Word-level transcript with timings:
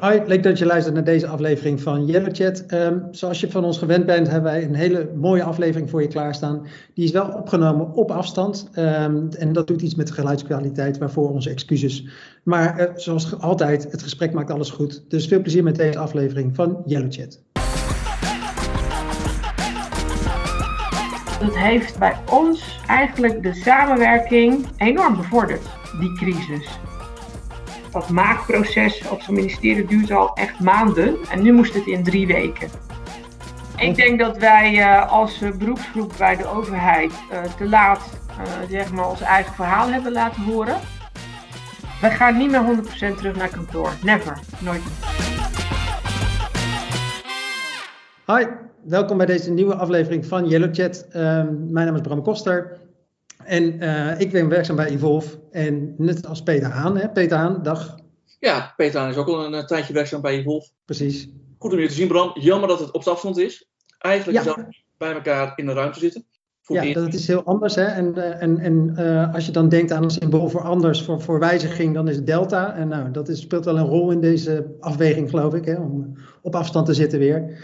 Hoi, 0.00 0.22
leuk 0.26 0.42
dat 0.42 0.58
je 0.58 0.66
luistert 0.66 0.94
naar 0.94 1.04
deze 1.04 1.26
aflevering 1.26 1.80
van 1.80 2.06
Yellow 2.06 2.34
Chat. 2.34 2.64
Ehm, 2.66 2.98
zoals 3.10 3.40
je 3.40 3.50
van 3.50 3.64
ons 3.64 3.78
gewend 3.78 4.06
bent, 4.06 4.30
hebben 4.30 4.52
wij 4.52 4.64
een 4.64 4.74
hele 4.74 5.10
mooie 5.14 5.42
aflevering 5.42 5.90
voor 5.90 6.02
je 6.02 6.08
klaarstaan. 6.08 6.66
Die 6.94 7.04
is 7.04 7.10
wel 7.10 7.28
opgenomen 7.28 7.92
op 7.92 8.10
afstand. 8.10 8.68
Ehm, 8.72 9.26
en 9.38 9.52
dat 9.52 9.66
doet 9.66 9.82
iets 9.82 9.94
met 9.94 10.06
de 10.06 10.12
geluidskwaliteit, 10.12 10.98
waarvoor 10.98 11.30
onze 11.30 11.50
excuses. 11.50 12.06
Maar 12.42 12.80
uh, 12.80 12.86
zoals 12.94 13.40
altijd, 13.40 13.90
het 13.90 14.02
gesprek 14.02 14.32
maakt 14.32 14.50
alles 14.50 14.70
goed. 14.70 15.04
Dus 15.08 15.26
veel 15.26 15.40
plezier 15.40 15.62
met 15.62 15.76
deze 15.76 15.98
aflevering 15.98 16.54
van 16.54 16.82
Yellow 16.86 17.12
Chat. 17.12 17.40
Dat 21.40 21.56
heeft 21.56 21.98
bij 21.98 22.16
ons 22.30 22.80
eigenlijk 22.86 23.42
de 23.42 23.54
samenwerking 23.54 24.66
enorm 24.76 25.16
bevorderd, 25.16 25.62
die 26.00 26.12
crisis 26.12 26.78
dat 27.92 28.08
maakproces 28.08 29.08
op 29.08 29.20
zo'n 29.20 29.34
ministerie 29.34 29.84
duurt 29.84 30.10
al 30.10 30.34
echt 30.34 30.60
maanden. 30.60 31.16
En 31.30 31.42
nu 31.42 31.52
moest 31.52 31.74
het 31.74 31.86
in 31.86 32.02
drie 32.02 32.26
weken. 32.26 32.68
Ik 33.76 33.94
denk 33.94 34.18
dat 34.18 34.38
wij 34.38 34.74
uh, 34.78 35.12
als 35.12 35.38
beroepsgroep 35.58 36.12
bij 36.18 36.36
de 36.36 36.46
overheid 36.46 37.12
uh, 37.32 37.42
te 37.56 37.68
laat 37.68 38.18
zeg 38.68 38.92
maar 38.92 39.08
ons 39.08 39.20
eigen 39.20 39.54
verhaal 39.54 39.88
hebben 39.88 40.12
laten 40.12 40.42
horen. 40.42 40.76
Wij 42.00 42.10
gaan 42.10 42.36
niet 42.36 42.50
meer 42.50 42.62
100% 43.12 43.16
terug 43.16 43.36
naar 43.36 43.48
kantoor. 43.48 43.92
Never. 44.02 44.38
Nooit. 44.58 44.82
Hi, 48.26 48.46
welkom 48.84 49.16
bij 49.16 49.26
deze 49.26 49.50
nieuwe 49.50 49.74
aflevering 49.74 50.26
van 50.26 50.48
Yellow 50.48 50.74
Chat. 50.74 51.06
mijn 51.12 51.86
naam 51.86 51.94
is 51.94 52.00
Bram 52.00 52.22
Koster. 52.22 52.79
En 53.44 53.82
uh, 53.82 54.20
ik 54.20 54.32
ben 54.32 54.48
werkzaam 54.48 54.76
bij 54.76 54.88
Evolve. 54.88 55.38
En 55.50 55.94
net 55.96 56.26
als 56.26 56.42
Peter 56.42 56.70
Haan, 56.70 56.96
hè? 56.96 57.08
Peter 57.08 57.36
Haan, 57.36 57.62
dag. 57.62 57.98
Ja, 58.38 58.72
Peter 58.76 59.00
Haan 59.00 59.10
is 59.10 59.16
ook 59.16 59.28
al 59.28 59.44
een, 59.44 59.52
een 59.52 59.66
tijdje 59.66 59.92
werkzaam 59.92 60.20
bij 60.20 60.38
Evolve. 60.38 60.70
Precies. 60.84 61.28
Goed 61.58 61.72
om 61.72 61.78
je 61.78 61.88
te 61.88 61.94
zien, 61.94 62.08
Bram. 62.08 62.30
Jammer 62.34 62.68
dat 62.68 62.80
het 62.80 62.90
op 62.90 63.06
afstand 63.06 63.38
is. 63.38 63.68
Eigenlijk 63.98 64.38
ja. 64.38 64.44
zou 64.44 64.64
bij 64.98 65.12
elkaar 65.12 65.52
in 65.56 65.66
de 65.66 65.72
ruimte 65.72 65.98
zitten. 65.98 66.24
Ja, 66.74 66.92
dat 66.92 67.14
is 67.14 67.26
heel 67.26 67.44
anders. 67.44 67.74
Hè? 67.74 67.84
En, 67.84 68.16
eh, 68.16 68.42
en, 68.42 68.58
en 68.58 68.94
uh, 68.98 69.34
als 69.34 69.46
je 69.46 69.52
dan 69.52 69.68
denkt 69.68 69.92
aan 69.92 70.02
een 70.02 70.10
symbool 70.10 70.48
voor 70.48 70.62
anders, 70.62 71.02
voor, 71.02 71.20
voor 71.20 71.38
wijziging, 71.38 71.94
dan 71.94 72.08
is 72.08 72.16
het 72.16 72.26
delta. 72.26 72.74
En 72.74 72.88
nou, 72.88 73.10
dat 73.10 73.28
is, 73.28 73.40
speelt 73.40 73.64
wel 73.64 73.78
een 73.78 73.86
rol 73.86 74.10
in 74.10 74.20
deze 74.20 74.76
afweging, 74.80 75.30
geloof 75.30 75.54
ik, 75.54 75.64
hè? 75.64 75.74
om 75.74 76.16
op 76.42 76.54
afstand 76.54 76.86
te 76.86 76.94
zitten 76.94 77.18
weer. 77.18 77.58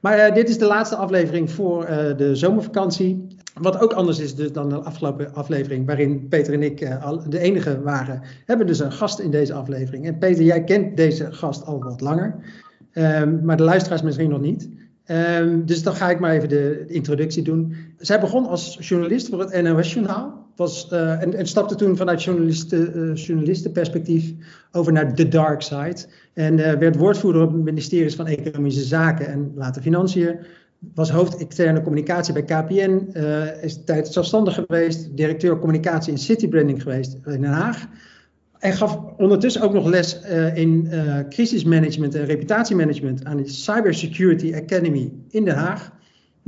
Maar 0.00 0.28
uh, 0.28 0.34
dit 0.34 0.48
is 0.48 0.58
de 0.58 0.66
laatste 0.66 0.96
aflevering 0.96 1.50
voor 1.50 1.86
de 2.16 2.36
zomervakantie. 2.36 3.26
Wat 3.60 3.80
ook 3.80 3.92
anders 3.92 4.18
is 4.18 4.34
dus 4.34 4.52
dan 4.52 4.68
de 4.68 4.76
afgelopen 4.76 5.34
aflevering, 5.34 5.86
waarin 5.86 6.28
Peter 6.28 6.52
en 6.52 6.62
ik 6.62 6.80
uh, 6.80 7.12
de 7.28 7.38
enige 7.38 7.82
waren, 7.82 8.22
hebben 8.44 8.66
dus 8.66 8.78
een 8.78 8.92
gast 8.92 9.18
in 9.18 9.30
deze 9.30 9.52
aflevering. 9.52 10.06
En 10.06 10.18
Peter, 10.18 10.44
jij 10.44 10.64
kent 10.64 10.96
deze 10.96 11.32
gast 11.32 11.64
al 11.64 11.82
wat 11.82 12.00
langer, 12.00 12.34
um, 12.94 13.44
maar 13.44 13.56
de 13.56 13.62
luisteraars 13.62 14.02
misschien 14.02 14.30
nog 14.30 14.40
niet. 14.40 14.68
Um, 15.06 15.66
dus 15.66 15.82
dan 15.82 15.94
ga 15.94 16.10
ik 16.10 16.20
maar 16.20 16.32
even 16.32 16.48
de, 16.48 16.84
introductie 16.86 17.42
doen. 17.42 17.74
Zij 17.98 18.20
begon 18.20 18.46
als 18.46 18.76
journalist 18.80 19.28
voor 19.28 19.40
het 19.40 19.62
NOS-journaal. 19.62 20.37
Was, 20.58 20.88
uh, 20.92 21.22
en, 21.22 21.46
stapte 21.46 21.74
toen 21.74 21.96
vanuit 21.96 22.26
uh, 22.26 23.14
journalistenperspectief 23.14 24.32
over 24.72 24.92
naar 24.92 25.14
The 25.14 25.28
Dark 25.28 25.62
Side. 25.62 25.96
En 26.34 26.56
werd 26.56 26.96
woordvoerder 26.96 27.42
op 27.42 27.52
het 27.52 27.62
ministerie 27.62 28.14
van 28.14 28.26
Economische 28.26 28.82
Zaken 28.82 29.26
en 29.26 29.52
later 29.54 29.82
Financiën 29.82 30.38
was 30.94 31.10
hoofd 31.10 31.36
externe 31.36 31.82
communicatie 31.82 32.32
bij 32.32 32.42
KPN, 32.42 33.08
eh, 33.12 33.62
is 33.62 33.84
tijd 33.84 34.08
zelfstandig 34.08 34.54
geweest, 34.54 35.16
directeur 35.16 35.58
communicatie 35.58 36.12
en 36.12 36.18
citybranding 36.18 36.82
geweest 36.82 37.12
in 37.24 37.40
Den 37.40 37.44
Haag. 37.44 37.86
En 38.58 38.72
gaf 38.72 38.98
ondertussen 39.16 39.62
ook 39.62 39.72
nog 39.72 39.86
les 39.86 40.20
in 40.54 40.88
uh, 40.90 41.18
crisismanagement 41.28 42.14
en 42.14 42.24
reputatiemanagement 42.24 43.24
aan 43.24 43.36
de 43.36 43.48
Cybersecurity 43.48 44.54
Academy 44.54 45.12
in 45.28 45.44
Den 45.44 45.54
Haag. 45.54 45.92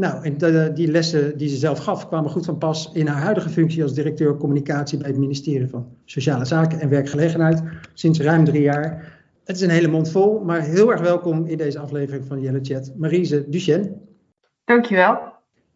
Nou, 0.00 0.24
en 0.24 0.38
de, 0.38 0.70
die 0.74 0.90
lessen 0.90 1.38
die 1.38 1.48
ze 1.48 1.56
zelf 1.56 1.78
gaf 1.78 2.08
kwamen 2.08 2.30
goed 2.30 2.44
van 2.44 2.58
pas 2.58 2.90
in 2.92 3.06
haar 3.06 3.22
huidige 3.22 3.48
functie 3.48 3.82
als 3.82 3.94
directeur 3.94 4.36
communicatie 4.36 4.98
bij 4.98 5.08
het 5.08 5.18
ministerie 5.18 5.68
van 5.68 5.86
Sociale 6.04 6.44
Zaken 6.44 6.80
en 6.80 6.88
Werkgelegenheid 6.88 7.62
sinds 7.94 8.20
ruim 8.20 8.44
drie 8.44 8.62
jaar. 8.62 9.18
Het 9.44 9.56
is 9.56 9.62
een 9.62 9.70
hele 9.70 9.88
mond 9.88 10.10
vol, 10.10 10.44
maar 10.44 10.62
heel 10.62 10.90
erg 10.90 11.00
welkom 11.00 11.46
in 11.46 11.56
deze 11.56 11.78
aflevering 11.78 12.26
van 12.26 12.40
Yellow 12.40 12.64
Chat, 12.64 12.92
Marise 12.96 13.48
Duchenne. 13.48 13.92
Dankjewel. 14.64 15.18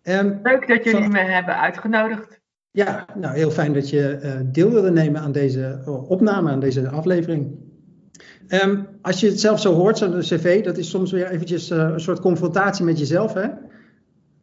Um, 0.02 0.40
Leuk 0.42 0.68
dat 0.68 0.84
jullie 0.84 1.02
van... 1.02 1.12
me 1.12 1.18
hebben 1.18 1.60
uitgenodigd. 1.60 2.40
Ja, 2.70 3.06
nou 3.14 3.34
heel 3.34 3.50
fijn 3.50 3.72
dat 3.72 3.90
je 3.90 4.18
uh, 4.22 4.32
deel 4.52 4.70
wilde 4.70 4.90
nemen 4.90 5.20
aan 5.20 5.32
deze 5.32 5.82
uh, 5.86 6.10
opname, 6.10 6.50
aan 6.50 6.60
deze 6.60 6.88
aflevering. 6.88 7.58
Um, 8.48 8.86
als 9.02 9.20
je 9.20 9.28
het 9.28 9.40
zelf 9.40 9.60
zo 9.60 9.72
hoort, 9.72 9.98
zo'n 9.98 10.18
cv, 10.18 10.64
dat 10.64 10.78
is 10.78 10.90
soms 10.90 11.12
weer 11.12 11.30
eventjes 11.30 11.70
uh, 11.70 11.78
een 11.78 12.00
soort 12.00 12.20
confrontatie 12.20 12.84
met 12.84 12.98
jezelf. 12.98 13.32
Hè? 13.32 13.48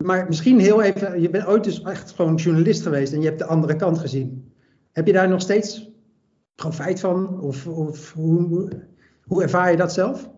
Maar 0.04 0.26
misschien 0.28 0.60
heel 0.60 0.82
even, 0.82 1.22
je 1.22 1.30
bent 1.30 1.46
ooit 1.46 1.64
dus 1.64 1.82
echt 1.82 2.12
gewoon 2.12 2.36
journalist 2.36 2.82
geweest 2.82 3.14
en 3.14 3.20
je 3.22 3.28
hebt 3.28 3.40
de 3.40 3.46
andere 3.46 3.76
kant 3.76 4.00
gezien. 4.00 4.54
Heb 4.92 5.08
je 5.08 5.14
daar 5.14 5.30
nog 5.30 5.42
steeds 5.42 5.90
profijt 6.56 7.00
van? 7.00 7.40
Of, 7.40 7.68
of 7.68 8.14
hoe, 8.14 8.70
hoe 9.24 9.44
ervaar 9.44 9.72
je 9.72 9.78
dat 9.78 9.94
zelf? 9.94 10.30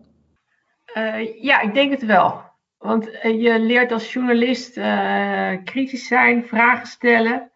ja, 1.40 1.60
ik 1.60 1.74
denk 1.74 1.90
het 1.90 2.06
wel. 2.06 2.42
Want 2.78 3.10
eh, 3.10 3.42
je 3.42 3.58
leert 3.58 3.92
als 3.92 4.12
journalist 4.12 4.76
uh, 4.76 5.52
kritisch 5.64 6.06
zijn, 6.06 6.46
vragen 6.46 6.86
stellen, 6.86 7.50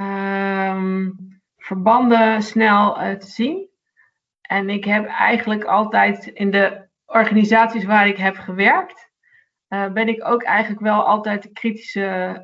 um, 0.00 1.16
verbanden 1.56 2.42
snel 2.42 2.94
te 2.94 3.26
zien. 3.26 3.68
En 4.40 4.70
ik 4.70 4.84
heb 4.84 5.06
eigenlijk 5.06 5.64
altijd 5.64 6.26
in 6.26 6.50
de 6.50 6.88
organisaties 7.06 7.84
waar 7.84 8.08
ik 8.08 8.16
heb 8.16 8.36
gewerkt, 8.36 9.11
ben 9.92 10.08
ik 10.08 10.28
ook 10.28 10.42
eigenlijk 10.42 10.80
wel 10.80 11.06
altijd 11.06 11.42
de 11.42 11.52
kritische 11.52 12.42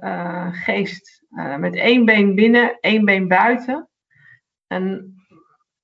geest. 0.52 1.22
met 1.58 1.74
één 1.74 2.04
been 2.04 2.34
binnen, 2.34 2.78
één 2.80 3.04
been 3.04 3.28
buiten. 3.28 3.88
En 4.66 5.14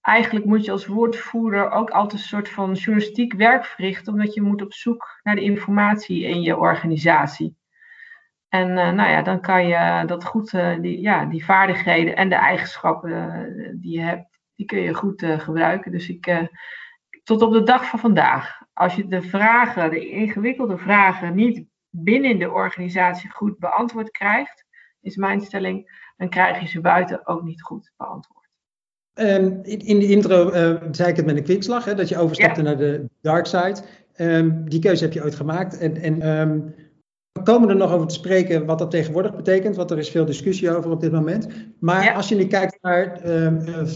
eigenlijk 0.00 0.44
moet 0.44 0.64
je 0.64 0.70
als 0.70 0.86
woordvoerder 0.86 1.70
ook 1.70 1.90
altijd 1.90 2.20
een 2.20 2.28
soort 2.28 2.48
van 2.48 2.72
journalistiek 2.72 3.32
werk 3.32 3.64
verrichten, 3.64 4.12
omdat 4.12 4.34
je 4.34 4.42
moet 4.42 4.62
op 4.62 4.72
zoek 4.72 5.20
naar 5.22 5.34
de 5.34 5.42
informatie 5.42 6.22
in 6.22 6.42
je 6.42 6.56
organisatie. 6.56 7.56
En 8.48 8.72
nou 8.72 9.10
ja, 9.10 9.22
dan 9.22 9.40
kan 9.40 9.66
je 9.66 10.02
dat 10.06 10.24
goed, 10.24 10.50
die, 10.80 11.00
ja, 11.00 11.24
die 11.24 11.44
vaardigheden 11.44 12.16
en 12.16 12.28
de 12.28 12.34
eigenschappen 12.34 13.78
die 13.80 13.98
je 13.98 14.04
hebt, 14.04 14.38
die 14.54 14.66
kun 14.66 14.80
je 14.80 14.94
goed 14.94 15.24
gebruiken. 15.38 15.92
Dus 15.92 16.08
ik, 16.08 16.48
tot 17.24 17.42
op 17.42 17.52
de 17.52 17.62
dag 17.62 17.86
van 17.86 17.98
vandaag, 17.98 18.62
als 18.74 18.94
je 18.94 19.06
de 19.06 19.22
vragen, 19.22 19.90
de 19.90 20.08
ingewikkelde 20.08 20.78
vragen, 20.78 21.34
niet 21.34 21.64
binnen 21.90 22.38
de 22.38 22.50
organisatie 22.50 23.30
goed 23.30 23.58
beantwoord 23.58 24.10
krijgt, 24.10 24.64
is 25.00 25.16
mijn 25.16 25.40
stelling, 25.40 26.10
dan 26.16 26.28
krijg 26.28 26.60
je 26.60 26.66
ze 26.66 26.80
buiten 26.80 27.26
ook 27.26 27.42
niet 27.42 27.62
goed 27.62 27.92
beantwoord. 27.96 28.42
Um, 29.14 29.60
in, 29.62 29.78
in, 29.78 29.98
de 29.98 30.06
intro 30.06 30.52
uh, 30.52 30.82
zei 30.90 31.08
ik 31.08 31.16
het 31.16 31.26
met 31.26 31.36
een 31.36 31.42
kwinkslag, 31.42 31.84
hè, 31.84 31.94
dat 31.94 32.08
je 32.08 32.18
overstapte 32.18 32.62
ja. 32.62 32.66
naar 32.66 32.76
de 32.76 33.08
dark 33.20 33.46
side. 33.46 33.76
Um, 34.16 34.68
die 34.68 34.80
keuze 34.80 35.04
heb 35.04 35.12
je 35.12 35.22
ooit 35.22 35.34
gemaakt. 35.34 35.78
En, 35.78 35.96
en 35.96 36.28
um, 36.28 36.74
we 37.32 37.42
komen 37.42 37.68
er 37.68 37.76
nog 37.76 37.92
over 37.92 38.06
te 38.06 38.14
spreken 38.14 38.66
wat 38.66 38.78
dat 38.78 38.90
tegenwoordig 38.90 39.36
betekent, 39.36 39.76
want 39.76 39.90
er 39.90 39.98
is 39.98 40.10
veel 40.10 40.24
discussie 40.24 40.76
over 40.76 40.90
op 40.90 41.00
dit 41.00 41.12
moment. 41.12 41.48
Maar 41.78 42.04
ja. 42.04 42.12
als 42.12 42.28
je 42.28 42.34
nu 42.34 42.46
kijkt 42.46 42.78
naar 42.82 43.20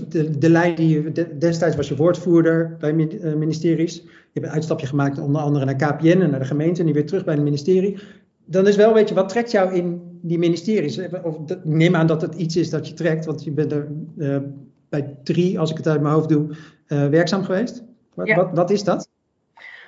de, 0.09 0.39
de 0.39 0.51
lijn 0.51 0.75
die 0.75 0.89
je, 0.89 1.37
destijds 1.39 1.77
was 1.77 1.89
je 1.89 1.97
woordvoerder 1.97 2.77
bij 2.79 2.93
ministeries. 3.37 4.07
Je 4.39 4.45
hebt 4.45 4.57
een 4.57 4.61
uitstapje 4.61 4.87
gemaakt 4.87 5.19
onder 5.19 5.43
andere 5.43 5.65
naar 5.65 5.75
KPN 5.75 6.21
en 6.21 6.31
naar 6.31 6.41
de 6.41 6.47
gemeente 6.47 6.81
en 6.81 6.87
nu 6.87 6.93
weer 6.93 7.07
terug 7.07 7.25
bij 7.25 7.35
het 7.35 7.43
ministerie. 7.43 7.99
Dan 8.45 8.67
is 8.67 8.77
wel, 8.77 8.95
weet 8.95 9.09
je, 9.09 9.15
wat 9.15 9.29
trekt 9.29 9.51
jou 9.51 9.75
in 9.75 10.19
die 10.23 10.39
ministeries? 10.39 11.01
Of, 11.23 11.37
neem 11.65 11.97
aan 11.97 12.07
dat 12.07 12.23
het 12.23 12.35
iets 12.35 12.57
is 12.57 12.71
dat 12.71 12.89
je 12.89 12.95
trekt, 12.95 13.25
want 13.25 13.45
je 13.45 13.51
bent 13.51 13.73
er 13.73 13.89
uh, 14.17 14.37
bij 14.89 15.17
drie, 15.23 15.59
als 15.59 15.71
ik 15.71 15.77
het 15.77 15.89
uit 15.89 16.01
mijn 16.01 16.15
hoofd 16.15 16.29
doe, 16.29 16.49
uh, 16.49 17.09
werkzaam 17.09 17.45
geweest. 17.45 17.85
Wat, 18.15 18.27
ja. 18.27 18.37
wat, 18.37 18.51
wat, 18.53 18.71
is 18.71 18.85
dat? 18.85 19.09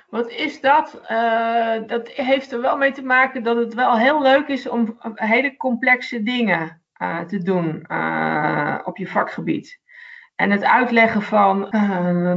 Wat 0.09 0.31
is 0.31 0.61
dat? 0.61 1.01
Uh, 1.11 1.87
dat 1.87 2.07
heeft 2.07 2.51
er 2.51 2.61
wel 2.61 2.77
mee 2.77 2.91
te 2.91 3.03
maken 3.03 3.43
dat 3.43 3.57
het 3.57 3.73
wel 3.73 3.97
heel 3.97 4.21
leuk 4.21 4.47
is 4.47 4.69
om 4.69 4.97
hele 5.15 5.57
complexe 5.57 6.23
dingen 6.23 6.81
uh, 7.01 7.19
te 7.19 7.37
doen 7.37 7.85
op 8.85 8.97
je 8.97 9.07
vakgebied. 9.07 9.79
En 10.41 10.51
het 10.51 10.63
uitleggen 10.63 11.21
van 11.21 11.67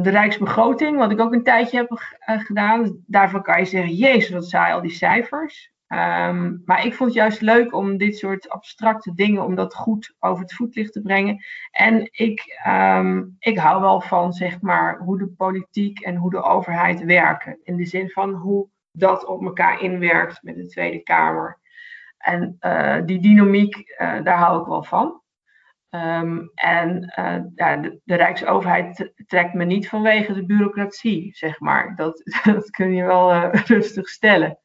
de 0.02 0.10
Rijksbegroting, 0.10 0.96
wat 0.96 1.10
ik 1.10 1.20
ook 1.20 1.32
een 1.32 1.42
tijdje 1.42 1.76
heb 1.76 2.42
gedaan, 2.44 3.02
daarvan 3.06 3.42
kan 3.42 3.58
je 3.58 3.64
zeggen: 3.64 3.94
Jezus, 3.94 4.30
wat 4.30 4.48
saai 4.48 4.72
al 4.72 4.80
die 4.80 4.90
cijfers. 4.90 5.72
Um, 5.88 6.62
maar 6.64 6.86
ik 6.86 6.94
vond 6.94 7.10
het 7.10 7.18
juist 7.18 7.40
leuk 7.40 7.74
om 7.74 7.96
dit 7.96 8.18
soort 8.18 8.48
abstracte 8.48 9.14
dingen, 9.14 9.44
om 9.44 9.54
dat 9.54 9.74
goed 9.74 10.14
over 10.18 10.42
het 10.42 10.54
voetlicht 10.54 10.92
te 10.92 11.00
brengen. 11.00 11.44
En 11.70 12.08
ik, 12.12 12.62
um, 12.66 13.36
ik 13.38 13.58
hou 13.58 13.80
wel 13.80 14.00
van, 14.00 14.32
zeg 14.32 14.60
maar, 14.60 14.98
hoe 14.98 15.18
de 15.18 15.28
politiek 15.36 16.00
en 16.00 16.16
hoe 16.16 16.30
de 16.30 16.42
overheid 16.42 17.04
werken. 17.04 17.58
In 17.62 17.76
de 17.76 17.86
zin 17.86 18.10
van 18.10 18.32
hoe 18.32 18.68
dat 18.92 19.26
op 19.26 19.42
elkaar 19.42 19.80
inwerkt 19.80 20.42
met 20.42 20.56
de 20.56 20.66
Tweede 20.66 21.02
Kamer. 21.02 21.58
En 22.18 22.56
uh, 22.60 22.96
die 23.04 23.20
dynamiek, 23.20 23.96
daar 23.98 24.38
hou 24.38 24.60
ik 24.60 24.66
wel 24.66 24.82
van. 24.82 25.22
Ehm, 25.94 26.38
en 26.54 27.12
ja, 27.54 27.76
de, 27.76 28.00
de, 28.04 28.14
Rijksoverheid 28.14 29.12
trekt 29.26 29.54
me 29.54 29.64
niet 29.64 29.88
vanwege 29.88 30.32
de 30.32 30.44
bureaucratie, 30.46 31.30
zeg 31.34 31.60
maar. 31.60 31.96
Dat, 31.96 32.22
dat 32.44 32.70
kun 32.70 32.92
je 32.94 33.04
wel 33.04 33.50
rustig 33.74 34.08
stellen. 34.08 34.58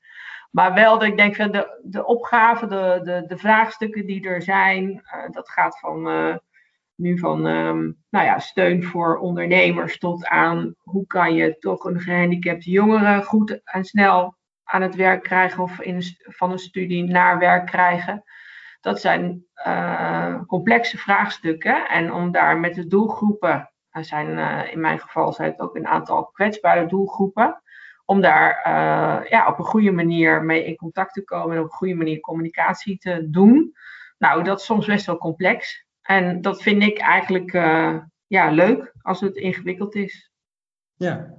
Maar 0.52 0.74
wel 0.74 1.00
dat 1.00 1.08
ik 1.08 1.18
denk 1.18 1.36
van 1.36 1.52
de, 1.52 1.82
de 1.84 2.06
opgaven, 2.06 2.70
de, 2.70 3.00
de, 3.04 3.24
de 3.28 3.38
vraagstukken 3.38 4.06
die 4.06 4.28
er 4.28 4.42
zijn, 4.42 5.02
dat 5.32 5.50
gaat 5.50 5.80
van 5.80 6.08
nu 6.96 7.20
van 7.20 7.46
um, 7.46 7.98
nou 8.10 8.26
ja, 8.26 8.40
steun 8.40 8.84
voor 8.84 9.18
ondernemers 9.18 9.98
tot 9.98 10.28
aan 10.28 10.76
hoe 10.80 11.08
kan 11.08 11.34
je 11.34 11.58
toch 11.60 11.84
een 11.84 12.00
gehandicapte 12.00 12.70
jongere 12.70 13.24
goed 13.24 13.62
en 13.64 13.84
snel 13.84 14.36
aan 14.64 14.82
het 14.82 14.96
werk 14.96 15.24
krijgen 15.24 15.64
of 15.64 15.80
in, 15.80 16.02
van 16.18 16.52
een 16.52 16.60
studie 16.60 17.04
naar 17.04 17.40
werk 17.40 17.66
krijgen. 17.66 18.24
Dat 18.80 19.02
zijn 19.02 19.46
uh, 19.68 20.42
complexe 20.48 20.98
vraagstukken. 20.98 21.90
En 21.90 22.14
om 22.14 22.32
daar 22.32 22.58
met 22.58 22.76
de 22.76 22.88
doelgroepen, 22.88 23.72
er 23.90 24.06
zijn 24.06 24.38
uh, 24.38 24.72
in 24.72 24.80
mijn 24.80 25.00
geval 25.00 25.34
zijn 25.34 25.52
het 25.52 25.60
ook 25.60 25.76
een 25.76 25.88
aantal 25.88 26.26
kwetsbare 26.26 26.86
doelgroepen, 26.86 27.62
om 28.06 28.22
daar 28.22 28.64
uh, 28.68 29.30
ja, 29.30 29.48
op 29.48 29.60
een 29.60 29.66
goede 29.66 29.92
manier 29.92 30.44
mee 30.44 30.66
in 30.66 30.76
contact 30.76 31.14
te 31.14 31.24
komen 31.24 31.56
en 31.56 31.62
op 31.62 31.66
een 31.66 31.78
goede 31.78 31.96
manier 31.96 32.20
communicatie 32.20 32.98
te 32.98 33.30
doen. 33.30 33.74
Nou, 34.18 34.44
dat 34.44 34.60
is 34.60 34.66
soms 34.66 34.86
best 34.86 35.06
wel 35.06 35.18
complex. 35.18 35.86
En 36.02 36.42
dat 36.42 36.62
vind 36.62 36.84
ik 36.84 37.00
eigenlijk 37.00 37.52
ja, 38.28 38.50
leuk 38.50 38.94
als 39.02 39.22
het 39.22 39.36
ingewikkeld 39.36 39.96
is. 39.96 40.32
Ja, 40.96 41.34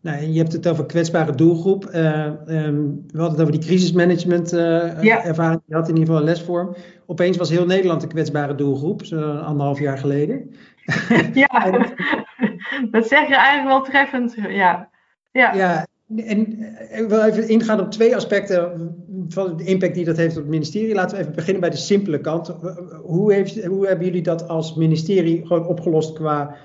nou, 0.00 0.26
je 0.26 0.38
hebt 0.38 0.52
het 0.52 0.68
over 0.68 0.86
kwetsbare 0.86 1.34
doelgroep. 1.34 1.90
Uh, 1.94 2.24
um, 2.46 3.04
we 3.06 3.18
hadden 3.18 3.30
het 3.30 3.40
over 3.40 3.52
die 3.52 3.60
crisismanagement 3.60 4.52
uh, 4.52 5.02
ja. 5.02 5.24
ervaring. 5.24 5.62
Je 5.66 5.74
had 5.74 5.88
in 5.88 5.94
ieder 5.94 6.06
geval 6.06 6.20
een 6.20 6.28
lesvorm. 6.28 6.76
Opeens 7.06 7.36
was 7.36 7.50
heel 7.50 7.66
Nederland 7.66 8.02
een 8.02 8.08
kwetsbare 8.08 8.54
doelgroep, 8.54 9.04
zo 9.04 9.32
anderhalf 9.32 9.78
jaar 9.78 9.98
geleden. 9.98 10.54
ja, 11.34 11.70
dat 12.90 13.06
zeg 13.06 13.28
je 13.28 13.36
eigenlijk 13.36 13.66
wel 13.66 13.82
treffend. 13.82 14.34
Ja, 14.48 14.88
ja. 15.30 15.54
ja 15.54 15.86
en 16.16 16.58
ik 16.90 17.08
wil 17.08 17.22
even 17.22 17.48
ingaan 17.48 17.80
op 17.80 17.90
twee 17.90 18.16
aspecten 18.16 18.94
van 19.28 19.56
de 19.56 19.64
impact 19.64 19.94
die 19.94 20.04
dat 20.04 20.16
heeft 20.16 20.36
op 20.36 20.42
het 20.42 20.50
ministerie. 20.50 20.94
Laten 20.94 21.16
we 21.16 21.22
even 21.22 21.34
beginnen 21.34 21.60
bij 21.60 21.70
de 21.70 21.76
simpele 21.76 22.20
kant. 22.20 22.56
Hoe, 23.02 23.32
heeft, 23.32 23.64
hoe 23.64 23.86
hebben 23.86 24.06
jullie 24.06 24.22
dat 24.22 24.48
als 24.48 24.74
ministerie 24.74 25.46
gewoon 25.46 25.66
opgelost 25.66 26.12
qua 26.12 26.56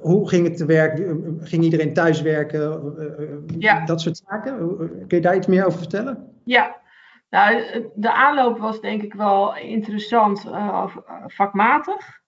hoe 0.00 0.28
ging 0.28 0.46
het 0.46 0.56
te 0.56 0.66
werk? 0.66 0.96
Ging 1.40 1.64
iedereen 1.64 1.92
thuiswerken? 1.92 2.94
Ja. 3.58 3.84
Dat 3.84 4.00
soort 4.00 4.22
zaken. 4.28 4.76
Kun 4.78 5.16
je 5.16 5.20
daar 5.20 5.36
iets 5.36 5.46
meer 5.46 5.66
over 5.66 5.78
vertellen? 5.78 6.32
Ja, 6.44 6.76
nou, 7.30 7.62
de 7.94 8.12
aanloop 8.12 8.58
was 8.58 8.80
denk 8.80 9.02
ik 9.02 9.14
wel 9.14 9.56
interessant, 9.56 10.46
uh, 10.46 10.96
vakmatig. 11.26 12.22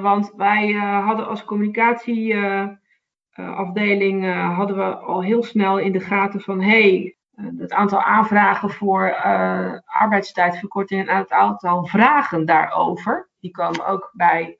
want 0.00 0.32
wij 0.36 0.72
hadden 0.72 1.28
als 1.28 1.44
communicatieafdeling 1.44 4.34
hadden 4.54 4.76
we 4.76 4.96
al 4.96 5.22
heel 5.22 5.42
snel 5.42 5.78
in 5.78 5.92
de 5.92 6.00
gaten 6.00 6.40
van 6.40 6.60
hey, 6.60 7.16
het 7.56 7.72
aantal 7.72 8.02
aanvragen 8.02 8.70
voor 8.70 9.14
arbeidstijdverkorting 9.84 11.08
en 11.08 11.16
het 11.16 11.30
aantal 11.30 11.86
vragen 11.86 12.46
daarover, 12.46 13.30
die 13.40 13.50
kwamen 13.50 13.86
ook 13.86 14.10
bij 14.12 14.58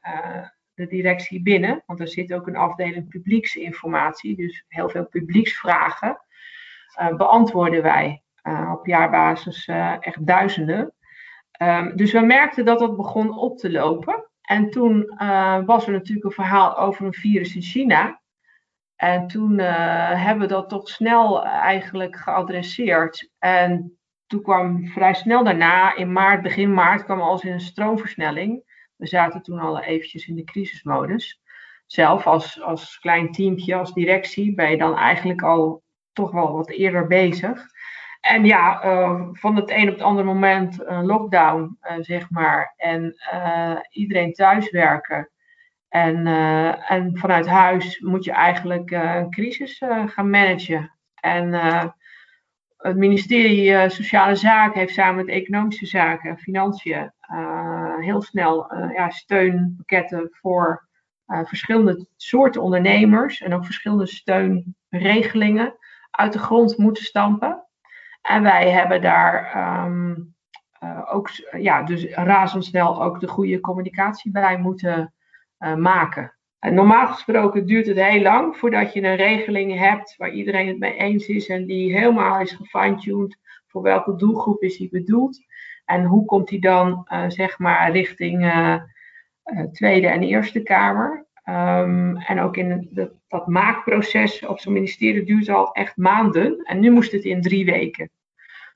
de 0.83 0.97
directie 0.97 1.43
binnen. 1.43 1.83
Want 1.87 2.01
er 2.01 2.09
zit 2.09 2.33
ook 2.33 2.47
een 2.47 2.57
afdeling 2.57 3.09
publieksinformatie, 3.09 4.37
dus 4.37 4.65
heel 4.69 4.89
veel 4.89 5.07
publieksvragen 5.07 6.21
uh, 7.01 7.17
beantwoorden 7.17 7.83
wij 7.83 8.23
op 8.73 8.87
jaarbasis 8.87 9.69
echt 10.01 10.27
duizenden. 10.27 10.95
Um, 11.63 11.97
dus 11.97 12.13
we 12.13 12.21
merkten 12.21 12.65
dat 12.65 12.79
dat 12.79 12.97
begon 12.97 13.39
op 13.39 13.59
te 13.59 13.71
lopen. 13.71 14.27
En 14.43 14.71
toen 14.71 15.15
was 15.67 15.87
er 15.87 15.93
natuurlijk 15.93 16.27
een 16.27 16.33
verhaal 16.33 16.79
over 16.79 17.07
een 17.07 17.13
virus 17.13 17.55
in 17.55 17.63
China. 17.63 18.21
En 18.97 19.27
toen 19.27 19.59
hebben 19.59 20.49
we 20.49 20.53
dat 20.55 20.69
toch 20.69 20.89
snel 20.89 21.45
eigenlijk 21.45 22.17
geadresseerd. 22.17 23.31
En 23.39 23.99
toen 24.27 24.43
kwam 24.43 24.87
vrij 24.87 25.15
snel 25.15 25.45
daarna, 25.45 25.97
in 25.97 26.13
maart, 26.13 26.43
begin 26.43 26.75
maart, 26.75 27.05
kwam 27.05 27.21
alles 27.21 27.45
in 27.45 27.53
een 27.53 27.61
stroomversnelling. 27.61 28.72
We 29.03 29.09
zaten 29.09 29.43
toen 29.43 29.59
al 29.59 29.81
eventjes 29.81 30.27
in 30.27 30.35
de 30.35 30.45
crisismodus. 30.45 31.41
Zelf 31.87 32.27
als, 32.27 32.61
als 32.61 32.99
klein 32.99 33.33
teampje, 33.33 33.75
als 33.75 33.93
directie, 33.93 34.55
ben 34.55 34.71
je 34.71 34.77
dan 34.77 34.97
eigenlijk 34.97 35.43
al 35.43 35.83
toch 36.13 36.31
wel 36.31 36.53
wat 36.53 36.71
eerder 36.71 37.07
bezig. 37.07 37.67
En 38.21 38.45
ja, 38.45 38.85
uh, 38.85 39.29
van 39.33 39.57
het 39.57 39.71
een 39.71 39.89
op 39.89 39.95
het 39.95 40.03
andere 40.03 40.27
moment 40.27 40.87
een 40.87 41.07
lockdown, 41.07 41.79
uh, 41.83 41.97
zeg 42.01 42.31
maar. 42.31 42.75
En 42.77 43.17
iedereen 43.91 44.33
thuiswerken. 44.33 45.31
En, 45.89 46.27
en 46.87 47.19
vanuit 47.19 47.47
huis 47.47 48.01
moet 48.01 48.25
je 48.25 48.33
eigenlijk 48.33 48.91
een 48.91 49.31
crisis 49.31 49.83
gaan 50.07 50.31
managen. 50.31 50.99
En 51.15 51.53
het 52.77 52.97
ministerie 52.97 53.91
Sociale 53.91 54.35
Zaken 54.35 54.81
heeft 54.81 54.95
samen 54.95 55.17
met 55.17 55.35
Economische 55.35 55.87
Zaken 55.87 56.31
en 56.31 56.39
Financiën 56.39 57.13
heel 58.01 58.23
snel 58.23 58.75
ja, 58.95 59.11
steunpakketten 59.11 60.29
voor 60.33 60.89
verschillende 61.27 62.07
soorten 62.17 62.63
ondernemers 62.63 63.41
en 63.41 63.55
ook 63.55 63.65
verschillende 63.65 64.07
steunregelingen 64.07 65.75
uit 66.11 66.33
de 66.33 66.39
grond 66.39 66.79
moeten 66.79 67.05
stampen. 67.05 67.65
En 68.23 68.43
wij 68.43 68.71
hebben 68.71 69.03
daar 69.03 69.57
um, 69.87 70.35
ook 71.11 71.31
ja, 71.59 71.83
dus 71.83 72.05
razendsnel 72.05 73.03
ook 73.03 73.21
de 73.21 73.29
goede 73.29 73.61
communicatie 73.61 74.33
bij 74.33 74.59
moeten 74.59 75.15
maken. 75.77 76.37
En 76.59 76.75
normaal 76.75 77.07
gesproken 77.07 77.67
duurt 77.67 77.87
het 77.87 77.97
heel 77.97 78.23
lang 78.23 78.57
voordat 78.57 78.93
je 78.93 79.03
een 79.03 79.17
regeling 79.17 79.79
hebt 79.79 80.17
waar 80.17 80.31
iedereen 80.31 80.69
het 80.69 80.79
mee 80.79 80.97
eens 80.97 81.27
is 81.27 81.49
en 81.49 81.67
die 81.67 81.99
helemaal 81.99 82.41
is 82.41 82.53
gefine-tuned 82.53 83.39
voor 83.67 83.83
welke 83.83 84.17
doelgroep 84.17 84.63
is 84.63 84.77
die 84.77 84.89
bedoeld. 84.91 85.41
En 85.85 86.05
hoe 86.05 86.25
komt 86.25 86.49
die 86.49 86.61
dan 86.61 87.07
uh, 87.13 87.25
zeg 87.29 87.59
maar 87.59 87.91
richting 87.91 88.45
uh, 88.45 88.77
Tweede 89.73 90.07
en 90.07 90.23
Eerste 90.23 90.63
Kamer. 90.63 91.27
Um, 91.49 92.17
en 92.17 92.41
ook 92.41 92.57
in 92.57 92.89
dat 93.29 93.47
maakproces 93.47 94.47
op 94.47 94.61
zo'n 94.61 94.73
ministerie 94.73 95.25
duurt 95.25 95.49
al 95.49 95.73
echt 95.73 95.97
maanden. 95.97 96.65
En 96.65 96.81
nu 96.81 96.91
moest 96.91 97.13
het 97.13 97.25
in 97.25 97.43
drie 97.43 97.65
weken. 97.65 98.11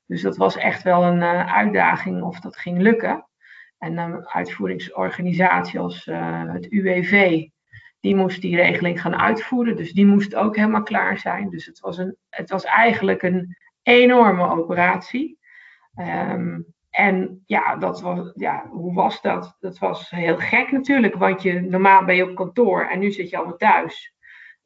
Dus 0.07 0.23
dat 0.23 0.37
was 0.37 0.57
echt 0.57 0.83
wel 0.83 1.05
een 1.05 1.23
uitdaging 1.23 2.23
of 2.23 2.41
dat 2.41 2.57
ging 2.57 2.81
lukken. 2.81 3.27
En 3.79 3.99
een 3.99 4.29
uitvoeringsorganisatie 4.29 5.81
als 5.81 6.05
het 6.47 6.67
UWV, 6.71 7.47
die 8.01 8.17
moest 8.17 8.41
die 8.41 8.57
regeling 8.57 9.01
gaan 9.01 9.17
uitvoeren. 9.17 9.77
Dus 9.77 9.93
die 9.93 10.07
moest 10.07 10.35
ook 10.35 10.57
helemaal 10.57 10.83
klaar 10.83 11.19
zijn. 11.19 11.51
Dus 11.51 11.67
het 11.67 11.81
was, 11.81 11.99
een, 11.99 12.17
het 12.29 12.51
was 12.51 12.65
eigenlijk 12.65 13.23
een 13.23 13.57
enorme 13.83 14.49
operatie. 14.49 15.39
Um, 15.95 16.75
en 16.97 17.43
ja, 17.47 17.77
dat 17.77 18.01
was, 18.01 18.33
ja, 18.35 18.67
hoe 18.69 18.95
was 18.95 19.21
dat? 19.21 19.57
Dat 19.61 19.79
was 19.79 20.11
heel 20.11 20.37
gek 20.37 20.73
natuurlijk, 20.73 21.15
want 21.15 21.43
je, 21.43 21.61
normaal 21.61 22.05
ben 22.05 22.17
je 22.17 22.31
op 22.31 22.35
kantoor 22.35 22.87
en 22.87 22.99
nu 22.99 23.11
zit 23.11 23.31
je 23.31 23.37
allemaal 23.37 23.57
thuis. 23.57 24.15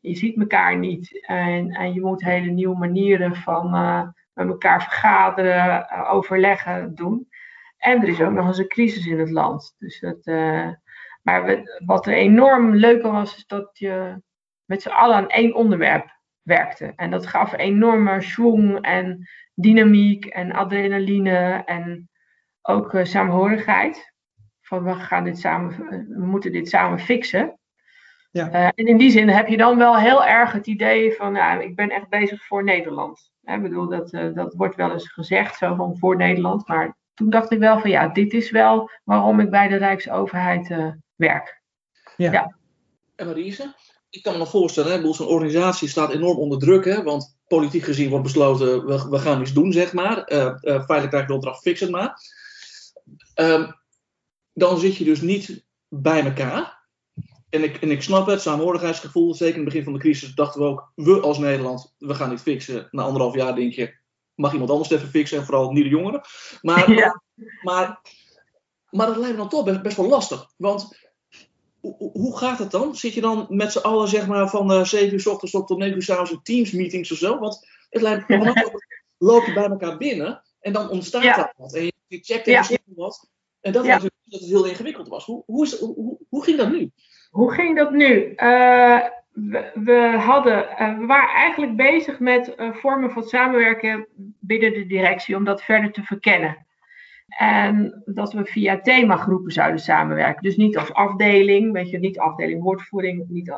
Je 0.01 0.15
ziet 0.15 0.39
elkaar 0.41 0.79
niet 0.79 1.27
en, 1.27 1.71
en 1.71 1.93
je 1.93 2.01
moet 2.01 2.25
hele 2.25 2.51
nieuwe 2.51 2.79
manieren 2.79 3.37
van 3.37 3.75
uh, 3.75 4.03
met 4.33 4.49
elkaar 4.49 4.83
vergaderen, 4.83 5.87
uh, 5.93 6.13
overleggen 6.13 6.95
doen. 6.95 7.29
En 7.77 8.03
er 8.03 8.09
is 8.09 8.21
ook 8.21 8.33
nog 8.33 8.47
eens 8.47 8.59
een 8.59 8.69
crisis 8.69 9.07
in 9.07 9.19
het 9.19 9.31
land. 9.31 9.75
Dus 9.79 10.01
dat, 10.01 10.27
uh, 10.27 10.69
maar 11.23 11.65
wat 11.85 12.07
er 12.07 12.13
enorm 12.13 12.75
leuk 12.75 13.03
was, 13.03 13.37
is 13.37 13.47
dat 13.47 13.79
je 13.79 14.23
met 14.65 14.83
z'n 14.83 14.89
allen 14.89 15.17
aan 15.17 15.29
één 15.29 15.55
onderwerp 15.55 16.19
werkte. 16.43 16.93
En 16.97 17.11
dat 17.11 17.27
gaf 17.27 17.57
enorme 17.57 18.21
schwung 18.21 18.81
en 18.81 19.29
dynamiek 19.55 20.25
en 20.25 20.53
adrenaline 20.53 21.63
en 21.65 22.10
ook 22.63 22.93
uh, 22.93 23.05
saamhorigheid. 23.05 24.13
Van 24.61 24.85
we, 24.85 24.95
gaan 24.95 25.25
dit 25.25 25.39
samen, 25.39 25.89
we 26.09 26.27
moeten 26.27 26.53
dit 26.53 26.69
samen 26.69 26.99
fixen. 26.99 27.59
Ja. 28.31 28.49
Uh, 28.49 28.65
en 28.65 28.87
in 28.87 28.97
die 28.97 29.11
zin 29.11 29.29
heb 29.29 29.49
je 29.49 29.57
dan 29.57 29.79
wel 29.79 29.97
heel 29.97 30.25
erg 30.25 30.53
het 30.53 30.67
idee 30.67 31.15
van, 31.15 31.33
nou, 31.33 31.63
ik 31.63 31.77
ben 31.77 31.91
echt 31.91 32.09
bezig 32.09 32.47
voor 32.47 32.65
Nederland. 32.65 33.31
Ik 33.43 33.63
bedoel, 33.63 33.89
dat, 33.89 34.11
dat 34.11 34.55
wordt 34.55 34.77
wel 34.77 34.93
eens 34.93 35.13
gezegd, 35.13 35.57
zo 35.57 35.75
van 35.75 35.99
voor 35.99 36.17
Nederland, 36.17 36.69
maar 36.69 36.97
toen 37.15 37.31
dacht 37.31 37.51
ik 37.51 37.59
wel 37.59 37.81
van 37.81 37.91
ja, 37.91 38.09
dit 38.09 38.33
is 38.33 38.51
wel 38.51 38.91
waarom 39.05 39.41
ik 39.41 39.51
bij 39.51 39.69
de 39.69 39.77
Rijksoverheid 39.77 40.71
uh, 40.71 40.93
werk. 41.17 41.63
Ja. 42.17 42.33
ja. 42.33 42.57
En 43.17 43.27
Marise, 43.27 43.75
ik 44.11 44.23
kan 44.23 44.33
me 44.33 44.39
nog 44.39 44.51
voorstellen, 44.51 45.15
zo'n 45.15 45.27
organisatie 45.27 45.89
staat 45.89 46.13
enorm 46.13 46.39
onder 46.39 46.59
druk, 46.59 46.85
hè, 46.85 47.03
want 47.03 47.39
politiek 47.47 47.85
gezien 47.85 48.11
wordt 48.11 48.25
besloten, 48.25 48.87
we, 48.87 49.09
we 49.09 49.19
gaan 49.19 49.41
iets 49.41 49.53
doen, 49.53 49.73
zeg 49.73 49.93
maar. 49.93 50.33
Uh, 50.33 50.39
uh, 50.39 50.55
feitelijk 50.63 51.09
krijg 51.09 51.27
de 51.27 51.35
opdracht, 51.35 51.63
fix 51.63 51.81
het 51.81 51.91
maar. 51.91 52.15
Um, 53.41 53.79
dan 54.53 54.79
zit 54.79 54.97
je 54.97 55.05
dus 55.05 55.21
niet 55.21 55.65
bij 55.89 56.25
elkaar. 56.25 56.79
En 57.49 57.63
ik, 57.63 57.77
en 57.77 57.91
ik 57.91 58.03
snap 58.03 58.27
het, 58.27 58.41
saamhorigheidsgevoel, 58.41 59.35
zeker 59.35 59.55
in 59.55 59.61
het 59.61 59.69
begin 59.69 59.85
van 59.85 59.93
de 59.93 59.99
crisis 59.99 60.35
dachten 60.35 60.61
we 60.61 60.67
ook, 60.67 60.93
we 60.95 61.21
als 61.21 61.39
Nederland, 61.39 61.95
we 61.99 62.15
gaan 62.15 62.31
dit 62.31 62.41
fixen. 62.41 62.89
Na 62.91 63.03
anderhalf 63.03 63.35
jaar 63.35 63.55
denk 63.55 63.73
je, 63.73 63.95
mag 64.35 64.53
iemand 64.53 64.71
anders 64.71 64.91
even 64.91 65.09
fixen 65.09 65.39
en 65.39 65.45
vooral 65.45 65.73
niet 65.73 65.83
de 65.83 65.91
jongeren. 65.91 66.21
Maar, 66.61 66.89
maar, 67.63 68.01
maar 68.91 69.07
dat 69.07 69.17
lijkt 69.17 69.33
me 69.33 69.41
dan 69.41 69.49
toch 69.49 69.65
best, 69.65 69.83
best 69.83 69.97
wel 69.97 70.09
lastig. 70.09 70.53
Want 70.57 70.99
hoe, 71.81 72.11
hoe 72.13 72.39
gaat 72.39 72.59
het 72.59 72.71
dan? 72.71 72.97
Zit 72.97 73.15
je 73.15 73.21
dan 73.21 73.47
met 73.49 73.73
z'n 73.73 73.79
allen 73.79 74.09
zeg 74.09 74.27
maar, 74.27 74.49
van 74.49 74.73
uh, 74.73 74.85
7 74.85 75.13
uur 75.13 75.21
s 75.21 75.27
ochtends 75.27 75.53
tot 75.53 75.79
9 75.79 75.95
uur 75.95 76.03
s 76.03 76.11
avonds 76.11 76.31
in 76.31 76.43
Teams 76.43 76.71
meetings 76.71 77.13
of 77.13 77.19
zo? 77.19 77.39
Want 77.39 77.67
het 77.91 78.03
lijkt 78.03 78.29
me 78.29 78.81
loop 79.19 79.45
je 79.45 79.53
bij 79.53 79.69
elkaar 79.69 79.97
binnen 79.97 80.43
en 80.61 80.73
dan 80.73 80.89
ontstaat 80.89 81.23
ja. 81.23 81.39
er 81.39 81.55
wat. 81.57 81.75
En 81.75 81.85
je 81.85 81.93
checkt 82.19 82.47
even 82.47 82.79
ja. 82.85 82.95
wat. 82.95 83.31
En 83.61 83.73
dat 83.73 83.87
was 83.87 84.03
dat 84.03 84.13
het 84.25 84.41
heel 84.41 84.67
ingewikkeld 84.67 85.09
was. 85.09 85.25
Hoe, 85.25 85.43
hoe, 85.47 85.65
is, 85.65 85.79
hoe, 85.79 86.19
hoe 86.29 86.45
ging 86.45 86.59
dat 86.59 86.71
nu? 86.71 86.91
Hoe 87.31 87.53
ging 87.53 87.77
dat 87.77 87.91
nu? 87.91 88.33
Uh, 88.37 89.01
we, 89.31 89.71
we, 89.75 90.17
hadden, 90.19 90.69
uh, 90.81 90.99
we 90.99 91.07
waren 91.07 91.29
eigenlijk 91.29 91.77
bezig 91.77 92.19
met 92.19 92.55
uh, 92.57 92.75
vormen 92.75 93.11
van 93.11 93.23
samenwerken 93.23 94.07
binnen 94.41 94.73
de 94.73 94.87
directie 94.87 95.37
om 95.37 95.45
dat 95.45 95.63
verder 95.63 95.93
te 95.93 96.03
verkennen. 96.03 96.67
En 97.39 98.03
dat 98.05 98.33
we 98.33 98.45
via 98.45 98.81
themagroepen 98.81 99.53
zouden 99.53 99.81
samenwerken. 99.81 100.43
Dus 100.43 100.57
niet 100.57 100.79
als 100.79 100.93
afdeling, 100.93 101.73
weet 101.73 101.91
je, 101.91 101.99
niet 101.99 102.19
afdeling 102.19 102.63
woordvoering, 102.63 103.25
niet 103.29 103.53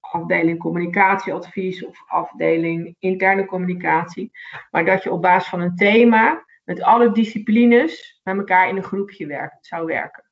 afdeling 0.00 0.58
communicatieadvies 0.58 1.86
of 1.86 2.02
afdeling 2.06 2.96
interne 2.98 3.44
communicatie. 3.44 4.30
Maar 4.70 4.84
dat 4.84 5.02
je 5.02 5.12
op 5.12 5.22
basis 5.22 5.48
van 5.48 5.60
een 5.60 5.76
thema 5.76 6.44
met 6.64 6.82
alle 6.82 7.12
disciplines 7.12 8.20
met 8.22 8.36
elkaar 8.36 8.68
in 8.68 8.76
een 8.76 8.82
groepje 8.82 9.26
werkt, 9.26 9.66
zou 9.66 9.86
werken. 9.86 10.24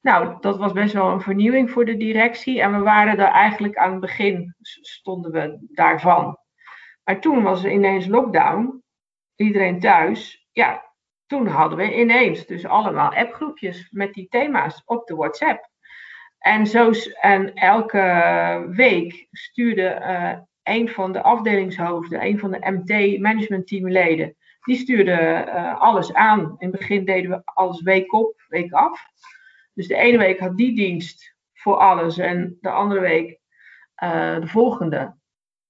Nou, 0.00 0.36
dat 0.40 0.58
was 0.58 0.72
best 0.72 0.92
wel 0.92 1.10
een 1.10 1.20
vernieuwing 1.20 1.70
voor 1.70 1.84
de 1.84 1.96
directie. 1.96 2.60
En 2.60 2.72
we 2.72 2.78
waren 2.78 3.18
er 3.18 3.32
eigenlijk 3.32 3.76
aan 3.76 3.90
het 3.90 4.00
begin, 4.00 4.54
stonden 4.60 5.32
we 5.32 5.58
daarvan. 5.60 6.38
Maar 7.04 7.20
toen 7.20 7.42
was 7.42 7.64
er 7.64 7.70
ineens 7.70 8.06
lockdown. 8.06 8.82
Iedereen 9.36 9.80
thuis. 9.80 10.48
Ja, 10.52 10.92
toen 11.26 11.46
hadden 11.46 11.78
we 11.78 11.98
ineens 11.98 12.46
dus 12.46 12.66
allemaal 12.66 13.14
appgroepjes 13.14 13.90
met 13.90 14.14
die 14.14 14.28
thema's 14.28 14.82
op 14.84 15.06
de 15.06 15.14
WhatsApp. 15.14 15.70
En, 16.38 16.66
zo, 16.66 16.90
en 17.20 17.54
elke 17.54 18.66
week 18.70 19.26
stuurde 19.30 19.98
uh, 20.00 20.38
een 20.62 20.88
van 20.88 21.12
de 21.12 21.22
afdelingshoofden, 21.22 22.24
een 22.24 22.38
van 22.38 22.50
de 22.50 22.70
MT 22.70 23.20
managementteamleden, 23.20 24.36
die 24.62 24.76
stuurde 24.76 25.44
uh, 25.46 25.80
alles 25.80 26.14
aan. 26.14 26.40
In 26.40 26.68
het 26.70 26.78
begin 26.78 27.04
deden 27.04 27.30
we 27.30 27.42
alles 27.44 27.82
week 27.82 28.12
op, 28.12 28.44
week 28.48 28.72
af. 28.72 29.06
Dus 29.74 29.88
de 29.88 29.96
ene 29.96 30.18
week 30.18 30.40
had 30.40 30.56
die 30.56 30.74
dienst 30.74 31.34
voor 31.52 31.76
alles 31.76 32.18
en 32.18 32.58
de 32.60 32.70
andere 32.70 33.00
week 33.00 33.38
uh, 34.04 34.40
de 34.40 34.46
volgende. 34.46 35.14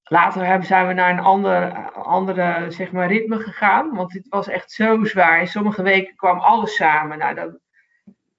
Later 0.03 0.47
hebben, 0.47 0.67
zijn 0.67 0.87
we 0.87 0.93
naar 0.93 1.11
een 1.11 1.25
ander, 1.25 1.91
andere 1.93 2.71
zeg 2.71 2.93
maar, 2.93 3.09
ritme 3.09 3.39
gegaan, 3.39 3.95
want 3.95 4.13
het 4.13 4.29
was 4.29 4.49
echt 4.49 4.73
zo 4.73 5.05
zwaar. 5.05 5.41
In 5.41 5.47
sommige 5.47 5.83
weken 5.83 6.17
kwam 6.17 6.39
alles 6.39 6.75
samen. 6.75 7.19
Nou, 7.19 7.35
dan, 7.35 7.59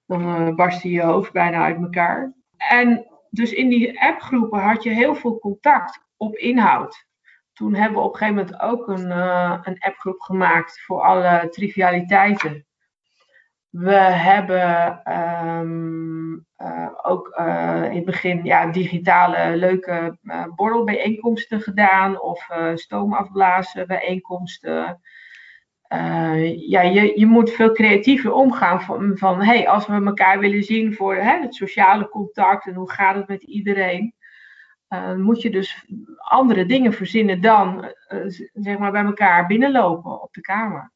dan 0.06 0.48
uh, 0.48 0.54
barstte 0.54 0.90
je 0.90 1.02
hoofd 1.02 1.32
bijna 1.32 1.64
uit 1.64 1.76
elkaar. 1.76 2.32
En 2.56 3.06
dus 3.30 3.52
in 3.52 3.68
die 3.68 4.00
appgroepen 4.02 4.60
had 4.60 4.82
je 4.82 4.90
heel 4.90 5.14
veel 5.14 5.38
contact 5.38 6.00
op 6.16 6.36
inhoud. 6.36 7.06
Toen 7.54 7.74
hebben 7.74 7.98
we 7.98 8.04
op 8.04 8.12
een 8.12 8.18
gegeven 8.18 8.44
moment 8.44 8.60
ook 8.60 8.88
een, 8.88 9.06
uh, 9.06 9.58
een 9.62 9.78
appgroep 9.78 10.20
gemaakt 10.20 10.80
voor 10.80 11.00
alle 11.00 11.48
trivialiteiten. 11.50 12.66
We 13.68 13.94
hebben 13.94 15.02
um, 15.58 16.46
uh, 16.58 16.88
ook 17.02 17.36
uh, 17.38 17.82
in 17.84 17.96
het 17.96 18.04
begin 18.04 18.44
ja, 18.44 18.66
digitale 18.66 19.56
leuke 19.56 20.18
borrelbijeenkomsten 20.54 21.60
gedaan 21.60 22.20
of 22.20 22.48
stoomafblazen 22.74 23.86
bijeenkomsten. 23.86 25.00
ja, 26.68 26.80
je, 26.80 27.12
je 27.18 27.26
moet 27.26 27.50
veel 27.50 27.72
creatiever 27.72 28.32
omgaan 28.32 28.80
van, 28.82 29.18
van 29.18 29.42
hey, 29.42 29.68
als 29.68 29.86
we 29.86 30.04
elkaar 30.04 30.38
willen 30.38 30.62
zien 30.62 30.94
voor 30.94 31.14
hè, 31.14 31.40
het 31.40 31.54
sociale 31.54 32.08
contact 32.08 32.66
en 32.66 32.74
hoe 32.74 32.90
gaat 32.90 33.16
het 33.16 33.28
met 33.28 33.42
iedereen. 33.42 34.14
Moet 35.16 35.42
je 35.42 35.50
dus 35.50 35.86
andere 36.16 36.66
dingen 36.66 36.92
verzinnen 36.92 37.40
dan 37.40 37.94
zeg 38.52 38.78
maar 38.78 38.92
bij 38.92 39.04
elkaar 39.04 39.46
binnenlopen 39.46 40.22
op 40.22 40.32
de 40.32 40.40
kamer. 40.40 40.92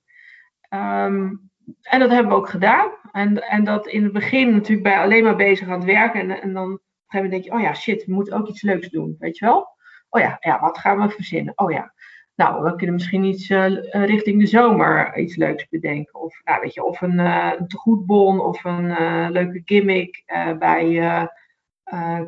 Um, 0.70 1.50
en 1.82 1.98
dat 1.98 2.10
hebben 2.10 2.32
we 2.32 2.38
ook 2.38 2.48
gedaan. 2.48 2.90
En, 3.12 3.42
en 3.48 3.64
dat 3.64 3.86
in 3.86 4.02
het 4.02 4.12
begin 4.12 4.52
natuurlijk 4.52 4.82
bij 4.82 4.98
alleen 4.98 5.24
maar 5.24 5.36
bezig 5.36 5.68
aan 5.68 5.78
het 5.78 5.84
werken. 5.84 6.20
En, 6.20 6.42
en 6.42 6.52
dan 6.52 6.64
op 6.64 6.70
een 6.70 6.80
gegeven 7.06 7.30
moment 7.30 7.30
denk 7.30 7.44
je, 7.44 7.52
oh 7.52 7.60
ja, 7.60 7.74
shit, 7.74 8.04
we 8.04 8.12
moeten 8.12 8.34
ook 8.34 8.48
iets 8.48 8.62
leuks 8.62 8.88
doen. 8.88 9.16
Weet 9.18 9.38
je 9.38 9.44
wel? 9.44 9.68
Oh 10.08 10.20
ja, 10.20 10.36
ja 10.40 10.60
wat 10.60 10.78
gaan 10.78 10.98
we 10.98 11.10
verzinnen? 11.10 11.52
Oh 11.56 11.70
ja. 11.70 11.92
Nou, 12.34 12.62
we 12.62 12.76
kunnen 12.76 12.94
misschien 12.94 13.24
iets 13.24 13.50
uh, 13.50 13.66
richting 13.90 14.40
de 14.40 14.46
zomer 14.46 15.16
iets 15.16 15.36
leuks 15.36 15.68
bedenken. 15.68 16.20
Of, 16.20 16.40
nou, 16.44 16.60
weet 16.60 16.74
je, 16.74 16.84
of 16.84 17.00
een, 17.00 17.18
uh, 17.18 17.52
een 17.58 17.68
tegoedbon 17.68 18.40
of 18.40 18.64
een 18.64 18.84
uh, 18.84 19.26
leuke 19.30 19.62
gimmick 19.64 20.22
bij 20.58 21.28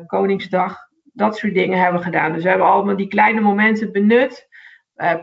Koningsdag. 0.05 0.89
Dat 1.11 1.37
soort 1.37 1.53
dingen 1.53 1.79
hebben 1.79 1.99
we 1.99 2.05
gedaan. 2.05 2.33
Dus 2.33 2.43
we 2.43 2.49
hebben 2.49 2.67
allemaal 2.67 2.95
die 2.95 3.07
kleine 3.07 3.41
momenten 3.41 3.91
benut. 3.91 4.49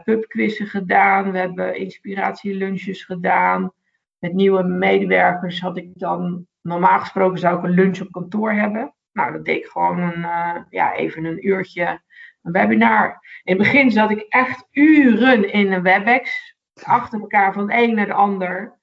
pubquizzen 0.05 0.67
gedaan. 0.67 1.33
We 1.33 1.39
hebben 1.39 1.77
inspiratielunches 1.77 3.05
gedaan 3.05 3.73
met 4.19 4.33
nieuwe 4.33 4.63
medewerkers 4.63 5.61
had 5.61 5.77
ik 5.77 5.91
dan, 5.95 6.47
normaal 6.63 6.99
gesproken 6.99 7.39
zou 7.39 7.59
ik 7.59 7.65
een 7.65 7.71
lunch 7.71 8.01
op 8.01 8.13
kantoor 8.13 8.53
hebben. 8.53 8.95
Nou, 9.13 9.33
dat 9.33 9.45
deed 9.45 9.57
ik 9.57 9.67
gewoon 9.67 9.99
een, 9.99 10.19
uh, 10.19 10.57
ja, 10.71 10.95
even 10.95 11.25
een 11.25 11.47
uurtje 11.47 12.01
een 12.43 12.53
webinar. 12.53 13.21
In 13.45 13.57
het 13.57 13.63
begin 13.63 13.91
zat 13.91 14.11
ik 14.11 14.21
echt 14.29 14.67
uren 14.71 15.53
in 15.53 15.73
een 15.73 15.83
WebEx, 15.83 16.57
achter 16.83 17.21
elkaar 17.21 17.53
van 17.53 17.67
de 17.67 17.75
een 17.77 17.95
naar 17.95 18.07
de 18.07 18.13
ander. 18.13 18.79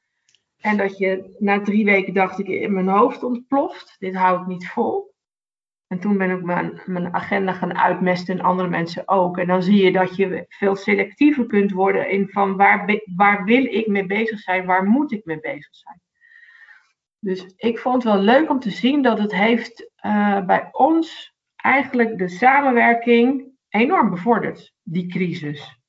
En 0.61 0.77
dat 0.77 0.97
je 0.97 1.35
na 1.39 1.61
drie 1.61 1.85
weken 1.85 2.13
dacht 2.13 2.39
ik 2.39 2.47
in 2.47 2.73
mijn 2.73 2.87
hoofd 2.87 3.23
ontploft. 3.23 3.95
Dit 3.99 4.15
hou 4.15 4.41
ik 4.41 4.47
niet 4.47 4.67
vol. 4.67 5.13
En 5.87 5.99
toen 5.99 6.17
ben 6.17 6.29
ik 6.29 6.43
mijn, 6.43 6.81
mijn 6.85 7.13
agenda 7.13 7.53
gaan 7.53 7.77
uitmesten 7.77 8.37
en 8.37 8.45
andere 8.45 8.69
mensen 8.69 9.07
ook. 9.07 9.37
En 9.37 9.47
dan 9.47 9.63
zie 9.63 9.83
je 9.83 9.91
dat 9.91 10.15
je 10.15 10.45
veel 10.49 10.75
selectiever 10.75 11.45
kunt 11.45 11.71
worden 11.71 12.09
in 12.09 12.29
van 12.29 12.55
waar, 12.55 13.01
waar 13.15 13.43
wil 13.43 13.65
ik 13.65 13.87
mee 13.87 14.05
bezig 14.05 14.39
zijn, 14.39 14.65
waar 14.65 14.83
moet 14.83 15.11
ik 15.11 15.25
mee 15.25 15.39
bezig 15.39 15.75
zijn. 15.75 16.01
Dus 17.19 17.53
ik 17.55 17.79
vond 17.79 18.03
het 18.03 18.13
wel 18.13 18.21
leuk 18.21 18.49
om 18.49 18.59
te 18.59 18.69
zien 18.69 19.01
dat 19.01 19.19
het 19.19 19.35
heeft 19.35 19.91
uh, 20.05 20.45
bij 20.45 20.69
ons 20.71 21.35
eigenlijk 21.55 22.17
de 22.17 22.27
samenwerking 22.27 23.51
enorm 23.69 24.09
bevorderd, 24.09 24.73
die 24.83 25.07
crisis. 25.07 25.79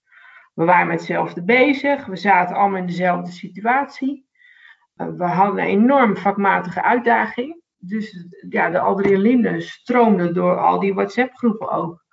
We 0.55 0.65
waren 0.65 0.87
met 0.87 0.97
hetzelfde 0.97 1.45
bezig, 1.45 2.07
we 2.07 2.17
zaten 2.17 2.57
allemaal 2.57 2.79
in 2.79 2.87
dezelfde 2.87 3.31
situatie. 3.31 4.29
Uh, 4.97 5.09
we 5.17 5.25
hadden 5.25 5.63
een 5.63 5.69
enorm 5.69 6.17
vakmatige 6.17 6.83
uitdaging 6.83 7.65
dus 7.79 8.27
ja, 8.49 8.71
de 8.71 8.79
adrenaline 8.79 9.61
stroomde 9.61 10.33
door 10.33 10.59
al 10.59 10.81
die 10.81 10.95
WhatsApp-groepen 10.95 11.71
ook. 11.71 12.05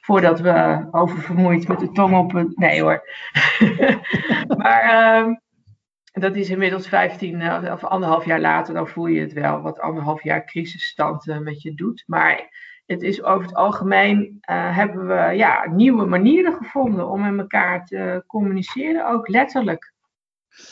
Voordat 0.00 0.40
we 0.40 0.86
oververmoeid 0.90 1.68
met 1.68 1.78
de 1.78 1.92
tong 1.92 2.16
op 2.16 2.34
een. 2.34 2.52
Nee 2.54 2.82
hoor. 2.82 3.08
maar 4.58 4.84
uh, 4.84 5.34
dat 6.12 6.36
is 6.36 6.50
inmiddels 6.50 6.88
15 6.88 7.40
eh, 7.40 7.72
of 7.72 7.84
anderhalf 7.84 8.24
jaar 8.24 8.40
later. 8.40 8.74
Dan 8.74 8.88
voel 8.88 9.06
je 9.06 9.20
het 9.20 9.32
wel 9.32 9.60
wat 9.60 9.80
anderhalf 9.80 10.22
jaar 10.22 10.44
crisisstand 10.44 11.26
uh, 11.26 11.38
met 11.38 11.62
je 11.62 11.74
doet. 11.74 12.04
Maar 12.06 12.48
het 12.86 13.02
is 13.02 13.22
over 13.22 13.46
het 13.46 13.54
algemeen. 13.54 14.18
Uh, 14.50 14.76
hebben 14.76 15.06
we 15.06 15.36
ja, 15.36 15.70
nieuwe 15.70 16.04
manieren 16.04 16.52
gevonden 16.52 17.08
om 17.08 17.20
met 17.20 17.38
elkaar 17.38 17.86
te 17.86 18.24
communiceren, 18.26 19.08
ook 19.08 19.28
letterlijk. 19.28 19.92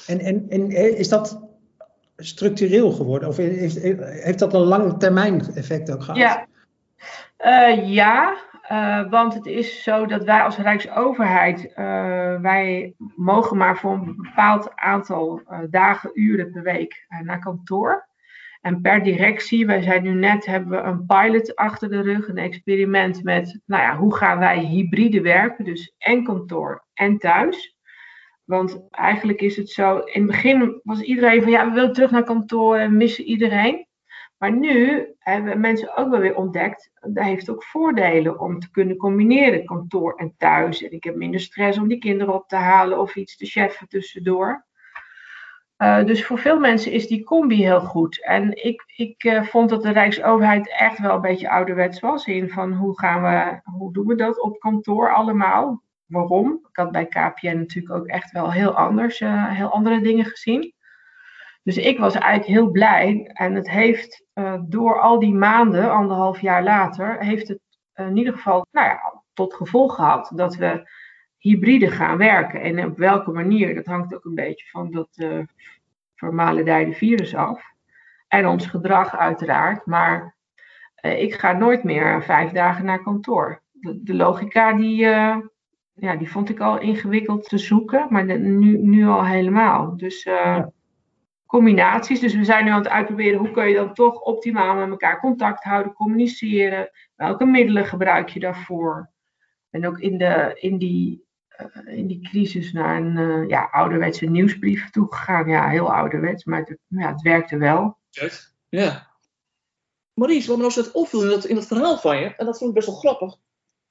En, 0.06 0.18
en, 0.18 0.48
en 0.48 0.70
is 0.96 1.08
dat 1.08 1.51
structureel 2.24 2.90
geworden? 2.90 3.28
Of 3.28 3.36
heeft, 3.36 3.78
heeft 4.22 4.38
dat 4.38 4.54
een 4.54 4.60
lange 4.60 4.96
termijn 4.96 5.40
effect 5.54 5.92
ook 5.92 6.02
gehad? 6.02 6.16
Ja, 6.16 6.46
uh, 7.44 7.88
ja 7.88 8.36
uh, 8.70 9.10
want 9.10 9.34
het 9.34 9.46
is 9.46 9.82
zo 9.82 10.06
dat 10.06 10.24
wij 10.24 10.42
als 10.42 10.56
Rijksoverheid, 10.56 11.64
uh, 11.64 11.74
wij 12.40 12.94
mogen 13.16 13.56
maar 13.56 13.76
voor 13.76 13.92
een 13.92 14.16
bepaald 14.16 14.72
aantal 14.74 15.42
dagen, 15.70 16.10
uren 16.14 16.50
per 16.52 16.62
week 16.62 17.06
naar 17.22 17.38
kantoor. 17.38 18.10
En 18.60 18.80
per 18.80 19.02
directie, 19.02 19.66
wij 19.66 19.82
zijn 19.82 20.02
nu 20.02 20.12
net, 20.12 20.46
hebben 20.46 20.70
we 20.70 20.88
een 20.88 21.06
pilot 21.06 21.56
achter 21.56 21.90
de 21.90 22.00
rug, 22.00 22.28
een 22.28 22.38
experiment 22.38 23.22
met, 23.22 23.60
nou 23.66 23.82
ja, 23.82 23.96
hoe 23.96 24.16
gaan 24.16 24.38
wij 24.38 24.58
hybride 24.58 25.20
werken, 25.20 25.64
dus 25.64 25.94
en 25.98 26.24
kantoor 26.24 26.84
en 26.94 27.18
thuis. 27.18 27.76
Want 28.44 28.86
eigenlijk 28.90 29.40
is 29.40 29.56
het 29.56 29.70
zo, 29.70 29.98
in 29.98 30.22
het 30.22 30.30
begin 30.30 30.80
was 30.82 31.00
iedereen 31.00 31.42
van 31.42 31.50
ja, 31.50 31.68
we 31.68 31.74
willen 31.74 31.92
terug 31.92 32.10
naar 32.10 32.24
kantoor 32.24 32.76
en 32.76 32.96
missen 32.96 33.24
iedereen. 33.24 33.86
Maar 34.38 34.52
nu 34.52 35.06
hebben 35.18 35.60
mensen 35.60 35.96
ook 35.96 36.10
wel 36.10 36.20
weer 36.20 36.36
ontdekt, 36.36 36.90
dat 37.00 37.24
heeft 37.24 37.50
ook 37.50 37.64
voordelen 37.64 38.40
om 38.40 38.58
te 38.58 38.70
kunnen 38.70 38.96
combineren, 38.96 39.64
kantoor 39.64 40.14
en 40.14 40.34
thuis. 40.36 40.82
En 40.82 40.92
ik 40.92 41.04
heb 41.04 41.16
minder 41.16 41.40
stress 41.40 41.78
om 41.78 41.88
die 41.88 41.98
kinderen 41.98 42.34
op 42.34 42.48
te 42.48 42.56
halen 42.56 43.00
of 43.00 43.16
iets 43.16 43.36
te 43.36 43.46
cheffen 43.46 43.88
tussendoor. 43.88 44.66
Uh, 45.78 46.04
dus 46.04 46.26
voor 46.26 46.38
veel 46.38 46.58
mensen 46.58 46.92
is 46.92 47.06
die 47.06 47.24
combi 47.24 47.62
heel 47.62 47.80
goed. 47.80 48.24
En 48.24 48.64
ik, 48.64 48.84
ik 48.96 49.24
uh, 49.24 49.42
vond 49.42 49.68
dat 49.68 49.82
de 49.82 49.90
Rijksoverheid 49.90 50.74
echt 50.78 50.98
wel 50.98 51.14
een 51.14 51.20
beetje 51.20 51.50
ouderwets 51.50 52.00
was 52.00 52.26
in 52.26 52.50
van 52.50 52.72
hoe 52.72 52.98
gaan 52.98 53.22
we, 53.22 53.60
hoe 53.70 53.92
doen 53.92 54.06
we 54.06 54.14
dat 54.14 54.40
op 54.40 54.60
kantoor 54.60 55.14
allemaal? 55.14 55.82
Waarom. 56.12 56.60
Ik 56.70 56.76
had 56.76 56.92
bij 56.92 57.06
KPN 57.06 57.56
natuurlijk 57.56 57.94
ook 57.94 58.06
echt 58.06 58.30
wel 58.30 58.52
heel 58.52 58.76
anders, 58.76 59.20
uh, 59.20 59.50
heel 59.50 59.72
andere 59.72 60.00
dingen 60.00 60.24
gezien. 60.24 60.74
Dus 61.62 61.76
ik 61.76 61.98
was 61.98 62.14
eigenlijk 62.14 62.52
heel 62.52 62.70
blij. 62.70 63.30
En 63.32 63.54
het 63.54 63.70
heeft 63.70 64.24
uh, 64.34 64.60
door 64.64 65.00
al 65.00 65.18
die 65.18 65.34
maanden, 65.34 65.92
anderhalf 65.92 66.40
jaar 66.40 66.62
later, 66.62 67.18
heeft 67.18 67.48
het 67.48 67.60
in 67.94 68.16
ieder 68.16 68.32
geval 68.32 68.66
nou 68.70 68.86
ja, 68.86 69.22
tot 69.32 69.54
gevolg 69.54 69.94
gehad 69.94 70.32
dat 70.34 70.56
we 70.56 70.90
hybride 71.38 71.90
gaan 71.90 72.16
werken. 72.18 72.60
En 72.60 72.84
op 72.84 72.98
welke 72.98 73.30
manier, 73.30 73.74
dat 73.74 73.86
hangt 73.86 74.14
ook 74.14 74.24
een 74.24 74.34
beetje 74.34 74.66
van 74.70 74.90
dat 74.90 75.08
uh, 75.16 75.38
vermalendijde 76.14 76.92
virus 76.92 77.34
af. 77.34 77.62
En 78.28 78.46
ons 78.46 78.66
gedrag 78.66 79.16
uiteraard. 79.16 79.86
Maar 79.86 80.36
ik 81.00 81.34
ga 81.34 81.52
nooit 81.52 81.84
meer 81.84 82.22
vijf 82.22 82.50
dagen 82.50 82.84
naar 82.84 83.02
kantoor. 83.02 83.62
De, 83.72 84.14
logica 84.14 84.72
die, 84.72 85.06
ja, 85.94 86.16
die 86.16 86.30
vond 86.30 86.48
ik 86.48 86.60
al 86.60 86.80
ingewikkeld 86.80 87.48
te 87.48 87.58
zoeken, 87.58 88.06
maar 88.10 88.26
de, 88.26 88.38
nu, 88.38 88.78
nu 88.78 89.06
al 89.06 89.26
helemaal. 89.26 89.96
Dus 89.96 90.22
ja. 90.22 90.72
combinaties. 91.46 92.20
Dus 92.20 92.34
we 92.34 92.44
zijn 92.44 92.64
nu 92.64 92.70
aan 92.70 92.82
het 92.82 92.88
uitproberen 92.88 93.38
hoe 93.38 93.50
kun 93.50 93.68
je 93.68 93.74
dan 93.74 93.94
toch 93.94 94.20
optimaal 94.20 94.74
met 94.74 94.88
elkaar 94.88 95.20
contact 95.20 95.64
houden, 95.64 95.92
communiceren. 95.92 96.90
Welke 97.16 97.44
middelen 97.44 97.86
gebruik 97.86 98.28
je 98.28 98.40
daarvoor? 98.40 99.10
En 99.70 99.86
ook 99.86 99.98
in, 99.98 100.18
de, 100.18 100.58
in 100.60 100.78
die 100.78 101.24
uh, 101.60 101.98
in 101.98 102.06
die 102.06 102.20
crisis 102.20 102.72
naar 102.72 102.96
een 102.96 103.16
uh, 103.16 103.48
ja, 103.48 103.68
ouderwetse 103.70 104.26
nieuwsbrief 104.26 104.90
toegegaan. 104.90 105.48
Ja, 105.48 105.68
heel 105.68 105.92
ouderwets, 105.92 106.44
maar 106.44 106.58
het, 106.58 106.78
ja, 106.86 107.08
het 107.08 107.22
werkte 107.22 107.56
wel. 107.56 107.98
Ja. 108.68 109.10
Maurice, 110.14 110.48
wat 110.48 110.56
me 110.56 110.62
nou 110.62 110.74
het 110.74 110.92
opviel 110.92 111.22
in 111.22 111.28
dat, 111.28 111.44
in 111.44 111.54
dat 111.54 111.66
verhaal 111.66 111.98
van 111.98 112.18
je, 112.18 112.34
en 112.36 112.46
dat 112.46 112.58
vond 112.58 112.70
ik 112.70 112.76
best 112.76 112.86
wel 112.86 112.96
grappig. 112.96 113.36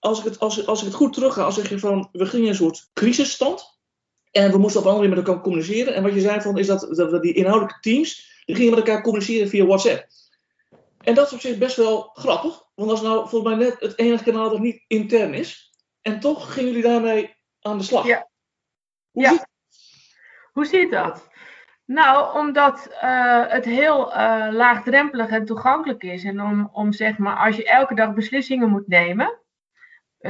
Als 0.01 0.19
ik 0.19 0.25
het, 0.25 0.39
als, 0.39 0.67
als 0.67 0.79
ik 0.79 0.85
het 0.85 0.95
goed 0.95 1.13
terug 1.13 1.33
ga, 1.33 1.43
als 1.43 1.55
zeg 1.55 1.69
je 1.69 1.79
van, 1.79 2.09
we 2.11 2.25
gingen 2.25 2.45
in 2.45 2.51
een 2.51 2.57
soort 2.57 2.89
crisisstand. 2.93 3.79
En 4.31 4.51
we 4.51 4.57
moesten 4.57 4.79
op 4.79 4.85
een 4.85 4.91
andere 4.91 5.09
manier 5.09 5.23
met 5.23 5.27
elkaar 5.27 5.43
communiceren. 5.43 5.93
En 5.93 6.03
wat 6.03 6.13
je 6.13 6.19
zei 6.19 6.41
van, 6.41 6.57
is 6.57 6.67
dat, 6.67 6.79
dat 6.95 7.11
we 7.11 7.19
die 7.19 7.33
inhoudelijke 7.33 7.79
teams, 7.79 8.41
die 8.45 8.55
gingen 8.55 8.75
met 8.75 8.87
elkaar 8.87 9.01
communiceren 9.01 9.49
via 9.49 9.65
WhatsApp. 9.65 10.07
En 10.97 11.15
dat 11.15 11.27
is 11.27 11.33
op 11.33 11.39
zich 11.39 11.57
best 11.57 11.75
wel 11.75 12.09
grappig. 12.13 12.63
Want 12.75 12.89
dat 12.89 12.97
is 12.97 13.03
nou 13.03 13.29
volgens 13.29 13.55
mij 13.55 13.65
net 13.65 13.79
het 13.79 13.97
enige 13.97 14.23
kanaal 14.23 14.49
dat 14.49 14.59
niet 14.59 14.83
intern 14.87 15.33
is. 15.33 15.71
En 16.01 16.19
toch 16.19 16.53
gingen 16.53 16.69
jullie 16.69 16.89
daarmee 16.89 17.35
aan 17.61 17.77
de 17.77 17.83
slag. 17.83 18.05
Ja. 18.05 18.29
Hoe, 19.11 19.23
ja. 19.23 19.29
Zit... 19.29 19.47
Hoe 20.51 20.65
zit 20.65 20.91
dat? 20.91 21.29
Nou, 21.85 22.37
omdat 22.37 22.87
uh, 23.03 23.47
het 23.47 23.65
heel 23.65 24.07
uh, 24.07 24.47
laagdrempelig 24.51 25.29
en 25.29 25.45
toegankelijk 25.45 26.03
is. 26.03 26.23
En 26.23 26.41
om, 26.41 26.69
om 26.73 26.93
zeg 26.93 27.17
maar, 27.17 27.45
als 27.45 27.55
je 27.55 27.65
elke 27.65 27.95
dag 27.95 28.13
beslissingen 28.13 28.69
moet 28.69 28.87
nemen, 28.87 29.39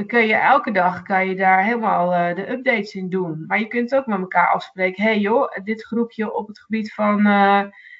kun 0.06 0.28
je 0.28 0.36
elke 0.36 0.72
dag 0.72 1.02
kan 1.02 1.28
je 1.28 1.36
daar 1.36 1.64
helemaal 1.64 2.14
uh, 2.14 2.36
de 2.36 2.52
updates 2.52 2.94
in 2.94 3.10
doen. 3.10 3.44
Maar 3.48 3.60
je 3.60 3.68
kunt 3.68 3.96
ook 3.96 4.06
met 4.06 4.20
elkaar 4.20 4.48
afspreken. 4.48 5.04
hey 5.04 5.20
joh, 5.20 5.58
dit 5.64 5.84
groepje 5.84 6.34
op 6.34 6.48
het 6.48 6.60
gebied 6.60 6.94
van, 6.94 7.28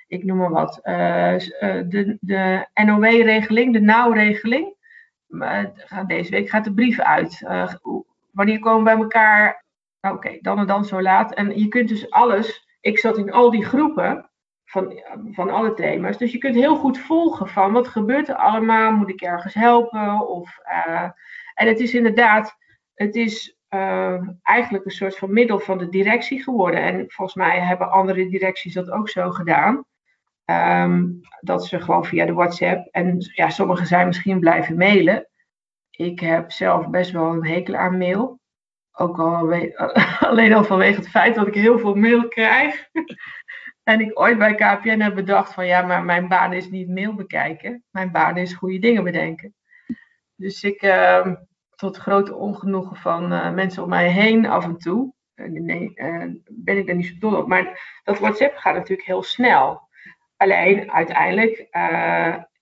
ik 0.08 0.24
noem 0.24 0.38
maar 0.38 0.50
wat, 0.50 0.80
de, 0.84 2.18
de 2.20 2.68
NOW-regeling, 2.74 3.74
de 3.74 3.82
NOW-regeling. 3.82 4.76
deze 6.08 6.32
week 6.32 6.50
gaat 6.50 6.64
de 6.64 6.74
brief 6.74 7.00
uit 7.00 7.44
wanneer 8.32 8.60
komen 8.60 8.80
we 8.80 8.84
bij 8.84 9.04
elkaar? 9.04 9.66
Oké, 10.02 10.14
okay, 10.14 10.40
dan 10.42 10.60
en 10.60 10.68
dan 10.68 10.86
zo 10.86 11.02
laat. 11.02 11.34
En 11.34 11.60
je 11.60 11.68
kunt 11.68 11.90
dus 11.90 12.10
alles. 12.10 12.68
Ik 12.82 13.00
zat 13.00 13.18
in 13.18 13.32
al 13.32 13.52
die 13.52 13.66
groepen 13.66 14.30
van, 14.66 15.02
van 15.32 15.50
alle 15.50 15.74
thema's. 15.74 16.18
Dus 16.18 16.32
je 16.32 16.38
kunt 16.38 16.56
heel 16.56 16.76
goed 16.76 17.00
volgen 17.00 17.48
van 17.48 17.72
wat 17.72 17.88
gebeurt 17.88 18.30
er 18.30 18.36
allemaal. 18.36 18.92
Moet 18.92 19.10
ik 19.10 19.22
ergens 19.22 19.54
helpen? 19.54 20.28
Of, 20.28 20.58
en 21.62 21.68
het 21.68 21.80
is 21.80 21.94
inderdaad, 21.94 22.58
het 22.94 23.16
is 23.16 23.58
uh, 23.70 24.28
eigenlijk 24.42 24.86
een 24.86 24.92
soort 24.92 25.18
van 25.18 25.34
middel 25.34 25.60
van 25.60 25.78
de 25.78 25.90
directie 25.90 26.44
geworden. 26.44 26.82
En 26.82 27.06
volgens 27.08 27.38
mij 27.38 27.60
hebben 27.60 27.92
andere 27.92 28.30
directies 28.30 28.74
dat 28.74 28.92
ook 28.92 29.10
zo 29.10 29.32
gedaan. 29.32 29.86
Um, 30.46 31.20
dat 31.40 31.66
ze 31.66 31.80
gewoon 31.80 32.06
via 32.06 32.26
de 32.26 32.34
WhatsApp. 32.34 32.88
En 32.92 33.18
ja, 33.36 33.50
sommigen 33.50 33.86
zijn 33.86 34.08
misschien 34.08 34.40
blijven 34.40 34.78
mailen. 34.78 35.28
Ik 35.90 36.20
heb 36.20 36.52
zelf 36.52 36.90
best 36.90 37.12
wel 37.12 37.34
een 37.34 37.48
hekel 37.48 37.76
aan 37.76 37.98
mail. 37.98 38.40
Ook 38.92 39.20
al 39.20 39.54
alleen 40.30 40.54
al 40.54 40.64
vanwege 40.64 41.00
het 41.00 41.10
feit 41.10 41.36
dat 41.36 41.48
ik 41.48 41.54
heel 41.54 41.80
veel 41.80 41.96
mail 41.96 42.28
krijg. 42.28 42.90
en 43.92 44.00
ik 44.00 44.20
ooit 44.20 44.38
bij 44.38 44.56
KPN 44.56 45.00
heb 45.00 45.16
bedacht 45.16 45.54
van 45.54 45.66
ja, 45.66 45.82
maar 45.82 46.04
mijn 46.04 46.28
baan 46.28 46.54
is 46.54 46.70
niet 46.70 46.90
mail 46.90 47.14
bekijken. 47.14 47.84
Mijn 47.90 48.12
baan 48.12 48.38
is 48.38 48.54
goede 48.54 48.80
dingen 48.80 49.04
bedenken. 49.04 49.56
Dus 50.36 50.64
ik, 50.64 50.82
uh, 50.82 51.28
tot 51.82 51.98
grote 51.98 52.36
ongenoegen 52.36 52.96
van 52.96 53.34
uh, 53.34 53.52
mensen 53.54 53.84
om 53.84 53.90
mij 53.90 54.10
heen 54.10 54.46
af 54.46 54.64
en 54.64 54.78
toe, 54.78 55.14
uh, 55.36 55.62
nee, 55.62 55.94
ben 56.50 56.78
ik 56.78 56.88
daar 56.88 56.96
niet 56.96 57.06
zo 57.06 57.14
dol 57.20 57.36
op. 57.36 57.48
Maar 57.48 58.00
dat 58.04 58.20
WhatsApp 58.20 58.56
gaat 58.56 58.74
natuurlijk 58.74 59.08
heel 59.08 59.24
snel. 59.24 59.90
Alleen 60.38 60.92
uiteindelijk 60.92 61.68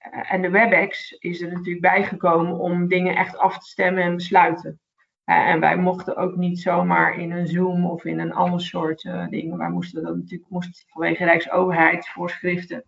en 0.10 0.42
de 0.42 0.50
WebEx 0.50 1.12
is 1.12 1.42
er 1.42 1.52
natuurlijk 1.52 1.82
bijgekomen 1.82 2.60
om 2.60 2.88
dingen 2.88 3.16
echt 3.16 3.38
af 3.38 3.60
te 3.60 3.66
stemmen 3.66 4.04
en 4.04 4.16
besluiten. 4.16 4.80
En 5.26 5.60
wij 5.60 5.78
mochten 5.78 6.16
ook 6.16 6.36
niet 6.36 6.60
zomaar 6.60 7.20
in 7.20 7.32
een 7.32 7.48
Zoom 7.48 7.86
of 7.86 8.06
in 8.06 8.20
een 8.20 8.34
ander 8.34 8.62
soort 8.62 9.02
dingen. 9.30 9.58
Wij 9.58 9.70
moesten 9.70 10.04
dat 10.04 10.16
natuurlijk 10.16 10.50
moest 10.50 10.86
vanwege 10.88 11.24
Rijksoverheidsvoorschriften. 11.24 12.84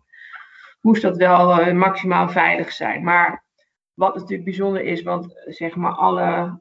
Moest 0.80 1.02
dat 1.02 1.16
wel 1.16 1.74
maximaal 1.74 2.28
veilig 2.28 2.72
zijn. 2.72 3.04
Maar 3.04 3.44
wat 3.94 4.14
natuurlijk 4.14 4.44
bijzonder 4.44 4.82
is, 4.84 5.02
want 5.02 5.42
zeg 5.46 5.74
maar 5.74 5.92
alle 5.92 6.60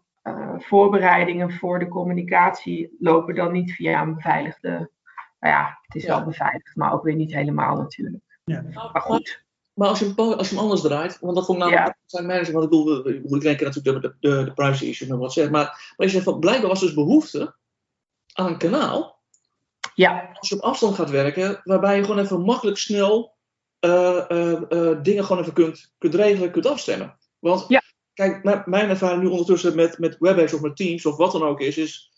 voorbereidingen 0.57 1.51
voor 1.51 1.79
de 1.79 1.87
communicatie 1.87 2.95
lopen 2.99 3.35
dan 3.35 3.51
niet 3.51 3.71
via 3.71 4.01
een 4.01 4.15
beveiligde. 4.15 4.69
Nou 5.39 5.53
ja, 5.55 5.79
het 5.81 5.95
is 5.95 6.03
ja. 6.03 6.15
wel 6.15 6.25
beveiligd, 6.25 6.75
maar 6.75 6.93
ook 6.93 7.03
weer 7.03 7.15
niet 7.15 7.33
helemaal 7.33 7.75
natuurlijk. 7.75 8.23
Ja. 8.43 8.63
Maar 8.93 9.01
goed. 9.01 9.43
Maar 9.73 9.87
als 9.87 9.99
je, 9.99 10.05
hem, 10.05 10.15
als 10.33 10.49
je 10.49 10.55
hem 10.55 10.63
anders 10.63 10.81
draait, 10.81 11.19
want 11.19 11.35
dat 11.35 11.45
vond 11.45 11.57
ik 11.57 11.63
namelijk 11.63 11.87
Ja. 11.95 12.01
zijn 12.05 12.25
manager, 12.25 12.53
want 12.53 12.63
ik 12.63 12.69
bedoel, 12.69 13.03
we- 13.03 13.21
we 13.23 13.39
denken 13.39 13.65
natuurlijk 13.65 14.03
de, 14.03 14.15
de, 14.19 14.43
de 14.43 14.53
privacy 14.53 14.85
issue 14.85 15.07
met 15.07 15.17
WhatsApp, 15.17 15.51
maar, 15.51 15.93
maar 15.97 16.07
je 16.07 16.13
zegt 16.13 16.23
van, 16.23 16.39
blijkbaar 16.39 16.69
was 16.69 16.79
dus 16.79 16.93
behoefte 16.93 17.55
aan 18.33 18.45
een 18.47 18.57
kanaal, 18.57 19.19
Ja, 19.93 20.29
als 20.33 20.49
je 20.49 20.55
op 20.55 20.61
afstand 20.61 20.95
gaat 20.95 21.09
werken, 21.09 21.61
waarbij 21.63 21.95
je 21.97 22.03
gewoon 22.03 22.19
even 22.23 22.41
makkelijk 22.41 22.77
snel 22.77 23.33
eh, 23.79 24.29
eh, 24.31 24.51
eh, 24.71 25.03
dingen 25.03 25.23
gewoon 25.25 25.41
even 25.41 25.53
kunt, 25.53 25.93
kunt 25.97 26.15
regelen, 26.15 26.51
kunt 26.51 26.65
afstemmen. 26.65 27.17
Want 27.41 27.65
Ja. 27.67 27.81
kijk, 28.13 28.43
mijn, 28.43 28.63
mijn 28.65 28.89
ervaring 28.89 29.21
nu 29.23 29.29
ondertussen 29.29 29.75
met, 29.75 29.97
met 29.97 30.15
WebEx 30.19 30.53
of 30.53 30.61
met 30.61 30.75
Teams 30.75 31.05
of 31.05 31.17
wat 31.17 31.31
dan 31.31 31.43
ook 31.43 31.59
is, 31.61 31.77
is, 31.77 32.11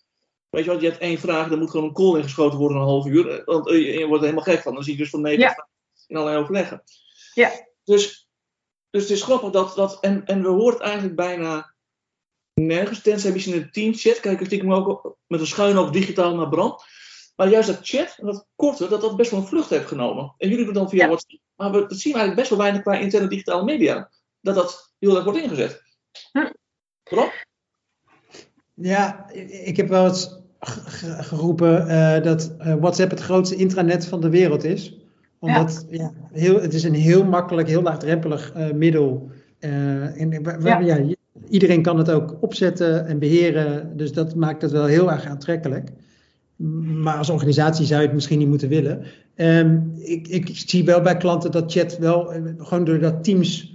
weet 0.49 0.63
je 0.65 0.71
wat, 0.71 0.81
je 0.81 0.87
hebt 0.87 1.01
één 1.01 1.17
vraag, 1.17 1.51
er 1.51 1.57
moet 1.57 1.69
gewoon 1.71 1.87
een 1.87 1.93
call 1.93 2.15
ingeschoten 2.17 2.59
worden 2.59 2.77
een 2.77 2.83
half 2.83 3.05
uur, 3.05 3.29
eh, 3.29 3.45
want 3.45 3.67
eh, 3.69 3.75
je, 3.75 3.99
je 3.99 4.05
wordt 4.05 4.23
er 4.23 4.29
helemaal 4.29 4.53
gek 4.53 4.61
van. 4.63 4.73
Dan 4.73 4.83
zie 4.83 4.93
je 4.93 4.99
dus 4.99 5.09
van 5.09 5.21
negen 5.21 5.39
Ja. 5.39 5.67
in 6.07 6.15
allerlei 6.17 6.41
overleggen. 6.41 6.83
Ja. 7.33 7.51
Dus, 7.83 8.27
dus 8.89 9.01
het 9.01 9.11
is 9.11 9.23
grappig 9.23 9.49
dat, 9.49 9.75
dat 9.75 9.99
en, 9.99 10.25
en 10.25 10.41
we 10.41 10.47
horen 10.47 10.73
het 10.73 10.81
eigenlijk 10.83 11.15
bijna 11.15 11.73
nergens, 12.53 13.01
tenzij 13.01 13.31
misschien 13.31 13.53
in 13.53 13.61
een 13.61 13.71
teamchat, 13.71 14.19
kijk 14.19 14.39
ik 14.39 14.45
stiekem 14.45 14.73
ook 14.73 15.17
met 15.27 15.39
een 15.39 15.47
schuin 15.47 15.77
op 15.77 15.93
digitaal 15.93 16.35
naar 16.35 16.49
brand. 16.49 16.83
Maar 17.35 17.49
juist 17.49 17.67
dat 17.67 17.79
chat, 17.81 18.15
en 18.19 18.25
dat 18.25 18.47
korte, 18.55 18.87
dat 18.87 19.01
dat 19.01 19.15
best 19.15 19.31
wel 19.31 19.39
een 19.39 19.45
vlucht 19.47 19.69
heeft 19.69 19.87
genomen. 19.87 20.33
En 20.37 20.49
jullie 20.49 20.65
doen 20.65 20.73
dan 20.73 20.89
via 20.89 20.99
Ja. 21.01 21.07
WhatsApp. 21.07 21.41
Maar 21.55 21.71
we, 21.71 21.79
dat 21.79 21.97
zien 21.97 22.13
we 22.13 22.19
eigenlijk 22.19 22.35
best 22.35 22.49
wel 22.49 22.59
weinig 22.59 22.81
qua 22.81 22.93
interne 22.93 23.27
digitale 23.27 23.63
media. 23.63 24.11
Dat 24.43 24.55
dat 24.55 24.93
heel 24.99 25.15
erg 25.15 25.23
wordt 25.23 25.39
ingezet. 25.39 25.81
Hm. 26.31 26.49
Rob? 27.03 27.29
Ja, 28.73 29.29
ik 29.65 29.77
heb 29.77 29.87
wel 29.87 30.05
eens 30.07 30.39
geroepen 31.17 31.87
eh, 31.87 32.23
dat 32.23 32.55
eh, 32.57 32.75
WhatsApp 32.75 33.11
het 33.11 33.19
grootste 33.19 33.55
intranet 33.55 34.05
van 34.05 34.21
de 34.21 34.29
wereld 34.29 34.63
is. 34.63 34.97
Omdat 35.39 35.85
ja. 35.89 36.11
heel, 36.31 36.61
het 36.61 36.73
is 36.73 36.83
een 36.83 36.93
heel 36.93 37.23
makkelijk, 37.25 37.67
heel 37.67 37.81
laagdrempelig 37.81 38.51
eh, 38.53 38.71
middel. 38.71 39.31
Eh, 39.59 40.21
en 40.21 40.29
we- 40.29 40.41
we- 40.59 40.67
Ja. 40.67 40.79
ja, 40.79 40.95
je- 40.95 41.17
iedereen 41.49 41.81
kan 41.81 41.97
het 41.97 42.11
ook 42.11 42.37
opzetten 42.41 43.05
en 43.07 43.19
beheren. 43.19 43.97
Dus 43.97 44.11
dat 44.13 44.35
maakt 44.35 44.61
het 44.61 44.71
wel 44.71 44.85
heel 44.85 45.11
erg 45.11 45.25
aantrekkelijk. 45.25 45.89
Maar 46.83 47.17
als 47.17 47.29
organisatie 47.29 47.85
zou 47.85 47.99
je 48.01 48.05
het 48.05 48.15
misschien 48.15 48.39
niet 48.39 48.47
moeten 48.47 48.69
willen. 48.69 49.05
Ehm, 49.35 49.79
ik, 49.97 50.27
ik 50.27 50.49
zie 50.53 50.85
wel 50.85 51.01
bij 51.01 51.17
klanten 51.17 51.51
dat 51.51 51.71
chat 51.71 51.97
wel, 51.97 52.33
gewoon 52.57 52.83
doordat 52.85 53.23
Teams 53.23 53.72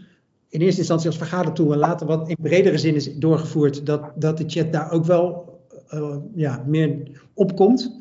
in 0.49 0.61
eerste 0.61 0.81
instantie 0.81 1.07
als 1.07 1.17
vergadertool 1.17 1.73
en 1.73 1.79
later 1.79 2.07
wat 2.07 2.29
in 2.29 2.37
bredere 2.43 2.79
zin 2.79 2.95
is 2.95 3.15
doorgevoerd, 3.15 3.87
dat, 3.87 4.11
dat 4.15 4.39
de 4.39 4.45
chat 4.47 4.73
daar 4.73 4.93
ook 4.93 5.05
wel 5.05 5.59
eh, 5.89 6.17
ja, 6.35 6.65
meer 6.67 6.97
opkomt. 7.35 7.97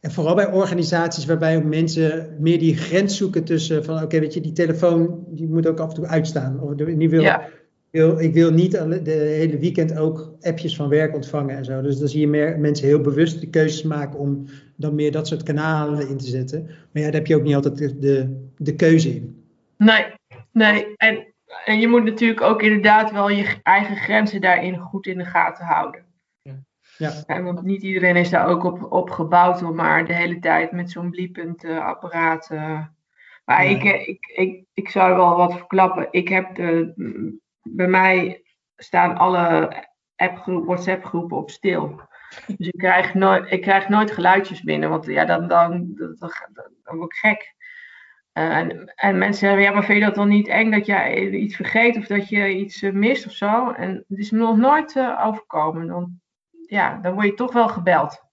En 0.00 0.12
vooral 0.12 0.34
bij 0.34 0.52
organisaties 0.52 1.24
waarbij 1.24 1.56
ook 1.56 1.64
mensen 1.64 2.36
meer 2.38 2.58
die 2.58 2.76
grens 2.76 3.16
zoeken 3.16 3.44
tussen 3.44 3.84
van 3.84 4.02
oké, 4.02 4.20
weet 4.20 4.34
je, 4.34 4.40
die 4.40 4.52
telefoon 4.52 5.24
die 5.28 5.48
moet 5.48 5.66
ook 5.66 5.80
af 5.80 5.88
en 5.88 5.94
toe 5.94 6.06
uitstaan. 6.06 6.60
Of 6.60 6.74
die 6.74 7.10
wil, 7.10 7.22
ja, 7.22 7.48
wil, 7.90 8.18
ik 8.18 8.34
wil 8.34 8.52
niet 8.52 8.72
de 9.04 9.10
hele 9.10 9.58
weekend 9.58 9.98
ook 9.98 10.36
appjes 10.40 10.76
van 10.76 10.88
werk 10.88 11.14
ontvangen 11.14 11.56
en 11.56 11.64
zo. 11.64 11.82
Dus 11.82 11.98
dan 11.98 12.08
zie 12.08 12.20
je 12.20 12.28
meer 12.28 12.58
mensen 12.58 12.86
heel 12.86 13.00
bewust 13.00 13.40
de 13.40 13.48
keuzes 13.48 13.82
maken 13.82 14.18
om 14.18 14.46
dan 14.76 14.94
meer 14.94 15.12
dat 15.12 15.26
soort 15.26 15.42
kanalen 15.42 16.08
in 16.08 16.16
te 16.16 16.26
zetten. 16.26 16.62
Maar 16.66 17.02
ja, 17.02 17.10
daar 17.10 17.12
heb 17.12 17.26
je 17.26 17.36
ook 17.36 17.42
niet 17.42 17.54
altijd 17.54 17.78
de, 17.78 17.98
de, 17.98 18.46
de 18.56 18.74
keuze 18.74 19.14
in. 19.14 19.44
nee, 19.76 20.04
nee. 20.52 20.94
En, 20.96 21.34
en 21.66 21.80
je 21.80 21.88
moet 21.88 22.04
natuurlijk 22.04 22.40
ook 22.40 22.62
inderdaad 22.62 23.10
wel 23.10 23.28
je 23.28 23.60
eigen 23.62 23.96
grenzen 23.96 24.40
daarin 24.40 24.78
goed 24.78 25.06
in 25.06 25.18
de 25.18 25.24
gaten 25.24 25.64
houden. 25.64 26.04
Ja. 26.98 27.42
want 27.42 27.62
niet 27.62 27.82
iedereen 27.82 28.16
is 28.16 28.30
daar 28.30 28.46
ook 28.46 28.64
op, 28.64 28.92
op 28.92 29.10
gebouwd 29.10 29.62
om 29.62 29.74
maar 29.74 30.06
de 30.06 30.12
hele 30.12 30.38
tijd 30.38 30.72
met 30.72 30.90
zo'n 30.90 31.10
bliepend 31.10 31.64
uh, 31.64 31.86
apparaat. 31.86 32.50
Uh, 32.52 32.84
maar 33.44 33.64
ik, 33.64 33.82
ik, 33.82 34.26
ik, 34.26 34.64
ik 34.72 34.88
zou 34.88 35.16
wel 35.16 35.36
wat 35.36 35.54
verklappen. 35.54 36.08
Ik 36.10 36.28
heb 36.28 36.54
de, 36.54 36.92
bij 37.62 37.88
mij 37.88 38.42
staan 38.76 39.16
alle 39.16 39.72
appgroep, 40.16 40.66
WhatsApp 40.66 41.04
groepen 41.04 41.36
op 41.36 41.50
stil. 41.50 42.00
Dus 42.46 42.68
ik 42.68 42.78
krijg, 42.78 43.14
nooit, 43.14 43.52
ik 43.52 43.62
krijg 43.62 43.88
nooit 43.88 44.10
geluidjes 44.10 44.62
binnen, 44.62 44.88
want 44.90 45.06
ja, 45.06 45.24
dan, 45.24 45.48
dan, 45.48 45.94
dan, 45.94 46.30
dan 46.82 46.96
word 46.96 47.12
ik 47.12 47.18
gek. 47.18 47.54
Uh, 48.38 48.56
en, 48.56 48.92
en, 48.94 49.18
mensen 49.18 49.48
zeggen, 49.48 49.60
ja, 49.60 49.72
maar 49.72 49.84
vind 49.84 49.98
je 49.98 50.04
dat 50.04 50.14
dan 50.14 50.28
niet 50.28 50.48
eng 50.48 50.70
dat 50.70 50.86
jij 50.86 51.28
iets 51.28 51.56
vergeet 51.56 51.96
of 51.96 52.06
dat 52.06 52.28
je 52.28 52.54
iets 52.54 52.82
uh, 52.82 52.92
mist 52.92 53.26
of 53.26 53.32
zo? 53.32 53.70
En 53.70 54.04
het 54.08 54.18
is 54.18 54.30
me 54.30 54.38
nog 54.38 54.56
nooit 54.56 54.94
uh, 54.94 55.26
overkomen. 55.26 55.86
Dan, 55.86 56.20
ja, 56.66 56.98
dan 57.02 57.14
word 57.14 57.26
je 57.26 57.34
toch 57.34 57.52
wel 57.52 57.68
gebeld. 57.68 58.24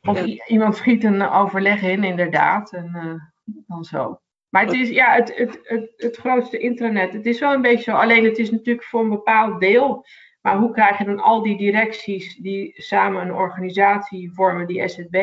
Of 0.00 0.22
iemand 0.46 0.76
schiet 0.76 1.04
een 1.04 1.28
overleg 1.28 1.82
in, 1.82 2.04
inderdaad. 2.04 2.72
En 2.72 3.20
dan 3.66 3.84
zo. 3.84 4.20
Maar 4.48 4.64
het 4.64 4.72
is 4.72 4.88
ja, 4.88 5.14
het, 5.14 5.36
het, 5.36 5.60
het, 5.62 5.92
het 5.96 6.16
grootste 6.16 6.58
intranet. 6.58 7.12
Het 7.12 7.26
is 7.26 7.40
wel 7.40 7.52
een 7.52 7.62
beetje 7.62 7.90
zo. 7.90 7.96
Alleen 7.96 8.24
het 8.24 8.38
is 8.38 8.50
natuurlijk 8.50 8.86
voor 8.86 9.00
een 9.00 9.08
bepaald 9.08 9.60
deel. 9.60 10.06
Maar 10.40 10.56
hoe 10.56 10.72
krijg 10.72 10.98
je 10.98 11.04
dan 11.04 11.20
al 11.20 11.42
die 11.42 11.56
directies 11.56 12.36
die 12.36 12.72
samen 12.76 13.22
een 13.22 13.34
organisatie 13.34 14.32
vormen 14.32 14.66
die 14.66 14.88
SZB 14.88 15.16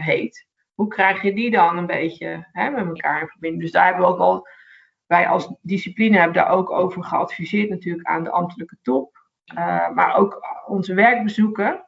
heet? 0.00 0.46
Hoe 0.74 0.88
krijg 0.88 1.22
je 1.22 1.34
die 1.34 1.50
dan 1.50 1.78
een 1.78 1.86
beetje 1.86 2.48
hè, 2.52 2.70
met 2.70 2.86
elkaar 2.86 3.20
in 3.20 3.28
verbinding? 3.28 3.62
Dus 3.62 3.72
daar 3.72 3.84
hebben 3.84 4.02
we 4.02 4.12
ook 4.12 4.18
al, 4.18 4.48
wij 5.06 5.28
als 5.28 5.54
discipline 5.60 6.16
hebben 6.16 6.36
daar 6.36 6.50
ook 6.50 6.70
over 6.70 7.04
geadviseerd 7.04 7.68
natuurlijk 7.68 8.08
aan 8.08 8.24
de 8.24 8.30
ambtelijke 8.30 8.76
top. 8.82 9.20
Uh, 9.54 9.90
maar 9.90 10.16
ook 10.16 10.46
onze 10.66 10.94
werkbezoeken, 10.94 11.86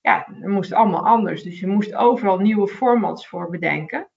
ja, 0.00 0.26
dat 0.40 0.50
moest 0.50 0.72
allemaal 0.72 1.06
anders. 1.06 1.42
Dus 1.42 1.60
je 1.60 1.66
moest 1.66 1.94
overal 1.94 2.38
nieuwe 2.38 2.68
formats 2.68 3.28
voor 3.28 3.50
bedenken. 3.50 4.10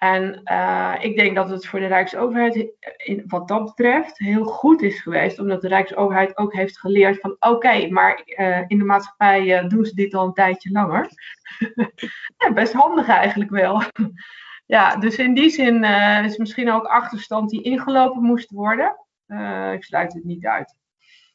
En 0.00 0.40
uh, 0.44 0.94
ik 1.00 1.16
denk 1.16 1.36
dat 1.36 1.50
het 1.50 1.66
voor 1.66 1.80
de 1.80 1.86
Rijksoverheid 1.86 2.72
in, 2.96 3.24
wat 3.26 3.48
dat 3.48 3.64
betreft 3.64 4.18
heel 4.18 4.44
goed 4.44 4.82
is 4.82 5.00
geweest, 5.00 5.38
omdat 5.38 5.60
de 5.60 5.68
Rijksoverheid 5.68 6.36
ook 6.36 6.52
heeft 6.52 6.78
geleerd 6.78 7.20
van 7.20 7.36
oké, 7.38 7.88
maar 7.88 8.22
uh, 8.26 8.64
in 8.66 8.78
de 8.78 8.84
maatschappij 8.84 9.62
uh, 9.62 9.68
doen 9.68 9.84
ze 9.84 9.94
dit 9.94 10.14
al 10.14 10.26
een 10.26 10.32
tijdje 10.32 10.70
langer. 10.70 11.08
ja, 12.38 12.52
best 12.52 12.72
handig 12.72 13.08
eigenlijk 13.08 13.50
wel. 13.50 13.82
ja, 14.66 14.96
dus 14.96 15.16
in 15.16 15.34
die 15.34 15.50
zin 15.50 15.84
is 16.24 16.36
misschien 16.36 16.70
ook 16.70 16.86
achterstand 16.86 17.50
die 17.50 17.62
ingelopen 17.62 18.22
moest 18.22 18.50
worden. 18.50 18.96
ik 19.72 19.84
sluit 19.84 20.12
het 20.12 20.24
niet 20.24 20.46
uit. 20.46 20.74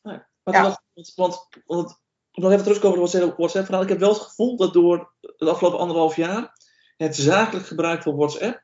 Nee, 0.01 0.19
ja. 0.43 0.61
want, 0.61 0.81
want, 1.15 1.47
want, 1.65 2.01
nog 2.31 2.51
even 2.51 2.63
terugkomen 2.63 2.99
op 2.99 3.11
het 3.11 3.35
WhatsApp-verhaal. 3.37 3.83
Ik 3.83 3.89
heb 3.89 3.99
wel 3.99 4.13
het 4.13 4.21
gevoel 4.21 4.57
dat 4.57 4.73
door 4.73 5.13
de 5.19 5.49
afgelopen 5.49 5.79
anderhalf 5.79 6.15
jaar 6.15 6.53
het 6.97 7.15
zakelijk 7.15 7.67
gebruik 7.67 8.01
van 8.01 8.15
WhatsApp 8.15 8.63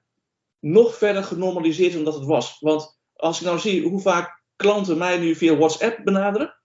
nog 0.59 0.97
verder 0.97 1.23
genormaliseerd 1.23 1.89
is 1.89 1.95
dan 1.95 2.03
dat 2.03 2.13
het 2.13 2.25
was. 2.25 2.59
Want 2.59 2.99
als 3.13 3.39
ik 3.39 3.45
nou 3.45 3.59
zie 3.59 3.89
hoe 3.89 4.01
vaak 4.01 4.43
klanten 4.55 4.97
mij 4.97 5.17
nu 5.17 5.35
via 5.35 5.55
WhatsApp 5.55 6.03
benaderen. 6.03 6.55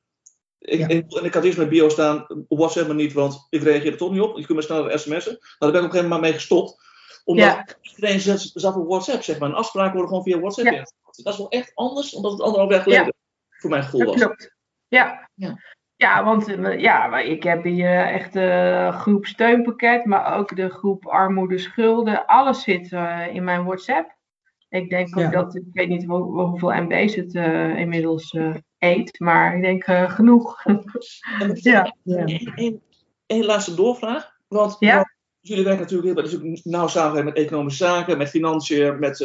Ik, 0.58 0.80
en, 0.80 1.24
ik 1.24 1.34
had 1.34 1.44
eerst 1.44 1.56
mijn 1.56 1.68
bio 1.68 1.88
staan, 1.88 2.44
WhatsApp 2.48 2.88
me 2.88 2.94
niet, 2.94 3.12
want 3.12 3.46
ik 3.50 3.62
reageer 3.62 3.92
er 3.92 3.98
toch 3.98 4.12
niet 4.12 4.20
op. 4.20 4.38
Je 4.38 4.46
kunt 4.46 4.58
me 4.58 4.64
sneller 4.64 4.98
sms'en. 4.98 5.36
Maar 5.40 5.56
daar 5.58 5.70
ben 5.70 5.80
ik 5.80 5.84
op 5.84 5.84
een 5.84 5.90
gegeven 5.90 6.08
moment 6.08 6.20
mee 6.20 6.32
gestopt. 6.32 6.84
Omdat 7.24 7.76
iedereen 7.80 8.20
zat, 8.20 8.50
zat, 8.54 8.76
op 8.76 8.88
WhatsApp, 8.88 9.22
zeg 9.22 9.38
maar. 9.38 9.48
En 9.48 9.54
afspraken 9.54 9.92
worden 9.92 10.08
gewoon 10.08 10.24
via 10.24 10.38
WhatsApp 10.38 10.72
ja. 10.72 10.86
Dat 11.22 11.32
is 11.32 11.38
wel 11.38 11.48
echt 11.48 11.72
anders 11.74 12.10
dan 12.10 12.22
dat 12.22 12.32
het 12.32 12.40
anderhalf 12.40 12.70
jaar 12.70 12.82
geleden 12.82 13.14
voor 13.48 13.70
mijn 13.70 13.82
gevoel 13.82 14.04
was. 14.04 14.14
Klopt. 14.14 14.54
Ja. 14.88 15.30
ja. 15.34 15.58
Ja, 15.96 16.24
want 16.24 16.48
eh, 16.48 16.80
ja, 16.80 17.18
ik 17.18 17.42
heb 17.42 17.64
hier 17.64 18.06
echt 18.06 18.32
de 18.32 18.88
groep 18.92 19.26
steunpakket, 19.26 20.04
maar 20.04 20.38
ook 20.38 20.56
de 20.56 20.68
groep 20.68 21.06
armoede 21.06 21.58
schulden. 21.58 22.26
Alles 22.26 22.62
zit 22.62 22.92
in 23.32 23.44
mijn 23.44 23.64
WhatsApp. 23.64 24.14
Ik 24.68 24.90
denk 24.90 25.18
ook 25.18 25.32
dat, 25.32 25.54
ik 25.54 25.64
weet 25.72 25.88
niet 25.88 26.04
hoeveel 26.04 26.82
MB's 26.82 27.14
het 27.14 27.34
uh, 27.34 27.78
inmiddels 27.78 28.36
eet, 28.78 29.20
maar 29.20 29.56
ik 29.56 29.62
denk 29.62 30.10
genoeg. 30.10 30.62
ja. 31.54 31.94
Eén 32.04 32.82
ja. 33.26 33.44
laatste 33.44 33.74
doorvraag. 33.74 34.30
Want 34.48 34.76
ja? 34.78 35.14
jullie 35.40 35.64
werken 35.64 35.82
natuurlijk 35.82 36.30
heel 36.30 36.58
nauw 36.62 36.86
samen 36.86 37.24
met 37.24 37.36
economische 37.36 37.84
zaken, 37.84 38.18
met 38.18 38.28
financiën, 38.28 38.98
met, 38.98 39.18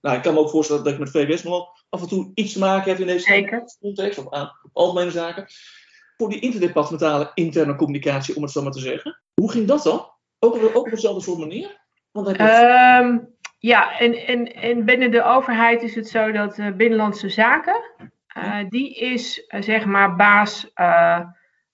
nou, 0.00 0.16
ik 0.16 0.22
kan 0.22 0.34
me 0.34 0.40
ook 0.40 0.50
voorstellen 0.50 0.84
dat 0.84 0.92
je 0.92 0.98
met 0.98 1.10
VWS 1.10 1.42
nog 1.42 1.68
af 1.88 2.02
en 2.02 2.08
toe 2.08 2.30
iets 2.34 2.52
te 2.52 2.58
maken 2.58 2.88
hebt 2.88 3.00
in 3.00 3.06
deze 3.06 3.24
Zeker. 3.24 3.64
context, 3.80 4.18
of 4.18 4.30
aan 4.30 4.50
algemene 4.72 5.10
zaken 5.10 5.46
voor 6.18 6.28
die 6.28 6.40
interdepartementale 6.40 7.30
interne 7.34 7.74
communicatie, 7.74 8.36
om 8.36 8.42
het 8.42 8.50
zo 8.52 8.62
maar 8.62 8.72
te 8.72 8.80
zeggen. 8.80 9.20
Hoe 9.34 9.50
ging 9.50 9.66
dat 9.66 9.82
dan? 9.82 10.06
Ook 10.38 10.54
op, 10.54 10.62
ook 10.62 10.84
op 10.84 10.90
dezelfde 10.90 11.22
soort 11.22 11.38
manier? 11.38 11.86
Want 12.10 12.40
um, 12.40 13.36
ja, 13.58 13.98
en, 13.98 14.26
en, 14.26 14.54
en 14.54 14.84
binnen 14.84 15.10
de 15.10 15.24
overheid 15.24 15.82
is 15.82 15.94
het 15.94 16.08
zo 16.08 16.32
dat 16.32 16.58
uh, 16.58 16.72
Binnenlandse 16.72 17.28
Zaken, 17.28 17.82
uh, 18.36 18.58
die 18.68 18.94
is 18.94 19.44
uh, 19.48 19.62
zeg 19.62 19.84
maar 19.84 20.16
baas 20.16 20.72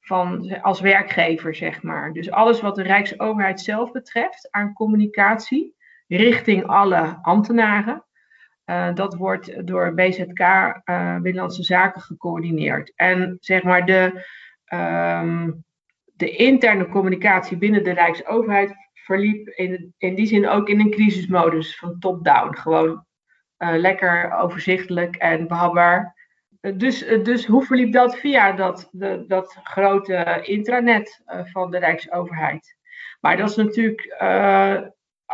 van, 0.00 0.58
als 0.62 0.80
werkgever, 0.80 1.54
zeg 1.54 1.82
maar. 1.82 2.12
Dus 2.12 2.30
alles 2.30 2.60
wat 2.60 2.74
de 2.74 2.82
Rijksoverheid 2.82 3.60
zelf 3.60 3.92
betreft 3.92 4.48
aan 4.50 4.72
communicatie 4.72 5.74
richting 6.06 6.66
alle 6.66 7.18
ambtenaren, 7.22 8.04
uh, 8.66 8.94
dat 8.94 9.14
wordt 9.14 9.66
door 9.66 9.94
BZK 9.94 10.40
uh, 10.40 11.14
Binnenlandse 11.20 11.62
Zaken 11.62 12.00
gecoördineerd. 12.00 12.92
En 12.96 13.36
zeg 13.40 13.62
maar 13.62 13.86
de, 13.86 14.26
um, 14.74 15.64
de 16.04 16.30
interne 16.30 16.88
communicatie 16.88 17.56
binnen 17.56 17.84
de 17.84 17.92
Rijksoverheid 17.92 18.74
verliep 18.92 19.48
in, 19.48 19.94
in 19.98 20.14
die 20.14 20.26
zin 20.26 20.48
ook 20.48 20.68
in 20.68 20.80
een 20.80 20.90
crisismodus 20.90 21.78
van 21.78 21.98
top-down. 21.98 22.56
Gewoon 22.56 23.04
uh, 23.58 23.74
lekker 23.76 24.32
overzichtelijk 24.32 25.16
en 25.16 25.46
behapbaar. 25.46 26.22
Dus, 26.76 26.98
dus 27.22 27.46
hoe 27.46 27.64
verliep 27.64 27.92
dat 27.92 28.16
via 28.16 28.52
dat, 28.52 28.88
de, 28.92 29.24
dat 29.26 29.58
grote 29.62 30.40
intranet 30.42 31.22
van 31.26 31.70
de 31.70 31.78
Rijksoverheid? 31.78 32.76
Maar 33.20 33.36
dat 33.36 33.50
is 33.50 33.56
natuurlijk 33.56 34.16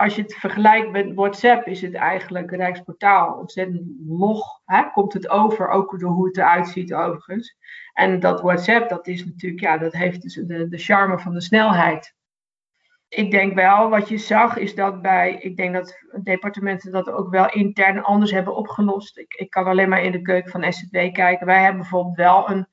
als 0.00 0.14
je 0.14 0.22
het 0.22 0.34
vergelijkt 0.34 0.90
met 0.90 1.14
WhatsApp, 1.14 1.66
is 1.66 1.80
het 1.80 1.94
eigenlijk 1.94 2.50
Rijksportaal 2.50 3.34
ontzettend 3.34 3.82
log. 4.06 4.60
Hè? 4.64 4.90
Komt 4.92 5.12
het 5.12 5.28
over, 5.28 5.68
ook 5.68 6.00
door 6.00 6.10
hoe 6.10 6.26
het 6.26 6.36
eruit 6.36 6.68
ziet 6.68 6.94
overigens. 6.94 7.56
En 7.92 8.20
dat 8.20 8.40
WhatsApp, 8.40 8.88
dat 8.88 9.06
is 9.06 9.24
natuurlijk, 9.24 9.60
ja, 9.60 9.78
dat 9.78 9.92
heeft 9.92 10.22
dus 10.22 10.34
de, 10.34 10.68
charme 10.70 11.18
van 11.18 11.34
de 11.34 11.40
snelheid. 11.40 12.14
Ik 13.08 13.30
denk 13.30 13.54
wel, 13.54 13.88
wat 13.88 14.08
je 14.08 14.18
zag, 14.18 14.56
is 14.56 14.74
dat 14.74 15.02
bij, 15.02 15.36
ik 15.40 15.56
denk 15.56 15.74
dat 15.74 15.98
departementen 16.22 16.92
dat 16.92 17.10
ook 17.10 17.30
wel 17.30 17.50
intern 17.50 18.02
anders 18.02 18.30
hebben 18.30 18.56
opgelost. 18.56 19.18
Ik, 19.18 19.34
ik 19.34 19.50
kan 19.50 19.66
alleen 19.66 19.88
maar 19.88 20.02
in 20.02 20.12
de 20.12 20.22
keuken 20.22 20.50
van 20.50 20.72
SZW 20.72 20.96
kijken. 21.12 21.46
Wij 21.46 21.62
hebben 21.62 21.80
bijvoorbeeld 21.80 22.16
wel 22.16 22.50
een 22.50 22.66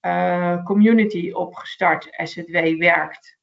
uh, 0.00 0.64
community 0.64 1.30
opgestart, 1.32 2.08
SZW 2.10 2.78
werkt. 2.78 3.38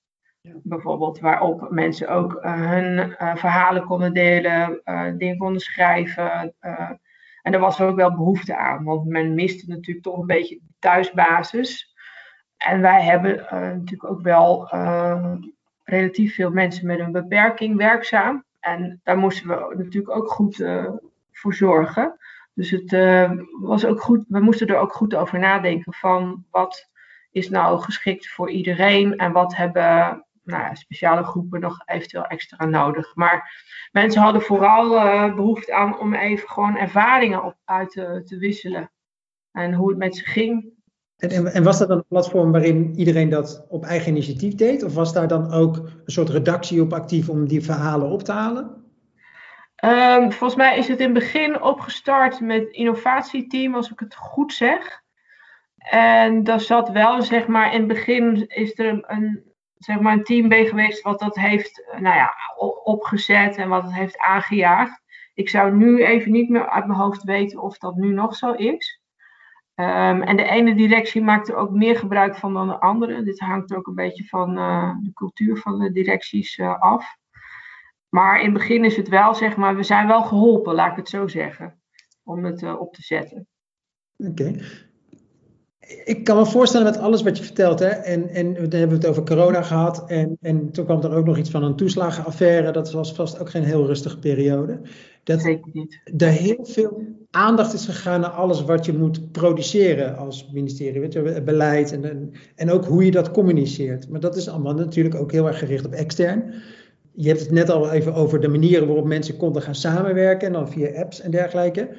Bijvoorbeeld, 0.64 1.20
waarop 1.20 1.70
mensen 1.70 2.08
ook 2.08 2.34
uh, 2.34 2.70
hun 2.70 2.98
uh, 2.98 3.36
verhalen 3.36 3.86
konden 3.86 4.14
delen, 4.14 4.82
uh, 4.86 5.12
dingen 5.18 5.38
konden 5.38 5.62
schrijven. 5.62 6.54
en 7.42 7.52
daar 7.52 7.60
was 7.60 7.82
ook 7.82 7.96
wel 7.96 8.16
behoefte 8.16 8.58
aan, 8.58 8.84
want 8.84 9.06
men 9.06 9.34
miste 9.34 9.70
natuurlijk 9.70 10.06
toch 10.06 10.18
een 10.18 10.28
beetje 10.28 10.56
de 10.56 10.74
thuisbasis. 10.80 11.96
En 12.58 12.82
wij 12.82 13.04
hebben 13.04 13.46
natuurlijk 13.52 14.06
ook 14.06 14.22
wel 14.22 14.68
relatief 15.84 16.36
veel 16.36 16.52
mensen 16.52 16.88
met 16.88 17.00
een 17.00 17.12
beperking 17.12 17.78
werkzaam. 17.78 18.44
En 18.60 19.00
daar 19.04 19.18
moesten 19.18 19.48
we 19.48 19.76
natuurlijk 19.78 20.16
ook 20.16 20.32
goed 20.32 20.66
voor 21.32 21.54
zorgen. 21.54 22.18
Dus 22.54 22.70
het 22.70 22.92
was 23.62 23.86
ook 23.86 24.02
goed, 24.02 24.26
we 24.28 24.40
moesten 24.40 24.68
er 24.68 24.78
ook 24.78 24.94
goed 24.94 25.16
over 25.16 25.40
nadenken 25.40 25.94
van 25.94 26.46
wat 26.52 26.90
is 27.32 27.50
nou 27.50 27.82
geschikt 27.82 28.30
voor 28.30 28.50
iedereen 28.50 29.18
en 29.18 29.32
wat 29.32 29.56
hebben 29.56 30.26
nou 30.52 30.64
ja, 30.64 30.76
speciale 30.76 31.24
groepen 31.24 31.60
nog 31.60 31.82
eventueel 31.86 32.26
extra 32.26 32.66
nodig. 32.66 33.16
Maar 33.16 33.54
mensen 33.92 34.22
hadden 34.22 34.42
vooral 34.42 34.96
uh, 34.96 35.36
behoefte 35.36 35.74
aan 35.74 36.00
om 36.00 36.14
even 36.14 36.50
gewoon 36.50 36.78
ervaringen 36.78 37.44
op, 37.44 37.56
uit 37.66 37.92
te, 37.92 38.22
te 38.26 38.38
wisselen. 38.38 38.92
En 39.52 39.74
hoe 39.74 39.90
het 39.90 39.98
met 39.98 40.16
ze 40.16 40.26
ging. 40.26 40.80
En, 41.18 41.54
en, 41.54 41.64
was 41.64 41.78
dat 41.78 41.90
een 41.90 42.06
platform 42.08 42.52
waarin 42.52 42.96
iedereen 42.96 43.30
dat 43.30 43.66
op 43.70 43.84
eigen 43.84 44.12
initiatief 44.12 44.56
deed? 44.56 44.84
Of 44.84 44.94
was 44.94 45.14
daar 45.14 45.28
dan 45.28 45.52
ook 45.52 45.76
een 45.78 46.02
soort 46.06 46.30
redactie 46.30 46.82
op 46.82 46.94
actief 46.94 47.30
om 47.30 47.48
die 47.48 47.64
verhalen 47.64 48.10
op 48.10 48.24
te 48.24 48.32
halen? 48.32 48.82
Um, 49.84 50.32
volgens 50.32 50.56
mij 50.56 50.78
is 50.78 50.88
het 50.88 51.00
in 51.00 51.06
het 51.06 51.14
begin 51.14 51.62
opgestart 51.62 52.40
met 52.40 52.70
innovatieteam, 52.72 53.76
als 53.76 53.92
ik 53.92 54.00
het 54.00 54.16
goed 54.16 54.54
zeg. 54.54 55.02
En 55.78 56.44
daar 56.44 56.62
zat 56.62 56.90
wel, 56.90 57.22
zeg 57.22 57.48
maar, 57.48 57.74
in 57.74 57.80
het 57.80 57.88
begin 57.88 58.48
is 58.48 58.80
er 58.80 59.04
een, 59.08 59.44
zeg 59.84 60.00
maar 60.00 60.14
een 60.14 60.24
team 60.24 60.48
ben 60.48 60.66
geweest 60.66 61.02
wat 61.02 61.20
dat 61.20 61.36
heeft 61.36 61.86
eh, 61.86 62.00
nou 62.00 62.16
ja, 62.16 62.34
opgezet 62.84 63.56
en 63.56 63.70
wat 63.70 63.84
het 63.84 63.94
heeft 63.94 64.18
aangejaagd. 64.18 65.02
Ik 65.34 65.50
zou 65.50 65.76
nu 65.76 66.04
even 66.04 66.32
niet 66.32 66.50
meer 66.50 66.70
uit 66.70 66.88
mijn 66.88 67.00
hoofd 67.00 67.24
weten 67.24 67.62
of 67.62 67.78
dat 67.78 67.96
nu 67.96 68.14
nog 68.14 68.36
zo 68.36 68.52
is. 68.52 69.02
Ehm, 69.76 70.22
en 70.22 70.38
de 70.38 70.44
ene 70.44 70.76
directie 70.76 71.22
maakt 71.22 71.50
er 71.50 71.56
ook 71.56 71.72
meer 71.72 71.98
gebruik 71.98 72.36
van 72.36 72.54
dan 72.54 72.68
de 72.68 72.80
andere. 72.80 73.24
Dit 73.24 73.40
hangt 73.40 73.76
ook 73.76 73.88
een 73.88 73.96
beetje 73.96 74.26
van 74.26 74.58
uh, 74.58 74.96
de 75.02 75.14
cultuur 75.14 75.58
van 75.58 75.80
de 75.80 75.92
directies 75.92 76.58
uh, 76.58 76.80
af. 76.80 77.16
Maar 78.10 78.40
in 78.40 78.46
het 78.46 78.54
begin 78.54 78.86
is 78.86 78.96
het 78.98 79.08
wel, 79.08 79.36
zeg 79.36 79.56
maar, 79.56 79.76
we 79.76 79.84
zijn 79.84 80.08
wel 80.08 80.24
geholpen, 80.24 80.76
laat 80.76 80.92
ik 80.92 80.98
het 80.98 81.10
zo 81.10 81.28
zeggen, 81.28 81.82
om 82.24 82.46
het 82.46 82.78
op 82.78 82.94
te 82.94 83.02
zetten. 83.02 83.48
Oké. 84.18 84.56
Ik 86.04 86.24
kan 86.24 86.38
me 86.38 86.46
voorstellen 86.46 86.86
met 86.86 86.98
alles 86.98 87.22
wat 87.22 87.38
je 87.38 87.44
vertelt, 87.44 87.80
hè, 87.80 87.88
en, 87.88 88.30
en 88.30 88.54
dan 88.54 88.62
hebben 88.80 88.90
we 88.90 88.96
het 88.96 89.06
over 89.06 89.24
corona 89.24 89.62
gehad, 89.62 90.04
en, 90.08 90.38
en 90.42 90.72
toen 90.72 90.86
kwam 90.86 91.02
er 91.02 91.16
ook 91.16 91.26
nog 91.26 91.38
iets 91.38 91.50
van 91.50 91.64
een 91.64 91.76
toeslagenaffaire, 91.76 92.72
dat 92.72 92.92
was 92.92 93.14
vast 93.14 93.40
ook 93.40 93.50
geen 93.50 93.64
heel 93.64 93.86
rustige 93.86 94.20
periode. 94.20 94.80
Dat 95.24 95.42
Zeker 95.42 95.70
niet. 95.74 96.02
er 96.18 96.28
heel 96.28 96.66
veel 96.66 97.04
aandacht 97.32 97.74
is 97.74 97.86
gegaan 97.86 98.20
naar 98.20 98.30
alles 98.30 98.64
wat 98.64 98.86
je 98.86 98.94
moet 98.94 99.32
produceren 99.32 100.18
als 100.18 100.50
ministerie, 100.54 101.00
weet 101.00 101.14
je, 101.14 101.42
beleid 101.46 101.92
en, 101.92 102.10
en, 102.10 102.32
en 102.56 102.72
ook 102.72 102.86
hoe 102.86 103.06
je 103.06 103.12
dat 103.12 103.32
communiceert. 103.32 104.10
Maar 104.10 104.20
dat 104.20 104.36
is 104.36 104.50
allemaal 104.50 104.74
natuurlijk 104.74 105.16
ook 105.16 105.32
heel 105.32 105.48
erg 105.48 105.60
gericht 105.60 105.86
op 105.86 105.92
extern. 105.92 106.54
Je 107.14 107.28
hebt 107.28 107.40
het 107.40 107.52
net 107.52 107.70
al 107.70 107.92
even 107.92 108.14
over 108.14 108.40
de 108.40 108.48
manieren 108.48 108.88
waarop 108.88 109.06
mensen 109.06 109.38
konden 109.38 109.62
gaan 109.62 109.76
samenwerken, 109.76 110.48
en 110.48 110.54
dan 110.54 110.70
via 110.70 111.02
apps 111.02 111.22
en 111.22 111.32
dergelijke. 111.32 111.90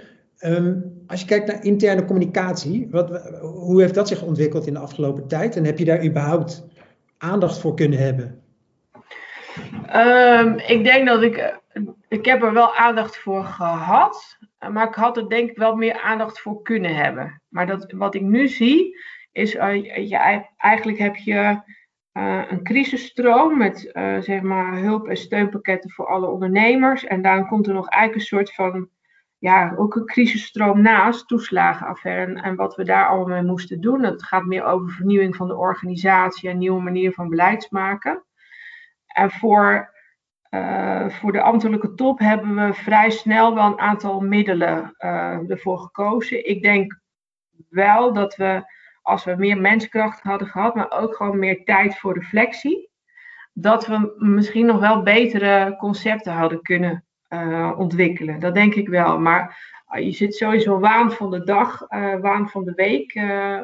Um, 0.44 1.02
als 1.06 1.20
je 1.20 1.26
kijkt 1.26 1.46
naar 1.46 1.64
interne 1.64 2.04
communicatie, 2.04 2.88
wat, 2.90 3.30
hoe 3.40 3.80
heeft 3.80 3.94
dat 3.94 4.08
zich 4.08 4.22
ontwikkeld 4.22 4.66
in 4.66 4.72
de 4.72 4.78
afgelopen 4.78 5.28
tijd? 5.28 5.56
En 5.56 5.64
heb 5.64 5.78
je 5.78 5.84
daar 5.84 6.04
überhaupt 6.04 6.66
aandacht 7.18 7.58
voor 7.58 7.74
kunnen 7.74 7.98
hebben? 7.98 8.42
Um, 9.94 10.58
ik 10.58 10.84
denk 10.84 11.06
dat 11.06 11.22
ik, 11.22 11.60
ik 12.08 12.24
heb 12.24 12.42
er 12.42 12.52
wel 12.52 12.74
aandacht 12.74 13.16
voor 13.18 13.44
gehad, 13.44 14.38
maar 14.72 14.88
ik 14.88 14.94
had 14.94 15.16
er 15.16 15.28
denk 15.28 15.50
ik 15.50 15.56
wel 15.56 15.74
meer 15.74 16.00
aandacht 16.00 16.40
voor 16.40 16.62
kunnen 16.62 16.94
hebben. 16.94 17.42
Maar 17.48 17.66
dat, 17.66 17.92
wat 17.92 18.14
ik 18.14 18.22
nu 18.22 18.48
zie, 18.48 18.98
is 19.32 19.54
uh, 19.54 19.74
je, 20.08 20.44
eigenlijk 20.56 20.98
heb 20.98 21.16
je 21.16 21.60
uh, 22.12 22.42
een 22.48 22.62
crisisstroom 22.62 23.58
met 23.58 23.90
uh, 23.92 24.20
zeg 24.20 24.40
maar 24.40 24.76
hulp- 24.76 25.08
en 25.08 25.16
steunpakketten 25.16 25.90
voor 25.90 26.06
alle 26.06 26.26
ondernemers. 26.26 27.04
En 27.04 27.22
dan 27.22 27.48
komt 27.48 27.66
er 27.66 27.74
nog 27.74 27.88
eigenlijk 27.88 28.22
een 28.22 28.36
soort 28.36 28.54
van 28.54 28.88
ja, 29.42 29.74
ook 29.76 29.96
een 29.96 30.06
crisisstroom 30.06 30.80
naast, 30.82 31.28
toeslagenaffaire 31.28 32.32
en, 32.32 32.42
en, 32.42 32.56
wat 32.56 32.76
we 32.76 32.84
daar 32.84 33.06
allemaal 33.06 33.26
mee 33.26 33.42
moesten 33.42 33.80
doen. 33.80 34.02
Het 34.02 34.22
gaat 34.22 34.44
meer 34.44 34.64
over 34.64 34.90
vernieuwing 34.90 35.36
van 35.36 35.48
de 35.48 35.56
organisatie 35.56 36.48
en 36.48 36.58
nieuwe 36.58 36.82
manieren 36.82 37.12
van 37.12 37.28
beleidsmaken. 37.28 38.24
En 39.06 39.30
voor, 39.30 39.94
uh, 40.50 41.08
voor 41.08 41.32
de 41.32 41.42
ambtelijke 41.42 41.94
top 41.94 42.18
hebben 42.18 42.54
we 42.54 42.74
vrij 42.74 43.10
snel 43.10 43.54
wel 43.54 43.66
een 43.66 43.78
aantal 43.78 44.20
middelen 44.20 44.94
uh, 44.98 45.50
ervoor 45.50 45.78
gekozen. 45.78 46.48
Ik 46.48 46.62
denk 46.62 47.00
wel 47.68 48.12
dat 48.12 48.36
we, 48.36 48.62
als 49.02 49.24
we 49.24 49.34
meer 49.36 49.60
menskracht 49.60 50.20
hadden 50.20 50.48
gehad, 50.48 50.74
maar 50.74 50.90
ook 50.90 51.16
gewoon 51.16 51.38
meer 51.38 51.64
tijd 51.64 51.98
voor 51.98 52.14
reflectie, 52.14 52.90
dat 53.52 53.86
we 53.86 54.14
misschien 54.16 54.66
nog 54.66 54.80
wel 54.80 55.02
betere 55.02 55.76
concepten 55.76 56.32
hadden 56.32 56.62
kunnen 56.62 57.04
uh, 57.32 57.72
ontwikkelen. 57.76 58.40
Dat 58.40 58.54
denk 58.54 58.74
ik 58.74 58.88
wel. 58.88 59.18
Maar 59.18 59.70
uh, 59.94 60.04
je 60.04 60.12
zit 60.12 60.34
sowieso 60.34 60.78
waan 60.78 61.12
van 61.12 61.30
de 61.30 61.44
dag, 61.44 61.84
uh, 61.88 62.20
waan 62.20 62.48
van 62.48 62.64
de 62.64 62.72
week, 62.74 63.14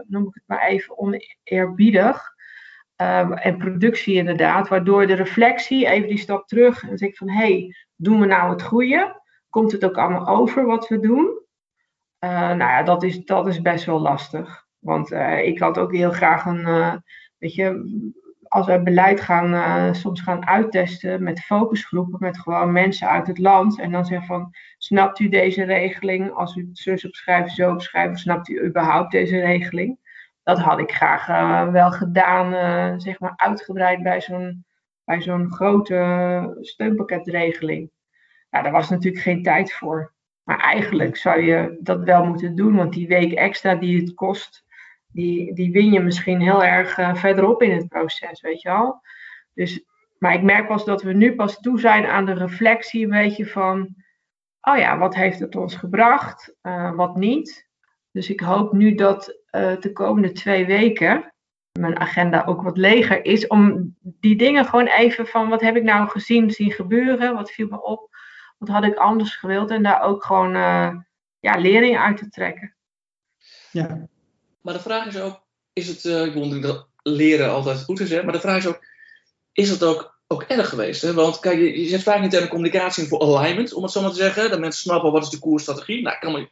noem 0.09 0.27
ik 0.27 0.35
het 0.35 0.43
maar 0.47 0.67
even 0.67 0.99
oneerbiedig. 0.99 2.37
en 2.97 3.57
productie 3.59 4.15
inderdaad, 4.15 4.69
waardoor 4.69 5.07
de 5.07 5.15
reflectie, 5.15 5.87
even 5.87 6.09
die 6.09 6.19
stap 6.19 6.47
terug, 6.47 6.89
en 6.89 6.99
zeg 6.99 7.17
van 7.17 7.31
hé, 7.31 7.37
hey, 7.37 7.75
doen 7.97 8.21
we 8.21 8.27
nou 8.27 8.51
het 8.51 8.63
goede? 8.63 9.21
Komt 9.49 9.73
het 9.73 9.85
ook 9.85 9.99
allemaal 9.99 10.29
over 10.29 10.65
wat 10.65 10.89
we 10.89 11.01
doen? 11.01 11.47
nou 12.21 12.59
ja, 12.59 12.83
dat 12.83 13.03
is, 13.03 13.25
dat 13.25 13.47
is 13.47 13.61
best 13.61 13.85
wel 13.85 14.01
lastig. 14.01 14.67
Want 14.79 15.11
ik 15.43 15.59
had 15.59 15.79
ook 15.79 15.93
heel 15.93 16.11
graag 16.11 16.45
een, 16.45 16.65
weet 17.39 17.55
je, 17.55 17.85
als 18.49 18.67
wij 18.67 18.83
beleid 18.83 19.21
gaan, 19.21 19.55
uh, 19.55 19.93
soms 19.93 20.21
gaan 20.21 20.47
uittesten 20.47 21.23
met 21.23 21.41
focusgroepen, 21.41 22.19
met 22.21 22.39
gewoon 22.39 22.73
mensen 22.73 23.09
uit 23.09 23.27
het 23.27 23.39
land. 23.39 23.81
En 23.81 23.91
dan 23.91 24.05
zeggen 24.05 24.27
van, 24.27 24.55
snapt 24.79 25.19
u 25.19 25.29
deze 25.29 25.65
regeling? 25.65 26.33
Als 26.33 26.57
u 26.57 26.67
het 26.69 26.79
zus 26.79 27.07
opschrijft, 27.07 27.55
zo 27.55 27.73
opschrijft, 27.73 28.19
snapt 28.19 28.49
u 28.49 28.65
überhaupt 28.65 29.11
deze 29.11 29.41
regeling? 29.41 29.99
Dat 30.43 30.59
had 30.59 30.79
ik 30.79 30.93
graag 30.93 31.29
uh, 31.29 31.69
wel 31.69 31.91
gedaan, 31.91 32.53
uh, 32.55 32.99
zeg 32.99 33.21
maar 33.21 33.33
uitgebreid 33.37 34.03
bij 34.03 34.21
zo'n 34.21 34.67
bij 35.05 35.23
zo'n 35.23 35.51
grote 35.51 36.59
steunpakketregeling. 36.61 37.91
Nou, 38.51 38.65
daar 38.65 38.73
was 38.73 38.91
natuurlijk 38.91 39.23
geen 39.23 39.43
tijd 39.43 39.73
voor. 39.73 40.13
Maar 40.43 40.61
eigenlijk 40.61 41.17
zou 41.17 41.41
je 41.41 41.79
dat 41.81 42.05
wel 42.05 42.25
moeten 42.25 42.55
doen, 42.55 42.77
want 42.77 42.93
die 42.93 43.07
week 43.07 43.33
extra 43.33 43.75
die 43.75 44.01
het 44.01 44.15
kost, 44.15 44.65
die, 45.19 45.55
die 45.55 45.73
win 45.73 45.93
je 45.93 46.01
misschien 46.01 46.41
heel 46.41 46.65
erg 46.65 46.99
uh, 46.99 47.15
verderop 47.15 47.63
in 47.63 47.77
het 47.77 47.89
proces, 47.89 48.41
weet 48.41 48.63
je 48.63 48.69
wel. 48.69 49.01
Dus, 49.55 49.85
maar 50.19 50.35
ik 50.35 50.43
merk 50.43 50.67
pas 50.67 50.85
dat 50.85 51.03
we 51.03 51.13
nu 51.13 51.35
pas 51.35 51.61
toe 51.61 51.81
zijn 51.81 52.07
aan 52.07 52.25
de 52.25 52.33
reflectie, 52.33 53.05
een 53.05 53.11
beetje 53.11 53.47
van, 53.47 53.95
oh 54.61 54.77
ja, 54.77 54.99
wat 54.99 55.15
heeft 55.15 55.39
het 55.39 55.57
ons 55.57 55.75
gebracht, 55.75 56.55
uh, 56.63 56.95
wat 56.95 57.17
niet. 57.17 57.69
Dus 58.11 58.31
ik 58.31 58.41
hoop 58.41 58.73
nu 58.73 58.95
dat 58.95 59.39
uh, 59.51 59.81
de 59.81 59.93
komende 59.93 60.33
twee 60.33 60.67
weken 60.67 61.33
mijn 61.73 62.01
agenda 62.01 62.45
ook 62.45 62.63
wat 62.63 62.77
leger 62.77 63.25
is, 63.25 63.47
om 63.47 63.95
die 64.01 64.37
dingen 64.37 64.65
gewoon 64.65 64.87
even 64.87 65.27
van, 65.27 65.49
wat 65.49 65.61
heb 65.61 65.77
ik 65.77 65.83
nou 65.83 66.09
gezien, 66.09 66.51
zien 66.51 66.71
gebeuren, 66.71 67.35
wat 67.35 67.51
viel 67.51 67.69
me 67.69 67.83
op, 67.83 68.17
wat 68.59 68.69
had 68.69 68.85
ik 68.85 68.95
anders 68.95 69.37
gewild 69.37 69.71
en 69.71 69.83
daar 69.83 70.03
ook 70.03 70.25
gewoon 70.25 70.53
ja, 71.39 71.57
lering 71.57 71.99
uit 71.99 72.17
te 72.17 72.29
trekken. 72.29 72.77
Ja, 73.71 74.09
maar 74.69 74.77
de 74.77 74.83
vraag 74.83 75.07
is 75.07 75.21
ook, 75.21 75.41
is 75.73 75.89
het, 75.89 76.05
uh, 76.05 76.25
ik 76.25 76.35
bedoel 76.35 76.61
dat 76.61 76.89
leren 77.03 77.51
altijd 77.51 77.85
goed 77.85 78.01
is, 78.01 78.11
hè, 78.11 78.23
maar 78.23 78.33
de 78.33 78.41
vraag 78.41 78.57
is 78.57 78.67
ook, 78.67 78.85
is 79.53 79.71
het 79.71 79.83
ook, 79.83 80.21
ook 80.27 80.43
erg 80.43 80.69
geweest? 80.69 81.03
Hè? 81.03 81.13
Want 81.13 81.39
kijk, 81.39 81.59
je, 81.59 81.81
je 81.81 81.89
zet 81.89 82.03
vaak 82.03 82.23
interne 82.23 82.49
communicatie 82.49 83.03
in 83.03 83.09
voor 83.09 83.21
alignment, 83.21 83.73
om 83.73 83.83
het 83.83 83.93
zo 83.93 84.01
maar 84.01 84.11
te 84.11 84.17
zeggen. 84.17 84.51
Dat 84.51 84.61
mensen 84.61 84.81
snappen 84.81 85.13
wat 85.13 85.23
is 85.23 85.29
de 85.29 85.39
koersstrategie. 85.39 86.03
Nou, 86.03 86.15
ik 86.15 86.21
kan 86.21 86.33
me 86.33 86.49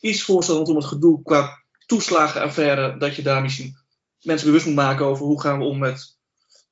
iets 0.00 0.22
voorstellen 0.22 0.60
rondom 0.60 0.82
het 0.82 0.92
gedoe 0.92 1.22
qua 1.22 1.62
toeslagenaffaire, 1.86 2.96
dat 2.96 3.16
je 3.16 3.22
daar 3.22 3.42
misschien 3.42 3.76
mensen 4.20 4.46
bewust 4.46 4.66
moet 4.66 4.74
maken 4.74 5.06
over 5.06 5.26
hoe 5.26 5.40
gaan 5.40 5.58
we 5.58 5.64
om 5.64 5.78
met 5.78 6.16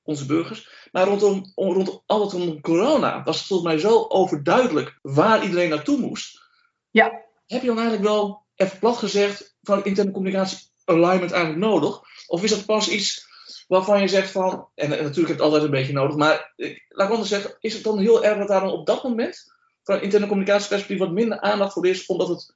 onze 0.03 0.27
burgers. 0.27 0.89
Maar 0.93 1.07
rondom, 1.07 1.53
rondom 1.55 2.03
alles 2.07 2.33
rondom 2.33 2.61
corona 2.61 3.23
was 3.23 3.39
het 3.39 3.47
volgens 3.47 3.69
mij 3.69 3.79
zo 3.79 4.07
overduidelijk 4.09 4.99
waar 5.03 5.43
iedereen 5.43 5.69
naartoe 5.69 5.99
moest. 5.99 6.41
Ja. 6.91 7.25
Heb 7.47 7.61
je 7.61 7.67
dan 7.67 7.79
eigenlijk 7.79 8.09
wel, 8.09 8.45
even 8.55 8.79
plat 8.79 8.97
gezegd, 8.97 9.57
van 9.63 9.85
interne 9.85 10.11
communicatie 10.11 10.75
alignment 10.87 11.33
eigenlijk 11.33 11.65
nodig? 11.65 12.01
Of 12.27 12.43
is 12.43 12.51
dat 12.51 12.67
pas 12.67 12.89
iets 12.89 13.27
waarvan 13.69 14.01
je 14.01 14.09
zegt 14.09 14.31
van, 14.31 14.69
en, 14.75 14.85
en 14.85 14.89
natuurlijk 14.91 15.17
heb 15.17 15.27
je 15.27 15.33
het 15.33 15.41
altijd 15.41 15.63
een 15.63 15.71
beetje 15.71 15.93
nodig, 15.93 16.17
maar 16.17 16.53
laat 16.89 17.07
ik 17.07 17.13
anders 17.13 17.29
zeggen, 17.29 17.57
is 17.61 17.75
het 17.75 17.83
dan 17.83 17.99
heel 17.99 18.25
erg 18.25 18.39
dat 18.39 18.49
daar 18.49 18.61
dan 18.61 18.71
op 18.71 18.87
dat 18.87 19.03
moment 19.03 19.55
van 19.83 20.01
interne 20.01 20.27
communicatieperspectief 20.27 20.99
wat 20.99 21.13
minder 21.13 21.41
aandacht 21.41 21.73
voor 21.73 21.87
is, 21.87 22.07
omdat 22.07 22.29
het, 22.29 22.55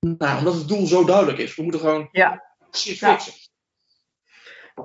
nou, 0.00 0.38
omdat 0.38 0.54
het 0.54 0.68
doel 0.68 0.86
zo 0.86 1.04
duidelijk 1.04 1.38
is? 1.38 1.56
We 1.56 1.62
moeten 1.62 1.80
gewoon 1.80 2.08
ja. 2.12 2.44
shit 2.72 2.98
Ja. 2.98 3.12
fixen. 3.12 3.32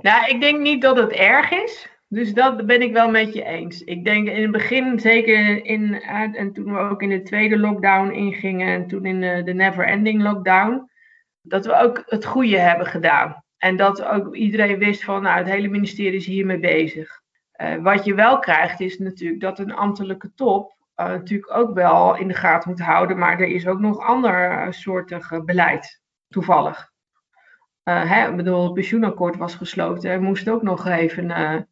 Nou, 0.02 0.30
ik 0.30 0.42
denk 0.42 0.60
niet 0.60 0.82
dat 0.82 0.98
het 0.98 1.12
erg 1.12 1.52
is. 1.52 1.88
Dus 2.08 2.34
dat 2.34 2.66
ben 2.66 2.82
ik 2.82 2.94
wel 2.94 3.10
met 3.10 3.34
je 3.34 3.44
eens. 3.44 3.84
Ik 3.84 4.06
denk 4.06 4.28
in 4.28 4.42
het 4.42 4.52
begin, 4.52 5.00
zeker 5.00 5.66
in, 5.66 6.02
en 6.02 6.54
toen 6.54 6.74
we 6.74 6.80
ook 6.80 7.02
in 7.02 7.10
de 7.10 7.22
tweede 7.22 7.58
lockdown 7.58 8.12
ingingen 8.12 8.68
en 8.68 8.88
toen 8.88 9.06
in 9.06 9.22
de, 9.22 9.42
de 9.46 9.54
never 9.54 9.86
ending 9.86 10.22
lockdown, 10.22 10.89
dat 11.42 11.66
we 11.66 11.74
ook 11.76 12.04
het 12.06 12.26
goede 12.26 12.58
hebben 12.58 12.88
gedaan. 12.88 13.44
En 13.58 13.76
dat 13.76 14.04
ook 14.04 14.36
iedereen 14.36 14.78
wist 14.78 15.04
van, 15.04 15.22
nou, 15.22 15.38
het 15.38 15.48
hele 15.48 15.68
ministerie 15.68 16.20
is 16.20 16.26
hiermee 16.26 16.60
bezig. 16.60 17.22
Uh, 17.62 17.76
wat 17.76 18.06
je 18.06 18.14
wel 18.14 18.40
krijgt 18.40 18.80
is 18.80 18.98
natuurlijk 18.98 19.42
dat 19.42 19.60
een 19.60 19.74
ambtelijke 19.74 20.34
top 20.34 20.76
uh, 20.96 21.06
natuurlijk 21.06 21.56
ook 21.56 21.74
wel 21.74 22.16
in 22.16 22.28
de 22.28 22.34
gaten 22.34 22.70
moet 22.70 22.82
houden, 22.82 23.18
maar 23.18 23.40
er 23.40 23.48
is 23.48 23.68
ook 23.68 23.80
nog 23.80 24.00
ander 24.00 24.52
uh, 24.52 24.72
soortig 24.72 25.44
beleid, 25.46 26.02
toevallig. 26.28 26.92
Hè, 27.84 28.30
ik 28.30 28.36
bedoel, 28.36 28.64
het 28.64 28.74
pensioenakkoord 28.74 29.38
was 29.38 29.56
gesloten, 29.56 30.10
er 30.10 30.22
moest 30.22 30.50
ook 30.50 30.62
nog 30.62 30.88
even 30.88 31.68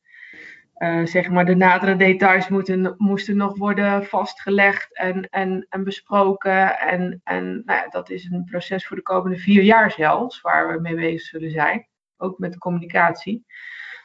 uh, 0.77 1.05
zeg 1.05 1.29
maar 1.29 1.45
de 1.45 1.55
nadere 1.55 1.95
details 1.95 2.47
moeten, 2.47 2.95
moesten 2.97 3.37
nog 3.37 3.57
worden 3.57 4.05
vastgelegd 4.05 4.97
en, 4.97 5.29
en, 5.29 5.65
en 5.69 5.83
besproken. 5.83 6.79
En, 6.79 7.21
en 7.23 7.61
nou 7.65 7.79
ja, 7.79 7.87
dat 7.89 8.09
is 8.09 8.29
een 8.31 8.43
proces 8.43 8.87
voor 8.87 8.95
de 8.95 9.03
komende 9.03 9.37
vier 9.37 9.63
jaar 9.63 9.91
zelfs, 9.91 10.41
waar 10.41 10.73
we 10.73 10.81
mee 10.81 10.95
bezig 10.95 11.21
zullen 11.21 11.51
zijn. 11.51 11.87
Ook 12.17 12.37
met 12.37 12.51
de 12.51 12.57
communicatie. 12.57 13.45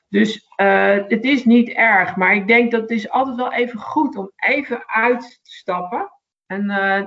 Dus 0.09 0.49
uh, 0.57 0.97
het 1.09 1.25
is 1.25 1.45
niet 1.45 1.69
erg, 1.69 2.17
maar 2.17 2.35
ik 2.35 2.47
denk 2.47 2.71
dat 2.71 2.81
het 2.81 2.91
is 2.91 3.11
altijd 3.11 3.37
wel 3.37 3.53
even 3.53 3.81
goed 3.81 4.17
om 4.17 4.33
even 4.37 4.89
uit 4.89 5.21
te 5.21 5.51
stappen. 5.51 6.13
En 6.47 6.65
uh, 6.71 7.07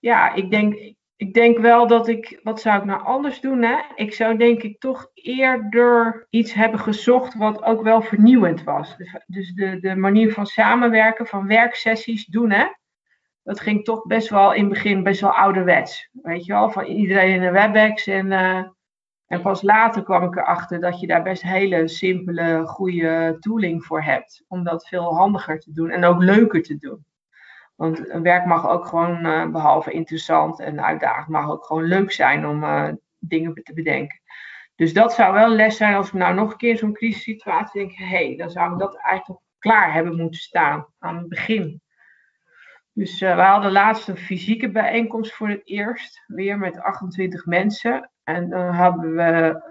ja, 0.00 0.34
ik 0.34 0.50
denk, 0.50 0.94
ik 1.20 1.34
denk 1.34 1.58
wel 1.58 1.86
dat 1.86 2.08
ik, 2.08 2.40
wat 2.42 2.60
zou 2.60 2.78
ik 2.78 2.84
nou 2.84 3.02
anders 3.02 3.40
doen? 3.40 3.62
Hè? 3.62 3.78
Ik 3.94 4.14
zou 4.14 4.36
denk 4.36 4.62
ik 4.62 4.80
toch 4.80 5.10
eerder 5.14 6.26
iets 6.30 6.52
hebben 6.52 6.80
gezocht 6.80 7.34
wat 7.34 7.62
ook 7.62 7.82
wel 7.82 8.02
vernieuwend 8.02 8.64
was. 8.64 8.96
Dus, 9.26 9.52
de, 9.52 9.80
de 9.80 9.96
manier 9.96 10.32
van 10.32 10.46
samenwerken, 10.46 11.26
van 11.26 11.46
werksessies 11.46 12.26
doen. 12.26 12.50
Hè? 12.50 12.66
dat 13.42 13.60
ging 13.60 13.84
toch 13.84 14.06
best 14.06 14.28
wel 14.28 14.52
in 14.52 14.60
het 14.60 14.72
begin 14.72 15.02
best 15.02 15.20
wel 15.20 15.30
ouderwets. 15.30 16.08
Weet 16.12 16.44
je 16.44 16.52
wel, 16.52 16.70
van 16.70 16.84
iedereen 16.84 17.34
in 17.34 17.40
de 17.40 17.50
WebEx. 17.50 18.06
En, 18.06 18.26
uh, 18.26 18.64
en 19.26 19.42
pas 19.42 19.62
later 19.62 20.02
kwam 20.02 20.22
ik 20.22 20.36
erachter 20.36 20.80
dat 20.80 21.00
je 21.00 21.06
daar 21.06 21.22
best 21.22 21.42
hele 21.42 21.88
simpele, 21.88 22.66
goede 22.66 23.36
tooling 23.40 23.84
voor 23.84 24.02
hebt. 24.02 24.44
Om 24.48 24.64
dat 24.64 24.88
veel 24.88 25.14
handiger 25.14 25.58
te 25.58 25.72
doen 25.72 25.90
en 25.90 26.04
ook 26.04 26.22
leuker 26.22 26.62
te 26.62 26.76
doen. 26.78 27.04
Want 27.80 28.10
een 28.10 28.22
werk 28.22 28.44
mag 28.44 28.68
ook 28.68 28.86
gewoon, 28.86 29.26
uh, 29.26 29.46
behalve 29.46 29.90
interessant 29.90 30.60
en 30.60 30.84
uitdagend, 30.84 31.28
mag 31.28 31.50
ook 31.50 31.64
gewoon 31.64 31.84
leuk 31.84 32.12
zijn 32.12 32.46
om 32.46 32.62
uh, 32.62 32.88
dingen 33.18 33.54
te 33.54 33.72
bedenken. 33.72 34.20
Dus 34.74 34.92
dat 34.92 35.12
zou 35.12 35.32
wel 35.32 35.48
les 35.48 35.76
zijn 35.76 35.94
als 35.94 36.06
ik 36.06 36.12
nou 36.12 36.34
nog 36.34 36.50
een 36.50 36.56
keer 36.56 36.76
zo'n 36.76 36.92
crisissituatie 36.92 37.80
denk, 37.80 37.92
hé, 37.92 38.06
hey, 38.06 38.36
dan 38.36 38.50
zou 38.50 38.72
ik 38.72 38.78
dat 38.78 38.96
eigenlijk 38.96 39.40
klaar 39.58 39.92
hebben 39.92 40.16
moeten 40.16 40.40
staan 40.40 40.86
aan 40.98 41.16
het 41.16 41.28
begin. 41.28 41.82
Dus 42.92 43.20
uh, 43.20 43.34
we 43.34 43.42
hadden 43.42 43.72
laatst 43.72 44.08
een 44.08 44.16
fysieke 44.16 44.70
bijeenkomst 44.70 45.32
voor 45.32 45.48
het 45.48 45.62
eerst, 45.64 46.24
weer 46.26 46.58
met 46.58 46.80
28 46.80 47.46
mensen. 47.46 48.10
En 48.24 48.50
dan 48.50 48.74
hebben 48.74 49.14
we 49.14 49.62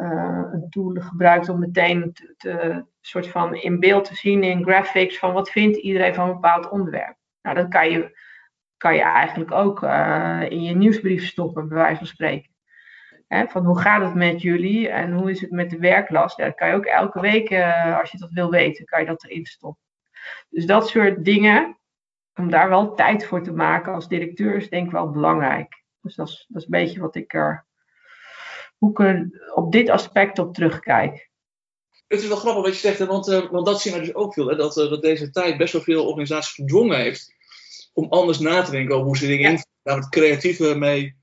een 0.54 0.70
tool 0.70 0.96
gebruikt 1.00 1.50
om 1.50 1.60
meteen 1.60 2.14
te, 2.14 2.34
te, 2.38 2.86
soort 3.02 3.28
van 3.28 3.56
in 3.56 3.80
beeld 3.80 4.06
te 4.06 4.16
zien 4.16 4.44
in 4.44 4.64
graphics 4.64 5.20
van 5.20 5.34
wat 5.34 5.50
vindt 5.50 5.78
iedereen 5.78 6.14
van 6.14 6.28
een 6.28 6.34
bepaald 6.34 6.70
onderwerp. 6.70 7.18
Nou, 7.42 7.56
dat 7.56 7.68
kan 7.68 7.90
je, 7.90 8.20
kan 8.78 8.96
je 8.96 9.02
eigenlijk 9.02 9.52
ook 9.52 9.84
uh, 9.84 10.46
in 10.50 10.64
je 10.64 10.76
nieuwsbrief 10.76 11.28
stoppen, 11.28 11.68
bij 11.68 11.78
wijze 11.78 11.98
van 11.98 12.08
spreken. 12.08 12.52
Hè, 13.28 13.48
van 13.48 13.66
hoe 13.66 13.80
gaat 13.80 14.02
het 14.02 14.16
met 14.16 14.42
jullie 14.42 14.90
en 14.90 15.14
hoe 15.14 15.30
is 15.30 15.42
het 15.42 15.52
met 15.52 15.70
de 15.70 15.78
werklast? 15.78 16.38
Dat 16.38 16.56
kan 16.56 16.68
je 16.68 16.74
ook 16.74 16.86
elke 16.86 17.20
week, 17.20 17.52
als 18.00 18.12
je 18.12 18.18
dat 18.18 18.32
wil 18.32 18.50
weten, 18.50 18.86
kan 18.86 19.00
je 19.00 19.06
dat 19.06 19.24
erin 19.24 19.46
stoppen. 19.46 19.84
Dus 20.50 20.66
dat 20.66 20.88
soort 20.88 21.26
dingen, 21.26 21.80
om 22.34 22.50
daar 22.50 22.70
wel 22.70 22.96
tijd 22.96 23.26
voor 23.26 23.44
te 23.44 23.54
maken 23.54 23.94
als 23.94 24.08
directeur 24.08 24.56
is 24.56 24.70
denk 24.70 24.86
ik 24.86 24.92
wel 24.92 25.10
belangrijk. 25.10 25.84
Dus 26.02 26.16
dat 26.16 26.28
is, 26.28 26.46
dat 26.48 26.62
is 26.62 26.64
een 26.64 26.80
beetje 26.80 27.00
wat 27.00 27.16
ik 27.16 27.34
er, 27.34 27.66
hoe 28.78 28.92
ik 28.92 29.00
er 29.00 29.30
op 29.54 29.72
dit 29.72 29.90
aspect 29.90 30.40
op 30.40 30.54
terugkijk. 30.54 31.29
Het 32.10 32.22
is 32.22 32.28
wel 32.28 32.38
grappig 32.38 32.64
wat 32.64 32.74
je 32.74 32.80
zegt, 32.80 33.00
hè, 33.00 33.06
want, 33.06 33.28
uh, 33.28 33.52
want 33.52 33.66
dat 33.66 33.82
zien 33.82 33.94
we 33.94 34.00
dus 34.00 34.14
ook 34.14 34.34
veel. 34.34 34.48
Hè, 34.48 34.56
dat, 34.56 34.78
uh, 34.78 34.90
dat 34.90 35.02
deze 35.02 35.30
tijd 35.30 35.58
best 35.58 35.74
wel 35.74 35.82
veel 35.82 36.08
organisaties 36.08 36.54
gedwongen 36.54 36.98
heeft 36.98 37.34
om 37.94 38.10
anders 38.10 38.40
na 38.40 38.62
te 38.62 38.72
denken 38.72 38.96
over 38.96 39.08
hoe 39.08 39.18
ze 39.18 39.28
dingen 39.28 39.52
ja. 39.52 39.64
daar 39.84 39.98
het 39.98 40.10
creatieve 40.10 40.76
mee, 40.76 41.16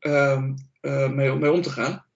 uh, 0.00 0.42
mee, 0.80 1.34
mee 1.34 1.52
om 1.52 1.62
te 1.62 1.70
gaan. 1.70 2.06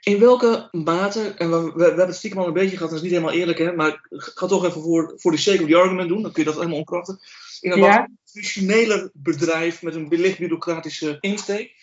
In 0.00 0.18
welke 0.18 0.68
mate, 0.70 1.34
en 1.36 1.50
we, 1.50 1.62
we, 1.62 1.72
we, 1.74 1.84
hebben 1.84 2.06
het 2.06 2.16
stiekem 2.16 2.40
al 2.40 2.46
een 2.46 2.52
beetje 2.52 2.76
gehad, 2.76 2.88
dat 2.88 2.98
is 2.98 3.04
niet 3.04 3.12
helemaal 3.12 3.34
eerlijk, 3.34 3.58
hè, 3.58 3.72
maar 3.72 3.88
ik 3.88 4.22
ga 4.22 4.46
toch 4.46 4.64
even 4.64 4.82
voor, 4.82 5.12
voor 5.16 5.30
de 5.30 5.36
sake 5.36 5.62
of 5.62 5.68
the 5.68 5.76
argument 5.76 6.08
doen, 6.08 6.22
dan 6.22 6.32
kun 6.32 6.42
je 6.42 6.48
dat 6.48 6.58
helemaal 6.58 6.78
omkrachten. 6.78 7.20
In 7.60 7.72
een 7.72 7.78
ja. 7.78 7.98
wat 7.98 8.08
traditioneler 8.24 9.10
bedrijf 9.12 9.82
met 9.82 9.94
een 9.94 10.08
licht 10.08 10.38
bureaucratische 10.38 11.16
insteek, 11.20 11.74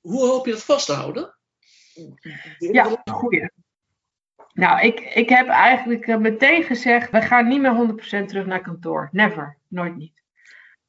hoe 0.00 0.26
hoop 0.26 0.46
je 0.46 0.52
dat 0.52 0.62
vast 0.62 0.86
te 0.86 0.92
houden? 0.92 1.34
Ja, 2.58 3.02
goeie. 3.04 3.50
Nou, 4.60 4.80
ik, 4.80 5.00
ik 5.00 5.28
heb 5.28 5.48
eigenlijk 5.48 6.18
meteen 6.18 6.62
gezegd, 6.62 7.10
we 7.10 7.20
gaan 7.20 7.48
niet 7.48 7.60
meer 7.60 8.22
100% 8.22 8.24
terug 8.26 8.46
naar 8.46 8.60
kantoor. 8.60 9.08
Never, 9.12 9.56
nooit 9.68 9.96
niet. 9.96 10.22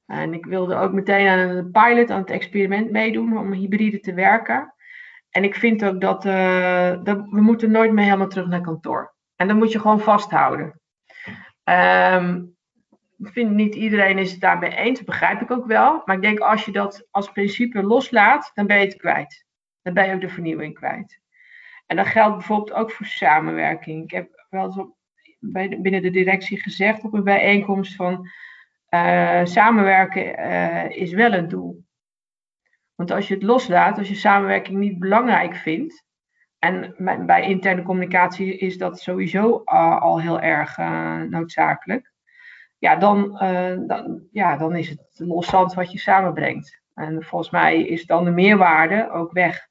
En 0.06 0.34
ik 0.34 0.46
wilde 0.46 0.76
ook 0.76 0.92
meteen 0.92 1.28
aan 1.28 1.40
een 1.40 1.72
pilot, 1.72 2.10
aan 2.10 2.20
het 2.20 2.30
experiment 2.30 2.92
meedoen 2.92 3.38
om 3.38 3.52
hybride 3.52 4.00
te 4.00 4.14
werken. 4.14 4.74
En 5.30 5.44
ik 5.44 5.56
vind 5.56 5.86
ook 5.86 6.02
dat, 6.02 6.26
uh, 6.26 7.04
dat, 7.04 7.18
we 7.30 7.42
moeten 7.42 7.72
nooit 7.72 7.92
meer 7.92 8.04
helemaal 8.04 8.28
terug 8.28 8.48
naar 8.48 8.62
kantoor. 8.62 9.14
En 9.36 9.48
dat 9.48 9.58
moet 9.58 9.72
je 9.72 9.80
gewoon 9.80 10.00
vasthouden. 10.00 10.80
Um, 11.64 12.56
ik 13.18 13.32
vind 13.32 13.52
niet 13.52 13.76
iedereen 13.76 14.18
is 14.18 14.32
het 14.32 14.42
daarmee 14.42 14.76
eens, 14.76 14.98
dat 14.98 15.08
begrijp 15.08 15.42
ik 15.42 15.52
ook 15.52 15.66
wel. 15.66 16.02
Maar 16.06 16.16
ik 16.16 16.22
denk 16.22 16.40
als 16.40 16.66
je 16.66 16.72
dat 16.72 17.08
als 17.12 17.32
principe 17.32 17.84
loslaat, 17.84 18.52
dan 18.54 18.68
ben 18.68 18.80
je 18.80 18.86
het 18.86 18.98
kwijt. 18.98 19.46
Dan 19.82 19.94
ben 19.94 20.08
je 20.08 20.14
ook 20.14 20.22
de 20.22 20.30
vernieuwing 20.30 20.74
kwijt. 20.74 21.21
En 21.92 21.98
dat 21.98 22.08
geldt 22.08 22.38
bijvoorbeeld 22.38 22.74
ook 22.74 22.92
voor 22.92 23.06
samenwerking. 23.06 24.04
Ik 24.04 24.12
heb 24.12 24.46
wel 24.50 24.66
eens 24.66 24.90
bij, 25.40 25.82
binnen 25.82 26.02
de 26.02 26.10
directie 26.10 26.62
gezegd 26.62 27.04
op 27.04 27.14
een 27.14 27.24
bijeenkomst 27.24 27.96
van 27.96 28.30
uh, 28.90 29.46
samenwerken 29.46 30.40
uh, 30.40 30.90
is 30.90 31.14
wel 31.14 31.34
een 31.34 31.48
doel. 31.48 31.86
Want 32.96 33.12
als 33.12 33.28
je 33.28 33.34
het 33.34 33.44
loslaat, 33.44 33.98
als 33.98 34.08
je 34.08 34.16
samenwerking 34.16 34.78
niet 34.78 35.00
belangrijk 35.00 35.56
vindt, 35.56 36.06
en 36.60 36.96
bij 37.26 37.48
interne 37.48 37.84
communicatie 37.84 38.58
is 38.58 38.78
dat 38.78 39.00
sowieso 39.00 39.62
al 39.64 40.22
heel 40.22 40.40
erg 40.40 40.78
uh, 40.78 41.22
noodzakelijk, 41.22 42.12
ja 42.78 42.96
dan, 42.96 43.38
dan, 43.88 44.28
ja, 44.32 44.58
dan 44.58 44.76
is 44.76 44.90
het 44.90 45.12
loszand 45.14 45.74
wat 45.74 45.92
je 45.92 46.00
samenbrengt. 46.00 46.82
En 46.94 47.24
volgens 47.24 47.52
mij 47.52 47.82
is 47.82 48.06
dan 48.06 48.26
de 48.26 48.32
meerwaarde 48.32 49.12
ook 49.12 49.32
weg. 49.32 49.70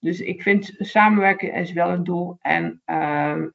Dus 0.00 0.20
ik 0.20 0.42
vind 0.42 0.74
samenwerken 0.78 1.52
is 1.52 1.72
wel 1.72 1.90
een 1.90 2.04
doel 2.04 2.38
en 2.40 2.82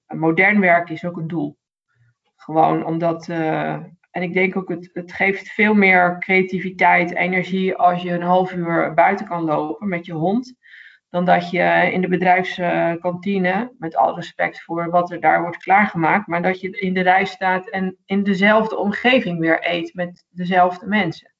modern 0.07 0.59
werken 0.59 0.93
is 0.95 1.05
ook 1.05 1.17
een 1.17 1.27
doel. 1.27 1.57
Gewoon 2.35 2.85
omdat 2.85 3.29
en 4.15 4.21
ik 4.21 4.33
denk 4.33 4.57
ook, 4.57 4.69
het, 4.69 4.89
het 4.93 5.13
geeft 5.13 5.49
veel 5.49 5.73
meer 5.73 6.19
creativiteit, 6.19 7.15
energie 7.15 7.75
als 7.75 8.01
je 8.01 8.11
een 8.11 8.21
half 8.21 8.53
uur 8.53 8.93
buiten 8.93 9.25
kan 9.25 9.43
lopen 9.43 9.87
met 9.87 10.05
je 10.05 10.13
hond. 10.13 10.55
Dan 11.09 11.25
dat 11.25 11.49
je 11.49 11.89
in 11.91 12.01
de 12.01 12.07
bedrijfskantine, 12.07 13.73
met 13.77 13.95
al 13.95 14.15
respect 14.15 14.61
voor 14.61 14.89
wat 14.89 15.11
er 15.11 15.19
daar 15.19 15.41
wordt 15.41 15.57
klaargemaakt, 15.57 16.27
maar 16.27 16.41
dat 16.41 16.61
je 16.61 16.69
in 16.69 16.93
de 16.93 17.01
rij 17.01 17.25
staat 17.25 17.69
en 17.69 17.97
in 18.05 18.23
dezelfde 18.23 18.77
omgeving 18.77 19.39
weer 19.39 19.57
eet 19.61 19.93
met 19.93 20.25
dezelfde 20.29 20.87
mensen. 20.87 21.33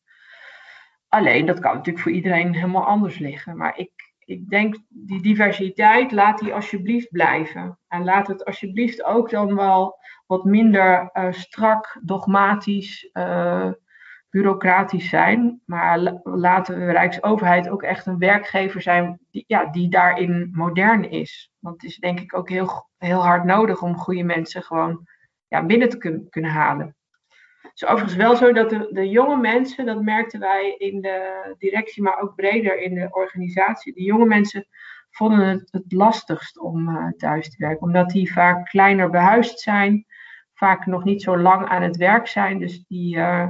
Alleen, 1.08 1.46
dat 1.46 1.60
kan 1.60 1.74
natuurlijk 1.74 2.04
voor 2.04 2.13
iedereen 2.13 2.54
helemaal 2.54 2.86
anders 2.86 3.18
liggen. 3.18 3.58
Maar 3.58 3.78
ik, 3.78 3.91
ik 4.25 4.49
denk, 4.49 4.75
die 4.89 5.21
diversiteit, 5.21 6.11
laat 6.11 6.39
die 6.39 6.53
alsjeblieft 6.53 7.09
blijven. 7.09 7.79
En 7.88 8.03
laat 8.03 8.27
het 8.27 8.45
alsjeblieft 8.45 9.03
ook 9.03 9.29
dan 9.29 9.55
wel 9.55 9.97
wat 10.25 10.43
minder 10.43 11.09
uh, 11.13 11.31
strak, 11.31 11.99
dogmatisch, 12.01 13.09
uh, 13.13 13.71
bureaucratisch 14.29 15.09
zijn. 15.09 15.61
Maar 15.65 16.19
laten 16.23 16.79
we 16.85 16.91
Rijksoverheid 16.91 17.69
ook 17.69 17.83
echt 17.83 18.05
een 18.05 18.17
werkgever 18.17 18.81
zijn 18.81 19.19
die, 19.29 19.43
ja, 19.47 19.65
die 19.65 19.89
daarin 19.89 20.49
modern 20.51 21.09
is. 21.09 21.51
Want 21.59 21.81
het 21.81 21.91
is 21.91 21.97
denk 21.97 22.19
ik 22.19 22.35
ook 22.35 22.49
heel, 22.49 22.89
heel 22.97 23.23
hard 23.23 23.43
nodig 23.43 23.81
om 23.81 23.97
goede 23.97 24.23
mensen 24.23 24.63
gewoon 24.63 25.07
ja, 25.47 25.65
binnen 25.65 25.89
te 25.89 25.97
kun, 25.97 26.27
kunnen 26.29 26.51
halen. 26.51 26.95
Het 27.75 27.83
is 27.83 27.89
overigens 27.89 28.23
wel 28.23 28.35
zo 28.35 28.53
dat 28.53 28.69
de, 28.69 28.88
de 28.91 29.09
jonge 29.09 29.38
mensen, 29.38 29.85
dat 29.85 30.01
merkten 30.01 30.39
wij 30.39 30.75
in 30.77 31.01
de 31.01 31.55
directie, 31.57 32.03
maar 32.03 32.19
ook 32.19 32.35
breder 32.35 32.81
in 32.81 32.93
de 32.93 33.07
organisatie, 33.11 33.93
de 33.93 34.03
jonge 34.03 34.25
mensen 34.25 34.67
vonden 35.09 35.47
het 35.47 35.71
het 35.71 35.91
lastigst 35.91 36.59
om 36.59 36.89
uh, 36.89 37.07
thuis 37.17 37.49
te 37.49 37.55
werken, 37.57 37.81
omdat 37.81 38.09
die 38.09 38.33
vaak 38.33 38.65
kleiner 38.65 39.09
behuisd 39.09 39.59
zijn, 39.59 40.05
vaak 40.53 40.85
nog 40.85 41.03
niet 41.03 41.21
zo 41.21 41.38
lang 41.38 41.67
aan 41.67 41.81
het 41.81 41.97
werk 41.97 42.27
zijn. 42.27 42.59
Dus 42.59 42.83
die, 42.88 43.15
uh, 43.15 43.49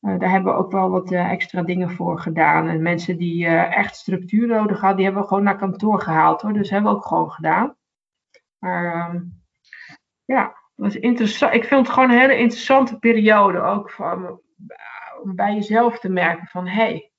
uh, 0.00 0.18
daar 0.18 0.30
hebben 0.30 0.52
we 0.52 0.58
ook 0.58 0.72
wel 0.72 0.90
wat 0.90 1.12
extra 1.12 1.62
dingen 1.62 1.90
voor 1.90 2.18
gedaan. 2.18 2.68
En 2.68 2.82
mensen 2.82 3.16
die 3.16 3.46
echt 3.46 3.96
structuur 3.96 4.46
nodig 4.46 4.80
hadden, 4.80 4.96
die 4.96 5.04
hebben 5.04 5.22
we 5.22 5.28
gewoon 5.28 5.44
naar 5.44 5.58
kantoor 5.58 6.00
gehaald 6.00 6.42
hoor. 6.42 6.52
Dus 6.52 6.70
hebben 6.70 6.90
we 6.90 6.96
ook 6.96 7.06
gewoon 7.06 7.30
gedaan. 7.30 7.76
Maar 8.58 8.94
ehm, 8.94 9.20
ja, 10.24 10.59
was 10.80 10.96
interessant. 10.96 11.54
Ik 11.54 11.64
vind 11.64 11.86
het 11.86 11.94
gewoon 11.94 12.10
een 12.10 12.18
hele 12.18 12.38
interessante 12.38 12.98
periode 12.98 13.60
ook 13.60 13.90
van, 13.90 14.40
om 15.22 15.34
bij 15.36 15.54
jezelf 15.54 15.98
te 15.98 16.08
merken 16.08 16.46
van 16.46 16.66
hé, 16.66 17.10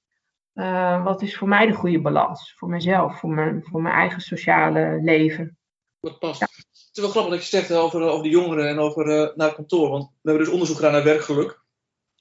hey, 0.53 1.03
wat 1.03 1.21
is 1.21 1.37
voor 1.37 1.47
mij 1.47 1.65
de 1.65 1.73
goede 1.73 2.01
balans? 2.01 2.53
Voor 2.57 2.69
mezelf, 2.69 3.19
voor 3.19 3.29
mijn, 3.29 3.63
voor 3.63 3.81
mijn 3.81 3.95
eigen 3.95 4.21
sociale 4.21 4.99
leven. 5.03 5.57
Wat 5.99 6.19
past. 6.19 6.39
Ja. 6.39 6.47
Het 6.91 6.97
is 6.97 7.01
wel 7.01 7.09
grappig 7.09 7.33
dat 7.33 7.41
je 7.49 7.57
zegt 7.57 7.73
over, 7.73 8.01
over 8.01 8.23
de 8.23 8.29
jongeren 8.29 8.67
en 8.67 8.79
over 8.79 9.07
uh, 9.07 9.35
naar 9.35 9.47
het 9.47 9.55
kantoor. 9.55 9.89
Want 9.89 10.03
we 10.03 10.29
hebben 10.29 10.43
dus 10.43 10.53
onderzoek 10.53 10.75
gedaan 10.75 10.91
naar 10.91 11.03
werkgeluk. 11.03 11.61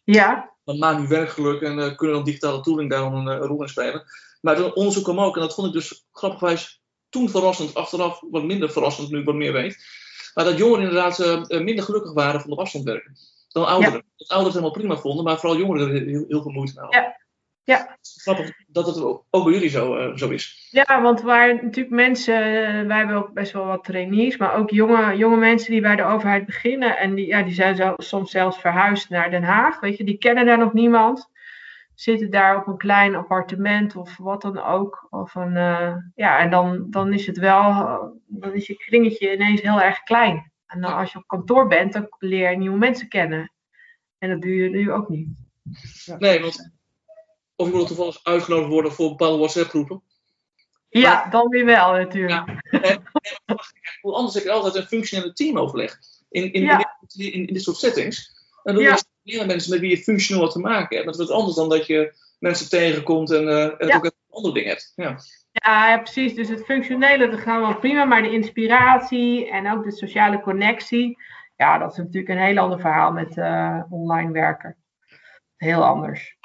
Ja. 0.05 0.57
Dan 0.65 0.79
maakt 0.79 1.01
nu 1.01 1.09
werkgeluk 1.09 1.61
en 1.61 1.79
uh, 1.79 1.97
kunnen 1.97 2.17
dan 2.17 2.25
digitale 2.25 2.61
tooling 2.61 2.91
daar 2.91 3.13
een 3.13 3.37
rol 3.37 3.63
in 3.63 3.69
spelen. 3.69 4.03
Maar 4.41 4.57
het 4.57 4.75
onderzoek 4.75 5.05
kwam 5.05 5.21
ook, 5.21 5.35
en 5.35 5.41
dat 5.41 5.55
vond 5.55 5.67
ik 5.67 5.73
dus 5.73 6.07
grappigwijs 6.13 6.83
toen 7.09 7.29
verrassend, 7.29 7.75
achteraf 7.75 8.21
wat 8.31 8.45
minder 8.45 8.71
verrassend, 8.71 9.11
nu 9.11 9.19
ik 9.19 9.25
wat 9.25 9.35
meer 9.35 9.53
weet. 9.53 9.85
Maar 10.35 10.45
dat 10.45 10.59
jongeren 10.59 10.89
inderdaad 10.89 11.49
minder 11.49 11.85
gelukkig 11.85 12.13
waren 12.13 12.41
van 12.41 12.51
op 12.51 12.59
afstand 12.59 12.85
werken 12.85 13.17
dan 13.49 13.67
ouderen. 13.67 13.95
Ja. 13.95 14.03
Dat 14.17 14.29
ouderen 14.29 14.45
het 14.45 14.65
helemaal 14.65 14.71
prima 14.71 14.97
vonden, 14.97 15.25
maar 15.25 15.39
vooral 15.39 15.59
jongeren 15.59 15.89
er 15.89 16.03
heel, 16.03 16.25
heel 16.29 16.43
veel 16.43 16.51
moeite 16.51 16.73
mee 16.75 16.85
hadden. 16.85 17.01
Ja. 17.01 17.19
Ja. 17.65 17.97
Grappig 18.17 18.53
dat 18.67 18.87
het 18.87 19.03
ook 19.03 19.45
bij 19.45 19.53
jullie 19.53 19.69
zo, 19.69 19.97
uh, 19.97 20.17
zo 20.17 20.29
is. 20.29 20.69
Ja, 20.71 21.03
want 21.03 21.21
waar 21.21 21.55
natuurlijk 21.55 21.95
mensen, 21.95 22.35
wij 22.87 22.97
hebben 22.97 23.17
ook 23.17 23.33
best 23.33 23.53
wel 23.53 23.67
wat 23.67 23.85
trainees, 23.85 24.37
maar 24.37 24.55
ook 24.55 24.71
jonge, 24.71 25.17
jonge 25.17 25.37
mensen 25.37 25.73
die 25.73 25.81
bij 25.81 25.97
de 25.97 26.05
overheid 26.05 26.47
beginnen 26.47 26.99
en 26.99 27.15
die, 27.15 27.27
ja, 27.27 27.43
die 27.43 27.55
zijn 27.55 27.77
zo, 27.77 27.95
soms 27.97 28.31
zelfs 28.31 28.59
verhuisd 28.59 29.11
naar 29.11 29.31
Den 29.31 29.43
Haag, 29.43 29.81
weet 29.81 29.97
je, 29.97 30.05
die 30.05 30.19
kennen 30.19 30.47
daar 30.47 30.59
nog 30.59 30.73
niemand. 30.73 31.31
Zitten 32.01 32.31
daar 32.31 32.57
op 32.57 32.67
een 32.67 32.77
klein 32.77 33.15
appartement 33.15 33.97
of 33.97 34.17
wat 34.17 34.43
dan 34.43 34.59
ook. 34.59 35.07
Of 35.11 35.35
een, 35.35 35.57
uh, 35.57 35.97
ja, 36.15 36.39
en 36.39 36.51
dan, 36.51 36.87
dan 36.91 37.13
is 37.13 37.27
het 37.27 37.39
wel, 37.39 37.73
dan 38.27 38.53
is 38.53 38.67
je 38.67 38.77
kringetje 38.77 39.35
ineens 39.35 39.61
heel 39.61 39.81
erg 39.81 40.03
klein. 40.03 40.53
En 40.67 40.81
dan 40.81 40.93
als 40.93 41.13
je 41.13 41.19
op 41.19 41.27
kantoor 41.27 41.67
bent, 41.67 41.93
dan 41.93 42.07
leer 42.19 42.51
je 42.51 42.57
nieuwe 42.57 42.79
mensen 42.79 43.09
kennen. 43.09 43.53
En 44.19 44.31
dat 44.31 44.43
doe 44.43 44.55
je 44.55 44.69
nu 44.69 44.93
ook 44.93 45.09
niet. 45.09 45.29
Ja. 46.05 46.17
Nee, 46.19 46.41
want 46.41 46.73
of 47.57 47.69
je 47.69 47.75
moet 47.75 47.87
toevallig 47.87 48.21
uitgenodigd 48.23 48.71
worden 48.71 48.93
voor 48.93 49.09
bepaalde 49.09 49.39
WhatsApp-groepen. 49.39 50.03
Ja, 50.89 51.29
dan 51.31 51.49
weer 51.49 51.65
wel 51.65 51.93
natuurlijk. 51.93 52.61
Ja. 52.71 52.81
En, 52.81 53.03
anders 54.01 54.35
heb 54.35 54.43
je 54.43 54.51
altijd 54.51 54.75
een 54.75 54.89
functionele 54.89 55.33
teamoverleg. 55.33 55.99
In, 56.29 56.53
in, 56.53 56.63
in, 56.63 56.87
in, 57.17 57.33
in, 57.33 57.55
dit 57.55 57.63
soort 57.63 57.77
settings. 57.77 58.47
En 58.63 58.75
dan 58.75 58.83
ja. 58.83 58.99
Leren 59.31 59.47
mensen 59.47 59.71
met 59.71 59.81
wie 59.81 59.91
je 59.91 60.03
functioneel 60.03 60.49
te 60.49 60.59
maken 60.59 60.97
hebt. 60.97 61.09
Dat 61.09 61.21
is 61.21 61.27
wat 61.27 61.37
anders 61.37 61.57
dan 61.57 61.69
dat 61.69 61.87
je 61.87 62.15
mensen 62.39 62.69
tegenkomt 62.69 63.31
en, 63.31 63.43
uh, 63.43 63.65
en 63.65 63.95
ook 63.95 64.05
een 64.05 64.13
ander 64.31 64.55
ding 64.55 64.67
hebt. 64.67 64.93
Ja. 64.97 65.17
Ja, 65.53 65.99
precies. 65.99 66.35
Dus 66.35 66.49
het 66.49 66.65
functionele, 66.65 67.29
dat 67.31 67.41
gaat 67.41 67.61
wel 67.61 67.79
prima. 67.79 68.05
Maar 68.05 68.23
de 68.23 68.31
inspiratie 68.33 69.51
en 69.51 69.73
ook 69.73 69.85
de 69.85 69.93
sociale 69.93 70.41
connectie. 70.41 71.19
Ja, 71.57 71.79
dat 71.79 71.91
is 71.91 71.97
natuurlijk 71.97 72.29
een 72.29 72.45
heel 72.45 72.59
ander 72.59 72.81
verhaal 72.81 73.13
met 73.13 73.37
uh, 73.37 73.83
online 73.91 74.33
werken. 74.33 74.77
Heel 75.57 75.85
anders. 75.85 76.39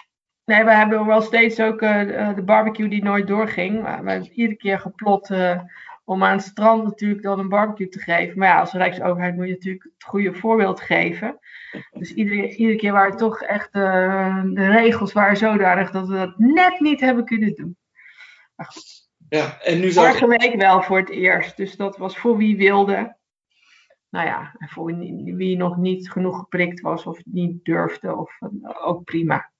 Nee, 0.45 0.63
we 0.63 0.73
hebben 0.73 1.05
wel 1.05 1.21
steeds 1.21 1.59
ook 1.59 1.81
uh, 1.81 2.35
de 2.35 2.43
barbecue 2.45 2.87
die 2.87 3.03
nooit 3.03 3.27
doorging. 3.27 3.81
We 3.81 3.89
hebben 3.89 4.31
iedere 4.31 4.57
keer 4.57 4.79
geplot 4.79 5.27
om 6.05 6.23
aan 6.23 6.37
het 6.37 6.45
strand 6.45 6.83
natuurlijk 6.83 7.21
dan 7.21 7.39
een 7.39 7.49
barbecue 7.49 7.87
te 7.87 7.99
geven. 7.99 8.39
Maar 8.39 8.47
ja, 8.47 8.59
als 8.59 8.71
Rijksoverheid 8.71 9.35
moet 9.35 9.47
je 9.47 9.53
natuurlijk 9.53 9.83
het 9.83 10.03
goede 10.03 10.33
voorbeeld 10.33 10.81
geven. 10.81 11.39
Dus 11.91 12.13
iedere, 12.13 12.55
iedere 12.55 12.77
keer 12.77 12.91
waren 12.91 13.17
toch 13.17 13.41
echt 13.41 13.75
uh, 13.75 14.43
de 14.43 14.67
regels 14.67 15.13
waren 15.13 15.37
zodanig 15.37 15.91
dat 15.91 16.07
we 16.07 16.15
dat 16.15 16.37
net 16.37 16.79
niet 16.79 16.99
hebben 16.99 17.25
kunnen 17.25 17.55
doen. 17.55 17.77
Ja, 19.29 19.61
en 19.61 19.79
nu 19.79 19.91
zou 19.91 20.07
Vorige 20.07 20.27
week 20.27 20.61
wel 20.61 20.81
voor 20.81 20.97
het 20.97 21.09
eerst. 21.09 21.57
Dus 21.57 21.75
dat 21.75 21.97
was 21.97 22.17
voor 22.17 22.37
wie 22.37 22.57
wilde. 22.57 23.17
Nou 24.09 24.27
ja, 24.27 24.55
en 24.57 24.69
voor 24.69 24.95
wie 25.35 25.57
nog 25.57 25.77
niet 25.77 26.11
genoeg 26.11 26.39
geprikt 26.39 26.81
was 26.81 27.05
of 27.05 27.21
niet 27.25 27.65
durfde, 27.65 28.15
of 28.15 28.39
ook 28.83 29.03
prima. 29.03 29.51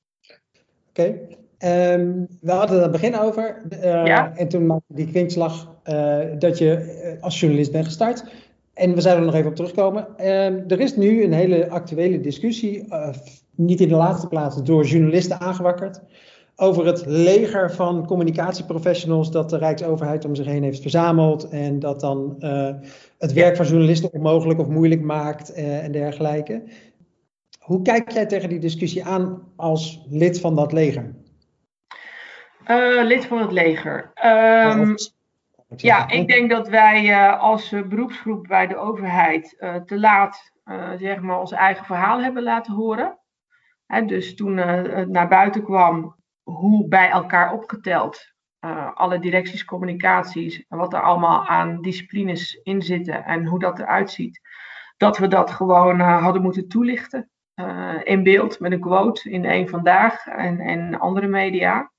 Oké. 0.89 1.27
Ehm, 1.57 2.11
we 2.41 2.51
hadden 2.51 2.81
het 2.81 2.91
begin 2.91 3.19
over. 3.19 3.61
Uh, 3.73 3.81
ja? 3.81 4.35
En 4.35 4.47
toen 4.47 4.65
maakte 4.65 4.93
die 4.93 5.07
kwinkslag 5.07 5.75
uh, 5.85 6.17
dat 6.39 6.57
je 6.57 6.75
eh, 6.75 7.23
als 7.23 7.39
journalist 7.39 7.71
bent 7.71 7.85
gestart. 7.85 8.23
En 8.73 8.93
we 8.93 9.01
zouden 9.01 9.23
er 9.23 9.29
nog 9.29 9.39
even 9.39 9.49
op 9.49 9.55
terugkomen. 9.55 10.07
Ehm, 10.17 10.59
er 10.67 10.79
is 10.79 10.95
nu 10.95 11.23
een 11.23 11.33
hele 11.33 11.69
actuele 11.69 12.21
discussie, 12.21 12.87
niet 13.55 13.81
in 13.81 13.87
de 13.87 13.95
laatste 13.95 14.27
plaats 14.27 14.63
door 14.63 14.85
journalisten 14.85 15.39
aangewakkerd, 15.39 16.01
over 16.55 16.85
het 16.85 17.05
leger 17.05 17.71
van 17.71 18.05
communicatieprofessionals 18.05 19.31
dat 19.31 19.49
de 19.49 19.57
Rijksoverheid 19.57 20.25
om 20.25 20.35
zich 20.35 20.45
heen 20.45 20.63
heeft 20.63 20.81
verzameld. 20.81 21.49
En 21.49 21.79
dat 21.79 21.99
dan 21.99 22.35
het 23.17 23.33
werk 23.33 23.55
van 23.55 23.65
journalisten 23.65 24.13
onmogelijk 24.13 24.59
of 24.59 24.67
moeilijk 24.67 25.01
maakt 25.01 25.53
en 25.53 25.91
dergelijke. 25.91 26.63
Hoe 27.59 27.81
kijk 27.81 28.11
jij 28.11 28.25
tegen 28.25 28.49
die 28.49 28.59
discussie 28.59 29.05
aan 29.05 29.41
als 29.55 30.05
lid 30.09 30.39
van 30.39 30.55
dat 30.55 30.71
leger? 30.71 31.13
Uh, 32.67 33.03
lid 33.03 33.25
van 33.25 33.37
het 33.37 33.51
leger. 33.51 34.11
Um, 34.25 34.95
ja, 35.75 36.09
ik 36.09 36.27
denk 36.27 36.49
dat 36.49 36.69
wij 36.69 37.09
uh, 37.09 37.39
als 37.39 37.69
beroepsgroep 37.69 38.47
bij 38.47 38.67
de 38.67 38.77
overheid 38.77 39.55
uh, 39.59 39.75
te 39.75 39.99
laat 39.99 40.53
zeg 40.97 41.19
maar 41.19 41.39
onze 41.39 41.55
eigen 41.55 41.85
verhaal 41.85 42.21
hebben 42.21 42.43
laten 42.43 42.73
horen. 42.73 43.17
Hè, 43.85 44.05
dus 44.05 44.35
toen 44.35 44.57
het 44.57 45.09
naar 45.09 45.27
buiten 45.27 45.63
kwam 45.63 46.15
hoe 46.43 46.87
bij 46.87 47.09
elkaar 47.09 47.53
opgeteld 47.53 48.33
alle 48.93 49.19
directies, 49.19 49.65
communicaties 49.65 50.65
en 50.69 50.77
wat 50.77 50.93
er 50.93 51.01
allemaal 51.01 51.45
aan 51.45 51.81
disciplines 51.81 52.59
in 52.63 52.81
zitten 52.81 53.25
en 53.25 53.45
hoe 53.45 53.59
dat 53.59 53.79
eruit 53.79 54.11
ziet, 54.11 54.41
dat 54.97 55.17
we 55.17 55.27
dat 55.27 55.51
gewoon 55.51 55.99
hadden 55.99 56.41
moeten 56.41 56.67
toelichten 56.67 57.29
in 58.03 58.23
beeld 58.23 58.59
met 58.59 58.71
een 58.71 58.79
quote 58.79 59.29
in 59.29 59.45
een 59.45 59.69
vandaag 59.69 60.27
en, 60.27 60.59
en 60.59 60.99
andere 60.99 61.27
media. 61.27 61.91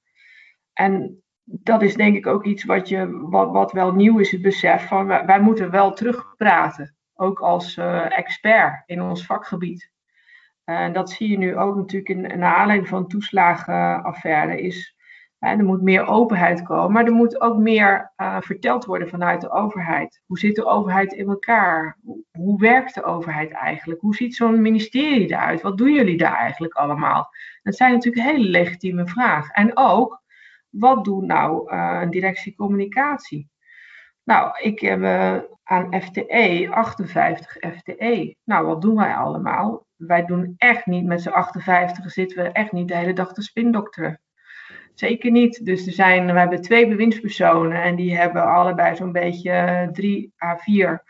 En 0.78 1.22
dat 1.44 1.82
is 1.82 1.94
denk 1.94 2.16
ik 2.16 2.26
ook 2.26 2.44
iets 2.44 2.64
wat, 2.64 2.88
je, 2.88 3.20
wat, 3.20 3.50
wat 3.50 3.72
wel 3.72 3.92
nieuw 3.92 4.18
is, 4.18 4.30
het 4.30 4.42
besef 4.42 4.86
van 4.86 5.06
wij, 5.06 5.40
moeten 5.40 5.70
wel 5.70 5.92
terugpraten, 5.92 6.96
ook 7.14 7.40
als 7.40 7.76
uh, 7.76 8.18
expert 8.18 8.82
in 8.86 9.02
ons 9.02 9.26
vakgebied. 9.26 9.90
En 10.64 10.92
dat 10.92 11.10
zie 11.10 11.30
je 11.30 11.38
nu 11.38 11.56
ook 11.56 11.76
natuurlijk 11.76 12.08
in, 12.08 12.30
in 12.30 12.40
de 12.40 12.46
aanleiding 12.46 12.88
van 12.88 13.06
toeslagenaffaire, 13.06 14.60
is 14.60 14.96
er 15.38 15.64
moet 15.64 15.82
meer 15.82 16.06
openheid 16.06 16.62
komen, 16.62 16.92
maar 16.92 17.04
er 17.04 17.12
moet 17.12 17.40
ook 17.40 17.56
meer 17.56 18.12
uh, 18.16 18.36
verteld 18.40 18.84
worden 18.84 19.08
vanuit 19.08 19.40
de 19.40 19.50
overheid. 19.50 20.22
Hoe 20.26 20.38
zit 20.38 20.54
de 20.54 20.64
overheid 20.64 21.12
in 21.12 21.28
elkaar? 21.28 21.98
Hoe, 22.32 22.60
werkt 22.60 22.94
de 22.94 23.04
overheid 23.04 23.50
eigenlijk? 23.50 24.00
Hoe 24.00 24.14
ziet 24.14 24.34
zo'n 24.34 24.62
ministerie 24.62 25.30
eruit? 25.30 25.62
Wat 25.62 25.78
doen 25.78 25.92
jullie 25.92 26.16
daar 26.16 26.36
eigenlijk 26.36 26.74
allemaal? 26.74 27.30
Dat 27.62 27.76
zijn 27.76 27.92
natuurlijk 27.92 28.26
hele 28.26 28.48
legitieme 28.48 29.06
vragen. 29.06 29.54
En 29.54 29.70
ook, 29.74 30.22
wat 30.70 31.04
doet 31.04 31.24
nou 31.24 31.70
een 31.72 32.10
directie 32.10 32.54
communicatie? 32.54 33.50
Nou, 34.26 34.58
ik 34.62 34.80
heb 34.80 35.00
uh, 35.00 35.38
aan 35.62 36.00
FTE 36.02 36.68
58 36.70 37.56
FTE. 37.76 38.36
Nou, 38.44 38.66
wat 38.66 38.82
doen 38.82 38.96
wij 38.96 39.14
allemaal? 39.14 39.86
Wij 39.96 40.24
doen 40.24 40.54
echt 40.56 40.86
niet 40.86 41.04
met 41.04 41.22
z'n 41.22 41.28
58 41.28 42.10
zitten 42.10 42.42
we 42.42 42.48
echt 42.48 42.72
niet 42.72 42.88
de 42.88 42.96
hele 42.96 43.12
dag 43.12 43.32
te 43.32 43.42
spindokteren. 43.42 44.20
Zeker 44.94 45.30
niet. 45.30 45.64
Dus 45.64 45.86
er 45.86 45.92
zijn, 45.92 46.26
we 46.32 46.38
hebben 46.38 46.62
twee 46.62 46.88
bewindspersonen 46.88 47.82
en 47.82 47.96
die 47.96 48.16
hebben 48.16 48.44
allebei 48.44 48.96
zo'n 48.96 49.12
beetje 49.12 49.88
drie 49.92 50.32
à 50.42 50.56
vier 50.56 51.02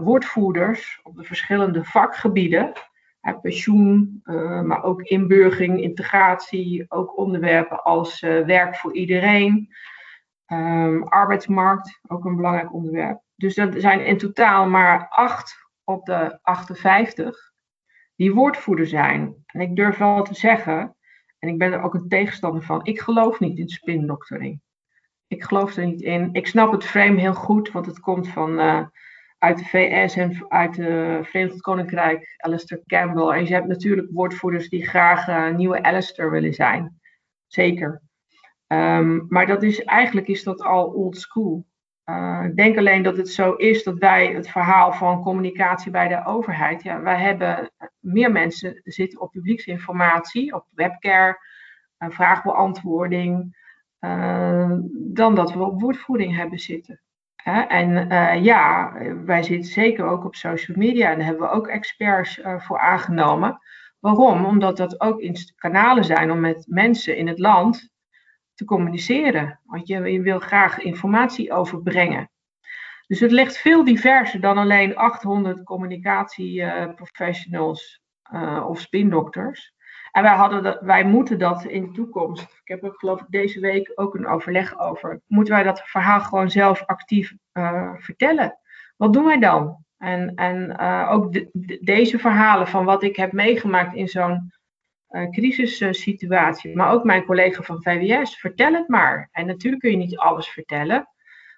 woordvoerders 0.00 1.00
op 1.02 1.16
de 1.16 1.24
verschillende 1.24 1.84
vakgebieden. 1.84 2.72
Uh, 3.22 3.40
pensioen, 3.40 4.20
uh, 4.24 4.62
maar 4.62 4.82
ook 4.82 5.02
inburgering, 5.02 5.80
integratie, 5.80 6.84
ook 6.88 7.16
onderwerpen 7.16 7.82
als 7.82 8.20
werk 8.20 8.76
voor 8.76 8.94
iedereen. 8.94 9.68
Um, 10.52 11.02
arbeidsmarkt, 11.02 12.00
ook 12.06 12.24
een 12.24 12.36
belangrijk 12.36 12.72
onderwerp. 12.72 13.20
Dus 13.36 13.56
er 13.56 13.80
zijn 13.80 14.04
in 14.04 14.18
totaal 14.18 14.68
maar 14.68 15.08
acht 15.08 15.68
op 15.84 16.06
de 16.06 16.38
58 16.42 17.52
die 18.16 18.34
woordvoerder 18.34 18.86
zijn. 18.86 19.34
En 19.46 19.60
ik 19.60 19.76
durf 19.76 19.98
wel 19.98 20.22
te 20.22 20.34
zeggen, 20.34 20.96
en 21.38 21.48
ik 21.48 21.58
ben 21.58 21.72
er 21.72 21.82
ook 21.82 21.94
een 21.94 22.08
tegenstander 22.08 22.62
van. 22.62 22.84
Ik 22.84 23.00
geloof 23.00 23.40
niet 23.40 23.58
in 23.58 23.68
spindoktering. 23.68 24.60
Ik 25.26 25.42
geloof 25.42 25.76
er 25.76 25.86
niet 25.86 26.00
in. 26.00 26.28
Ik 26.32 26.46
snap 26.46 26.72
het 26.72 26.84
frame 26.84 27.20
heel 27.20 27.34
goed, 27.34 27.70
want 27.70 27.86
het 27.86 28.00
komt 28.00 28.28
van, 28.28 28.58
uit 29.40 29.58
de 29.58 29.64
VS 29.64 30.16
en 30.16 30.46
uit 30.48 30.76
het 30.76 31.26
Verenigd 31.26 31.60
Koninkrijk, 31.60 32.34
Alistair 32.36 32.82
Campbell. 32.86 33.28
En 33.28 33.46
je 33.46 33.52
hebt 33.52 33.66
natuurlijk 33.66 34.08
woordvoerders 34.12 34.68
die 34.68 34.86
graag 34.86 35.28
uh, 35.28 35.50
nieuwe 35.50 35.82
Alistair 35.82 36.30
willen 36.30 36.54
zijn. 36.54 37.00
Zeker. 37.46 38.02
Um, 38.66 39.26
maar 39.28 39.46
dat 39.46 39.62
is, 39.62 39.84
eigenlijk 39.84 40.28
is 40.28 40.42
dat 40.42 40.62
al 40.62 40.86
old 40.86 41.16
school. 41.16 41.66
Uh, 42.04 42.44
ik 42.44 42.56
denk 42.56 42.78
alleen 42.78 43.02
dat 43.02 43.16
het 43.16 43.28
zo 43.28 43.52
is 43.52 43.82
dat 43.82 43.98
wij 43.98 44.26
het 44.26 44.50
verhaal 44.50 44.92
van 44.92 45.22
communicatie 45.22 45.90
bij 45.90 46.08
de 46.08 46.24
overheid, 46.24 46.82
ja, 46.82 47.02
wij 47.02 47.20
hebben 47.20 47.70
meer 47.98 48.32
mensen 48.32 48.80
zitten 48.84 49.20
op 49.20 49.30
publieksinformatie, 49.30 50.54
op 50.54 50.66
webcare, 50.70 51.38
uh, 51.98 52.10
vraagbeantwoording, 52.10 53.58
dan 54.92 55.34
dat 55.34 55.52
we 55.52 55.62
op 55.62 55.80
woordvoering 55.80 56.36
hebben 56.36 56.58
zitten. 56.58 57.00
En 57.44 58.08
ja, 58.42 58.92
wij 59.24 59.42
zitten 59.42 59.70
zeker 59.70 60.04
ook 60.04 60.24
op 60.24 60.34
social 60.34 60.76
media 60.76 61.10
en 61.10 61.16
daar 61.16 61.26
hebben 61.26 61.48
we 61.48 61.54
ook 61.54 61.66
experts 61.66 62.40
voor 62.58 62.78
aangenomen. 62.78 63.60
Waarom? 64.00 64.44
Omdat 64.44 64.76
dat 64.76 65.00
ook 65.00 65.32
kanalen 65.56 66.04
zijn 66.04 66.30
om 66.30 66.40
met 66.40 66.64
mensen 66.68 67.16
in 67.16 67.26
het 67.26 67.38
land 67.38 67.90
te 68.54 68.64
communiceren. 68.64 69.60
Want 69.64 69.88
je, 69.88 70.12
je 70.12 70.20
wil 70.20 70.38
graag 70.38 70.78
informatie 70.78 71.52
overbrengen. 71.52 72.30
Dus 73.06 73.20
het 73.20 73.30
ligt 73.30 73.56
veel 73.56 73.84
diverser 73.84 74.40
dan 74.40 74.58
alleen 74.58 74.96
800 74.96 75.62
communicatieprofessionals 75.62 78.00
uh, 78.32 78.66
of 78.68 78.80
spindokters. 78.80 79.74
En 80.12 80.22
wij, 80.22 80.34
hadden 80.34 80.62
dat, 80.62 80.80
wij 80.80 81.04
moeten 81.04 81.38
dat 81.38 81.64
in 81.64 81.82
de 81.82 81.92
toekomst. 81.92 82.42
Ik 82.42 82.68
heb 82.68 82.82
er 82.82 82.92
geloof 82.92 83.20
ik 83.20 83.26
deze 83.28 83.60
week 83.60 83.92
ook 83.94 84.14
een 84.14 84.26
overleg 84.26 84.78
over. 84.78 85.20
Moeten 85.26 85.54
wij 85.54 85.62
dat 85.62 85.80
verhaal 85.84 86.20
gewoon 86.20 86.50
zelf 86.50 86.82
actief 86.86 87.34
uh, 87.52 87.94
vertellen? 87.96 88.58
Wat 88.96 89.12
doen 89.12 89.24
wij 89.24 89.38
dan? 89.38 89.84
En, 89.98 90.34
en 90.34 90.76
uh, 90.80 91.08
ook 91.10 91.32
de, 91.32 91.48
de, 91.52 91.78
deze 91.82 92.18
verhalen 92.18 92.68
van 92.68 92.84
wat 92.84 93.02
ik 93.02 93.16
heb 93.16 93.32
meegemaakt 93.32 93.94
in 93.94 94.08
zo'n 94.08 94.52
uh, 95.10 95.30
crisissituatie. 95.30 96.76
Maar 96.76 96.92
ook 96.92 97.04
mijn 97.04 97.24
collega 97.24 97.62
van 97.62 97.82
VWS, 97.82 98.36
vertel 98.36 98.72
het 98.72 98.88
maar. 98.88 99.28
En 99.32 99.46
natuurlijk 99.46 99.82
kun 99.82 99.90
je 99.90 99.96
niet 99.96 100.16
alles 100.16 100.48
vertellen. 100.48 101.08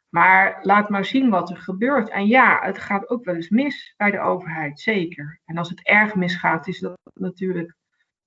Maar 0.08 0.58
laat 0.62 0.88
maar 0.88 1.04
zien 1.04 1.30
wat 1.30 1.50
er 1.50 1.56
gebeurt. 1.56 2.08
En 2.08 2.26
ja, 2.26 2.58
het 2.62 2.78
gaat 2.78 3.08
ook 3.08 3.24
wel 3.24 3.34
eens 3.34 3.48
mis 3.48 3.94
bij 3.96 4.10
de 4.10 4.20
overheid, 4.20 4.80
zeker. 4.80 5.40
En 5.44 5.58
als 5.58 5.68
het 5.68 5.82
erg 5.82 6.14
misgaat, 6.14 6.68
is 6.68 6.78
dat 6.78 6.98
natuurlijk 7.14 7.74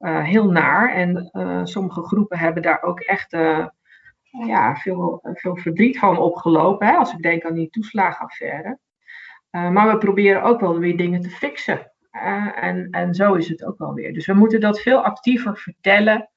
heel 0.05 0.51
naar. 0.51 0.93
En 0.93 1.29
uh, 1.33 1.61
sommige 1.63 2.01
groepen 2.01 2.37
hebben 2.37 2.61
daar 2.61 2.83
ook 2.83 2.99
echt 2.99 3.33
uh, 3.33 3.67
ja, 4.45 4.75
veel, 4.75 5.19
veel 5.33 5.55
verdriet 5.55 5.99
van 5.99 6.17
opgelopen. 6.17 6.87
Hè, 6.87 6.93
als 6.93 7.13
ik 7.13 7.21
denk 7.21 7.43
aan 7.43 7.53
die 7.53 7.69
toeslagenaffaire. 7.69 8.79
maar 9.49 9.91
we 9.91 9.97
proberen 9.97 10.43
ook 10.43 10.59
wel 10.59 10.77
weer 10.77 10.97
dingen 10.97 11.21
te 11.21 11.29
fixen. 11.29 11.91
En, 12.55 12.89
en 12.89 13.13
zo 13.13 13.33
is 13.33 13.49
het 13.49 13.65
ook 13.65 13.79
alweer. 13.79 14.13
Dus 14.13 14.25
we 14.25 14.33
moeten 14.33 14.59
dat 14.59 14.81
veel 14.81 15.03
actiever 15.03 15.57
vertellen. 15.57 16.29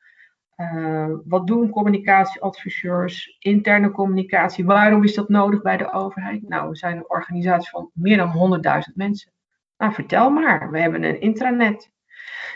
Wat 1.24 1.46
doen 1.46 1.70
communicatieadviseurs, 1.70 3.36
interne 3.38 3.90
communicatie? 3.90 4.64
Waarom 4.64 5.04
is 5.04 5.14
dat 5.14 5.28
nodig 5.28 5.62
bij 5.62 5.76
de 5.76 5.92
overheid? 5.92 6.48
Nou, 6.48 6.68
we 6.68 6.76
zijn 6.76 6.96
een 6.96 7.10
organisatie 7.10 7.70
van 7.70 7.90
meer 7.94 8.16
dan 8.16 8.60
100.000 8.90 8.94
mensen. 8.94 9.32
Nou, 9.78 9.92
vertel 9.92 10.30
maar. 10.30 10.70
We 10.70 10.80
hebben 10.80 11.02
een 11.02 11.20
intranet. 11.20 11.90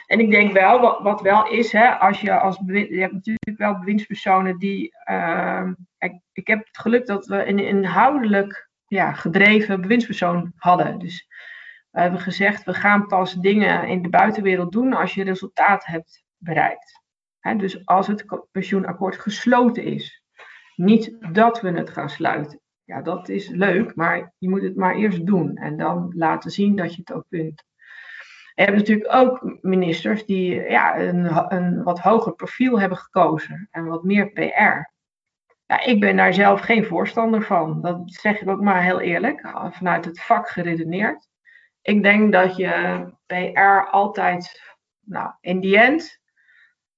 En 0.06 0.20
ik 0.20 0.30
denk 0.30 0.52
wel, 0.52 0.80
wat, 0.80 1.02
wat 1.02 1.20
wel 1.20 1.48
is, 1.48 1.72
hè, 1.72 1.98
als 1.98 2.20
je 2.20 2.40
als 2.40 2.60
je 2.66 3.00
hebt 3.00 3.12
natuurlijk 3.12 3.58
wel 3.58 3.78
bewindspersonen 3.78 4.58
die. 4.58 4.94
Uh, 5.10 5.70
ik, 5.98 6.20
ik, 6.32 6.46
heb 6.46 6.58
het 6.58 6.78
geluk 6.78 7.06
dat 7.06 7.26
we 7.26 7.46
een 7.46 7.58
inhoudelijk 7.58 8.70
ja, 8.86 9.12
gedreven 9.12 9.80
bewindspersoon 9.80 10.52
hadden. 10.56 10.98
Dus 10.98 11.28
we 11.90 12.00
hebben 12.00 12.20
gezegd, 12.20 12.64
we 12.64 12.74
gaan 12.74 13.06
pas 13.06 13.34
dingen 13.34 13.88
in 13.88 14.02
de 14.02 14.08
buitenwereld 14.08 14.72
doen 14.72 14.92
als 14.92 15.14
je 15.14 15.24
resultaat 15.24 15.84
hebt 15.86 16.24
bereikt. 16.36 17.00
dus 17.56 17.86
als 17.86 18.06
het 18.06 18.46
pensioenakkoord 18.50 19.20
gesloten 19.20 19.84
is. 19.84 20.22
Niet 20.76 21.16
dat 21.32 21.60
we 21.60 21.70
het 21.70 21.90
gaan 21.90 22.10
sluiten. 22.10 22.60
Ja, 22.84 23.02
dat 23.02 23.28
is 23.28 23.48
leuk, 23.48 23.94
maar 23.94 24.34
je 24.38 24.48
moet 24.48 24.62
het 24.62 24.76
maar 24.76 24.94
eerst 24.94 25.26
doen 25.26 25.56
en 25.56 25.76
dan 25.76 26.12
laten 26.16 26.50
zien 26.50 26.76
dat 26.76 26.94
je 26.94 27.00
het 27.04 27.12
ook 27.12 27.26
kunt. 27.28 27.64
Hebben 28.62 28.80
natuurlijk 28.80 29.14
ook 29.14 29.58
ministers 29.60 30.26
die 30.26 30.54
ja, 30.60 30.98
een, 30.98 31.52
een 31.54 31.82
wat 31.82 31.98
hoger 31.98 32.34
profiel 32.34 32.80
hebben 32.80 32.98
gekozen 32.98 33.68
en 33.70 33.86
wat 33.86 34.04
meer 34.04 34.30
PR. 34.30 34.90
Ja, 35.66 35.84
ik 35.84 36.00
ben 36.00 36.16
daar 36.16 36.34
zelf 36.34 36.60
geen 36.60 36.84
voorstander 36.84 37.42
van. 37.42 37.80
Dat 37.80 38.00
zeg 38.04 38.40
ik 38.40 38.48
ook 38.48 38.60
maar 38.60 38.82
heel 38.82 39.00
eerlijk, 39.00 39.40
vanuit 39.70 40.04
het 40.04 40.22
vak 40.22 40.48
geredeneerd. 40.48 41.28
Ik 41.80 42.02
denk 42.02 42.32
dat 42.32 42.56
je 42.56 43.04
PR 43.26 43.90
altijd, 43.90 44.62
nou, 45.00 45.32
in 45.40 45.60
die 45.60 45.78
end 45.78 46.20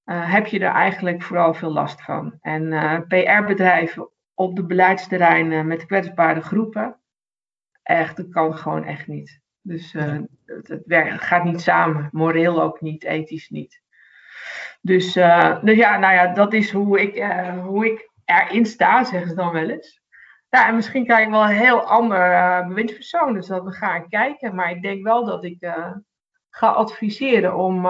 uh, 0.04 0.32
heb 0.32 0.46
je 0.46 0.58
er 0.58 0.72
eigenlijk 0.72 1.22
vooral 1.22 1.54
veel 1.54 1.72
last 1.72 2.02
van. 2.02 2.38
En 2.40 2.62
uh, 2.62 3.00
PR-bedrijven 3.08 4.10
op 4.34 4.56
de 4.56 4.66
beleidsterreinen 4.66 5.66
met 5.66 5.86
kwetsbare 5.86 6.40
groepen, 6.40 7.00
echt, 7.82 8.16
dat 8.16 8.28
kan 8.28 8.56
gewoon 8.56 8.84
echt 8.84 9.06
niet. 9.06 9.42
Dus 9.66 9.94
uh, 9.94 10.18
het, 10.46 10.68
het, 10.68 10.82
werkt, 10.86 11.22
gaat 11.22 11.44
niet 11.44 11.60
samen, 11.60 12.08
moreel 12.12 12.62
ook 12.62 12.80
niet, 12.80 13.04
ethisch 13.04 13.48
niet. 13.48 13.82
Dus, 14.80 15.12
dus 15.62 15.76
ja, 15.76 15.98
nou 15.98 16.14
ja, 16.14 16.34
dat 16.34 16.52
is 16.52 16.70
hoe 16.70 17.00
ik, 17.00 17.24
hoe 17.62 17.86
ik 17.86 18.10
erin 18.24 18.66
sta, 18.66 19.04
zeggen 19.04 19.28
ze 19.28 19.34
dan 19.34 19.52
wel 19.52 19.68
eens. 19.68 20.02
Ja, 20.48 20.68
en 20.68 20.74
misschien 20.74 21.04
krijg 21.04 21.24
ik 21.24 21.30
wel 21.30 21.42
een 21.42 21.56
heel 21.56 21.82
ander 21.82 22.18
bewindspersoon, 22.66 23.34
dus 23.34 23.46
dat 23.46 23.64
we 23.64 23.72
gaan 23.72 24.08
kijken. 24.08 24.54
Maar 24.54 24.70
ik 24.70 24.82
denk 24.82 25.04
wel 25.04 25.24
dat 25.24 25.44
ik 25.44 25.56
ga 26.50 26.68
adviseren 26.68 27.56
om 27.56 27.84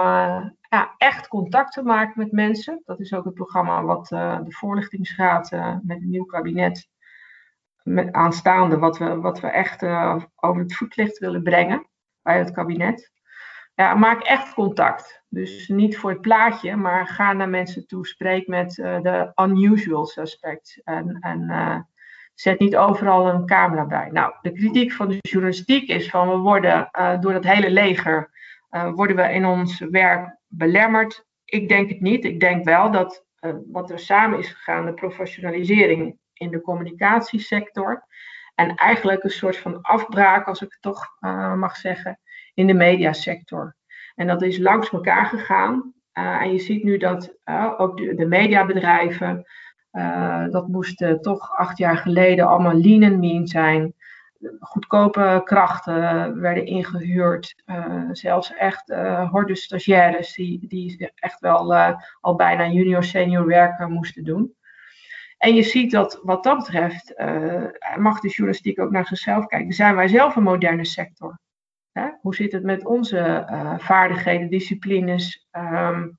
ja, 0.69 0.93
echt 0.97 1.27
contact 1.27 1.73
te 1.73 1.83
maken 1.83 2.13
met 2.15 2.31
mensen. 2.31 2.81
Dat 2.85 2.99
is 2.99 3.13
ook 3.13 3.25
het 3.25 3.33
programma 3.33 3.83
wat 3.83 4.07
de 4.07 4.51
voorlichtingsraad 4.51 5.51
met 5.81 6.01
een 6.01 6.09
nieuw 6.09 6.25
kabinet 6.25 6.89
aanstaande, 8.11 8.77
wat 8.77 8.97
we, 8.97 9.19
wat 9.19 9.39
we 9.39 9.47
echt 9.47 9.83
over 10.35 10.61
het 10.61 10.75
voetlicht 10.75 11.17
willen 11.17 11.43
brengen 11.43 11.87
bij 12.21 12.37
het 12.37 12.51
kabinet. 12.51 13.11
Ja, 13.75 13.93
maak 13.93 14.23
echt 14.23 14.53
contact. 14.53 15.23
Dus 15.29 15.67
niet 15.67 15.97
voor 15.97 16.09
het 16.09 16.21
plaatje, 16.21 16.75
maar 16.75 17.07
ga 17.07 17.33
naar 17.33 17.49
mensen 17.49 17.87
toe, 17.87 18.07
spreek 18.07 18.47
met 18.47 18.73
de 18.75 19.31
unusual 19.35 20.05
suspects. 20.05 20.81
En, 20.83 21.17
en 21.19 21.87
Zet 22.35 22.59
niet 22.59 22.75
overal 22.75 23.27
een 23.27 23.45
camera 23.45 23.85
bij. 23.85 24.09
Nou, 24.11 24.33
de 24.41 24.51
kritiek 24.51 24.91
van 24.91 25.07
de 25.07 25.17
journalistiek 25.21 25.89
is 25.89 26.09
van 26.09 26.29
we 26.29 26.37
worden 26.37 26.89
door 27.19 27.33
dat 27.33 27.43
hele 27.43 27.69
leger, 27.69 28.29
worden 28.69 29.15
we 29.15 29.31
in 29.33 29.45
ons 29.45 29.79
werk 29.79 30.37
belemmerd. 30.47 31.25
Ik 31.45 31.69
denk 31.69 31.89
het 31.89 32.01
niet. 32.01 32.25
Ik 32.25 32.39
denk 32.39 32.65
wel 32.65 32.91
dat 32.91 33.25
wat 33.71 33.89
er 33.89 33.99
samen 33.99 34.39
is 34.39 34.49
gegaan, 34.49 34.85
de 34.85 34.93
professionalisering 34.93 36.19
in 36.37 36.49
de 36.49 36.61
communicatiesector. 36.61 38.05
En 38.55 38.75
eigenlijk 38.75 39.23
een 39.23 39.29
soort 39.29 39.57
van 39.57 39.81
afbraak, 39.81 40.47
als 40.47 40.61
ik 40.61 40.71
het 40.71 40.81
toch 40.81 41.07
mag 41.55 41.75
zeggen, 41.75 42.19
in 42.53 42.67
de 42.67 42.73
mediasector. 42.73 43.75
En 44.15 44.27
dat 44.27 44.41
is 44.41 44.57
langs 44.57 44.89
elkaar 44.89 45.25
gegaan. 45.25 45.93
en 46.13 46.51
je 46.51 46.59
ziet 46.59 46.83
nu 46.83 46.97
dat 46.97 47.35
ook 47.77 47.97
de, 47.97 48.25
mediabedrijven 48.25 49.45
uh, 49.95 50.49
dat 50.49 50.67
moest 50.67 51.01
uh, 51.01 51.11
toch 51.11 51.51
acht 51.57 51.77
jaar 51.77 51.97
geleden 51.97 52.47
allemaal 52.47 52.79
lean 52.79 53.03
and 53.03 53.19
mean 53.19 53.47
zijn. 53.47 53.93
Goedkope 54.59 55.41
krachten 55.43 56.39
werden 56.39 56.65
ingehuurd. 56.65 57.63
Uh, 57.65 58.03
zelfs 58.11 58.53
echt 58.53 58.95
horde 59.31 59.55
stagiaires 59.55 60.33
die, 60.33 60.67
die 60.67 61.11
echt 61.15 61.39
wel 61.39 61.75
al 62.21 62.35
bijna 62.35 62.67
junior 62.67 63.03
senior 63.03 63.45
werken 63.45 63.91
moesten 63.91 64.23
doen. 64.23 64.55
En 65.45 65.55
je 65.55 65.63
ziet 65.63 65.91
dat 65.91 66.19
wat 66.23 66.43
dat 66.43 66.57
betreft 66.57 67.13
mag 67.97 68.19
de 68.19 68.27
journalistiek 68.27 68.79
ook 68.79 68.91
naar 68.91 69.05
zichzelf 69.05 69.45
kijken. 69.45 69.73
Zijn 69.73 69.95
wij 69.95 70.07
zelf 70.07 70.35
een 70.35 70.43
moderne 70.43 70.85
sector? 70.85 71.39
Hè? 71.91 72.07
Hoe 72.21 72.35
zit 72.35 72.51
het 72.51 72.63
met 72.63 72.85
onze 72.85 73.45
vaardigheden, 73.79 74.49
disciplines? 74.49 75.47
Um, 75.51 76.17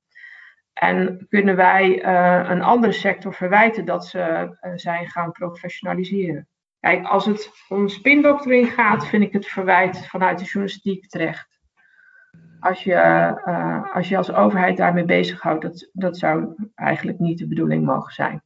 en 0.73 1.27
kunnen 1.29 1.57
wij 1.57 2.05
uh, 2.05 2.51
een 2.51 2.63
andere 2.63 2.93
sector 2.93 3.35
verwijten 3.35 3.85
dat 3.85 4.07
ze 4.07 4.57
zijn 4.75 5.07
gaan 5.07 5.33
professionaliseren? 5.33 6.49
Kijk, 6.81 7.07
als 7.07 7.27
het 7.27 7.51
om 7.69 7.89
spindoctoring 7.89 8.73
gaat, 8.73 9.07
vind 9.07 9.23
ik 9.23 9.33
het 9.33 9.47
verwijt 9.47 10.07
vanuit 10.07 10.39
de 10.39 10.45
journalistiek 10.45 11.09
terecht. 11.09 11.59
Als 12.61 12.85
je, 12.85 13.01
als, 13.93 14.09
je 14.09 14.17
als 14.17 14.33
overheid 14.33 14.77
daarmee 14.77 15.05
bezighoudt, 15.05 15.63
dat, 15.63 15.91
dat 15.93 16.19
zou 16.19 16.55
eigenlijk 16.75 17.19
niet 17.19 17.39
de 17.39 17.49
bedoeling 17.49 17.85
mogen 17.85 18.13
zijn. 18.13 18.43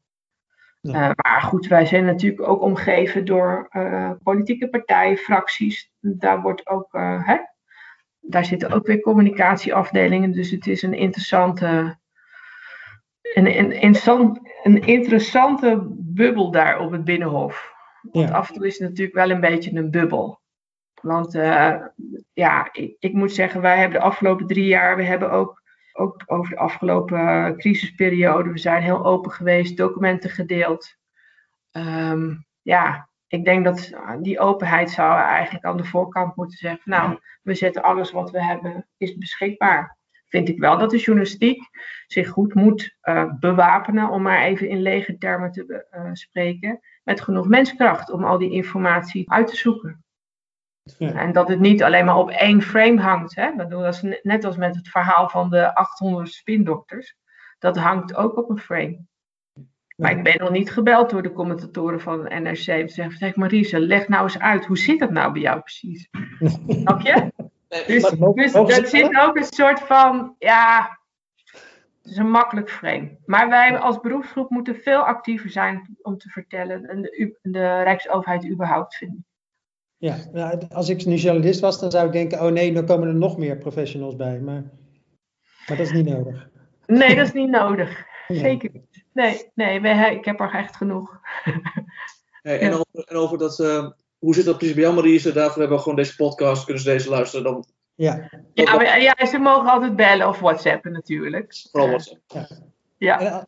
Ja. 0.81 1.13
maar 1.17 1.43
goed, 1.43 1.67
wij 1.67 1.87
zijn 1.87 2.05
natuurlijk 2.05 2.49
ook 2.49 2.63
omgeven 2.63 3.25
door 3.25 3.69
politieke 4.23 4.69
partijen, 4.69 5.17
fracties. 5.17 5.91
Daar 6.01 6.41
wordt 6.41 6.67
ook, 6.67 6.89
hè, 7.25 7.37
daar 8.21 8.45
zitten 8.45 8.71
ook 8.71 8.87
weer 8.87 9.01
communicatieafdelingen. 9.01 10.33
Dus 10.33 10.51
het 10.51 10.67
is 10.67 10.83
een 10.83 10.95
interessante 10.95 11.99
een, 13.35 13.59
een, 13.59 13.97
een, 14.63 14.83
interessante 14.83 15.87
bubbel 15.99 16.51
daar 16.51 16.81
op 16.81 16.91
het 16.91 17.05
Binnenhof. 17.05 17.75
Want 18.03 18.31
af 18.31 18.49
en 18.49 18.55
toe 18.55 18.67
is 18.67 18.79
het 18.79 18.89
natuurlijk 18.89 19.17
wel 19.17 19.31
een 19.31 19.41
beetje 19.41 19.77
een 19.77 19.91
bubbel. 19.91 20.41
Want 21.03 21.33
ja, 22.33 22.69
ik, 22.73 22.97
ik, 22.99 23.13
moet 23.13 23.33
zeggen, 23.33 23.61
wij 23.61 23.79
hebben 23.79 23.99
de 23.99 24.05
afgelopen 24.05 24.47
drie 24.47 24.67
jaar, 24.67 24.97
we 24.97 25.03
hebben 25.03 25.31
ook, 25.31 25.60
ook 26.01 26.23
over 26.27 26.51
de 26.51 26.59
afgelopen 26.59 27.57
crisisperiode, 27.57 28.53
we 28.53 28.59
zijn 28.59 28.83
heel 28.83 29.05
open 29.05 29.31
geweest, 29.31 29.77
documenten 29.77 30.31
gedeeld. 30.31 30.97
Um, 31.73 32.47
ja, 32.63 33.09
ik 33.27 33.45
denk 33.45 33.65
dat 33.65 33.91
die 34.21 34.39
openheid 34.39 34.91
zou 34.91 35.21
eigenlijk 35.21 35.65
aan 35.65 35.77
de 35.77 35.85
voorkant 35.85 36.37
moeten 36.37 36.59
zeggen, 36.59 36.91
nou, 36.91 37.19
we 37.43 37.55
zetten 37.55 37.83
alles 37.83 38.11
wat 38.11 38.31
we 38.31 38.45
hebben, 38.45 38.89
is 38.97 39.17
beschikbaar 39.17 39.99
vind 40.31 40.49
ik 40.49 40.59
wel 40.59 40.79
dat 40.79 40.91
de 40.91 40.99
journalistiek 40.99 41.63
zich 42.07 42.29
goed 42.29 42.55
moet 42.55 42.97
uh, 43.03 43.33
bewapenen, 43.41 44.09
om 44.09 44.23
maar 44.23 44.43
even 44.43 44.69
in 44.69 44.83
lege 44.83 45.19
termen 45.19 45.53
te 45.53 45.87
uh, 45.95 46.11
spreken, 46.13 46.81
met 47.05 47.21
genoeg 47.21 47.49
menskracht 47.49 48.11
om 48.11 48.25
al 48.25 48.39
die 48.39 48.51
informatie 48.51 49.31
uit 49.31 49.47
te 49.47 49.57
zoeken. 49.57 50.05
Ja. 50.99 51.15
En 51.15 51.33
dat 51.33 51.49
het 51.49 51.61
niet 51.61 51.83
alleen 51.83 52.05
maar 52.05 52.17
op 52.17 52.31
één 52.31 52.63
frame 52.63 53.01
hangt. 53.01 53.35
Hè? 53.35 53.55
Bedoel, 53.57 53.83
dat 53.83 53.95
is 53.95 54.19
net 54.23 54.45
als 54.45 54.57
met 54.57 54.77
het 54.77 54.89
verhaal 54.89 55.29
van 55.29 55.51
de 55.51 55.75
800 55.75 56.33
spindokters. 56.33 57.17
Dat 57.59 57.77
hangt 57.77 58.15
ook 58.15 58.37
op 58.37 58.51
een 58.51 58.59
frame. 58.59 59.01
Maar 59.97 60.11
ik 60.11 60.23
ben 60.23 60.39
nog 60.39 60.51
niet 60.51 60.71
gebeld 60.71 61.11
door 61.11 61.23
de 61.23 61.33
commentatoren 61.33 62.01
van 62.01 62.23
de 62.23 62.35
NRC. 62.35 62.57
Ze 62.57 62.85
zeggen, 62.87 63.17
zeg 63.19 63.37
Marise, 63.37 63.81
leg 63.81 64.09
nou 64.09 64.23
eens 64.23 64.39
uit, 64.39 64.67
hoe 64.67 64.79
zit 64.79 64.99
dat 64.99 65.11
nou 65.11 65.33
bij 65.33 65.43
jou 65.43 65.61
precies? 65.61 66.09
Snap 66.67 67.01
je? 67.01 67.33
dus, 67.69 68.15
dus 68.35 68.53
dat 68.53 68.89
zit 68.89 69.17
ook 69.17 69.37
een 69.37 69.45
soort 69.45 69.81
van, 69.81 70.35
ja, 70.39 70.99
het 72.03 72.11
is 72.11 72.17
een 72.17 72.31
makkelijk 72.31 72.71
frame. 72.71 73.19
Maar 73.25 73.49
wij 73.49 73.79
als 73.79 74.01
beroepsgroep 74.01 74.51
moeten 74.51 74.77
veel 74.77 75.01
actiever 75.01 75.51
zijn 75.51 75.97
om 76.03 76.19
te 76.19 76.29
vertellen. 76.29 76.89
En 76.89 77.03
de, 77.03 77.39
de 77.43 77.83
Rijksoverheid 77.83 78.51
überhaupt, 78.51 78.97
vind 78.97 79.13
ik. 79.13 79.30
Ja, 80.01 80.17
nou, 80.33 80.61
als 80.73 80.89
ik 80.89 81.05
nu 81.05 81.15
journalist 81.15 81.61
was, 81.61 81.81
dan 81.81 81.91
zou 81.91 82.07
ik 82.07 82.13
denken, 82.13 82.43
oh 82.43 82.53
nee, 82.53 82.73
dan 82.73 82.87
komen 82.87 83.09
er 83.09 83.15
nog 83.15 83.37
meer 83.37 83.57
professionals 83.57 84.17
bij. 84.17 84.41
Maar, 84.41 84.63
maar 85.67 85.77
dat 85.77 85.87
is 85.87 85.93
niet 85.93 86.09
nodig. 86.09 86.49
Nee, 86.87 87.17
dat 87.17 87.27
is 87.27 87.33
niet 87.33 87.51
nodig. 87.51 88.07
Zeker 88.29 88.71
niet. 88.73 89.05
Nee, 89.13 89.51
nee 89.55 89.81
wij, 89.81 90.15
ik 90.15 90.25
heb 90.25 90.41
er 90.41 90.55
echt 90.55 90.77
genoeg. 90.77 91.21
Hey, 92.43 92.61
en, 92.61 92.73
over, 92.73 93.05
en, 93.05 93.17
over, 93.17 93.39
dat, 93.39 93.59
uh, 93.59 93.91
hoe 94.19 94.35
zit 94.35 94.45
dat 94.45 94.57
precies 94.57 94.75
bij 94.75 94.85
jou, 94.85 94.95
Marie? 94.95 95.33
Daarvoor 95.33 95.59
hebben 95.59 95.77
we 95.77 95.83
gewoon 95.83 95.99
deze 95.99 96.17
podcast, 96.17 96.65
kunnen 96.65 96.83
ze 96.83 96.91
deze 96.91 97.09
luisteren. 97.09 97.45
Dan... 97.45 97.65
Ja. 97.95 98.31
Ja, 98.55 98.77
maar, 98.77 99.03
ja, 99.03 99.27
ze 99.27 99.39
mogen 99.39 99.71
altijd 99.71 99.97
bellen 99.97 100.29
of 100.29 100.41
whatsappen 100.41 100.93
natuurlijk. 100.93 101.67
Vooral 101.71 101.89
WhatsApp. 101.89 102.21
Ja. 102.99 103.21
ja. 103.21 103.47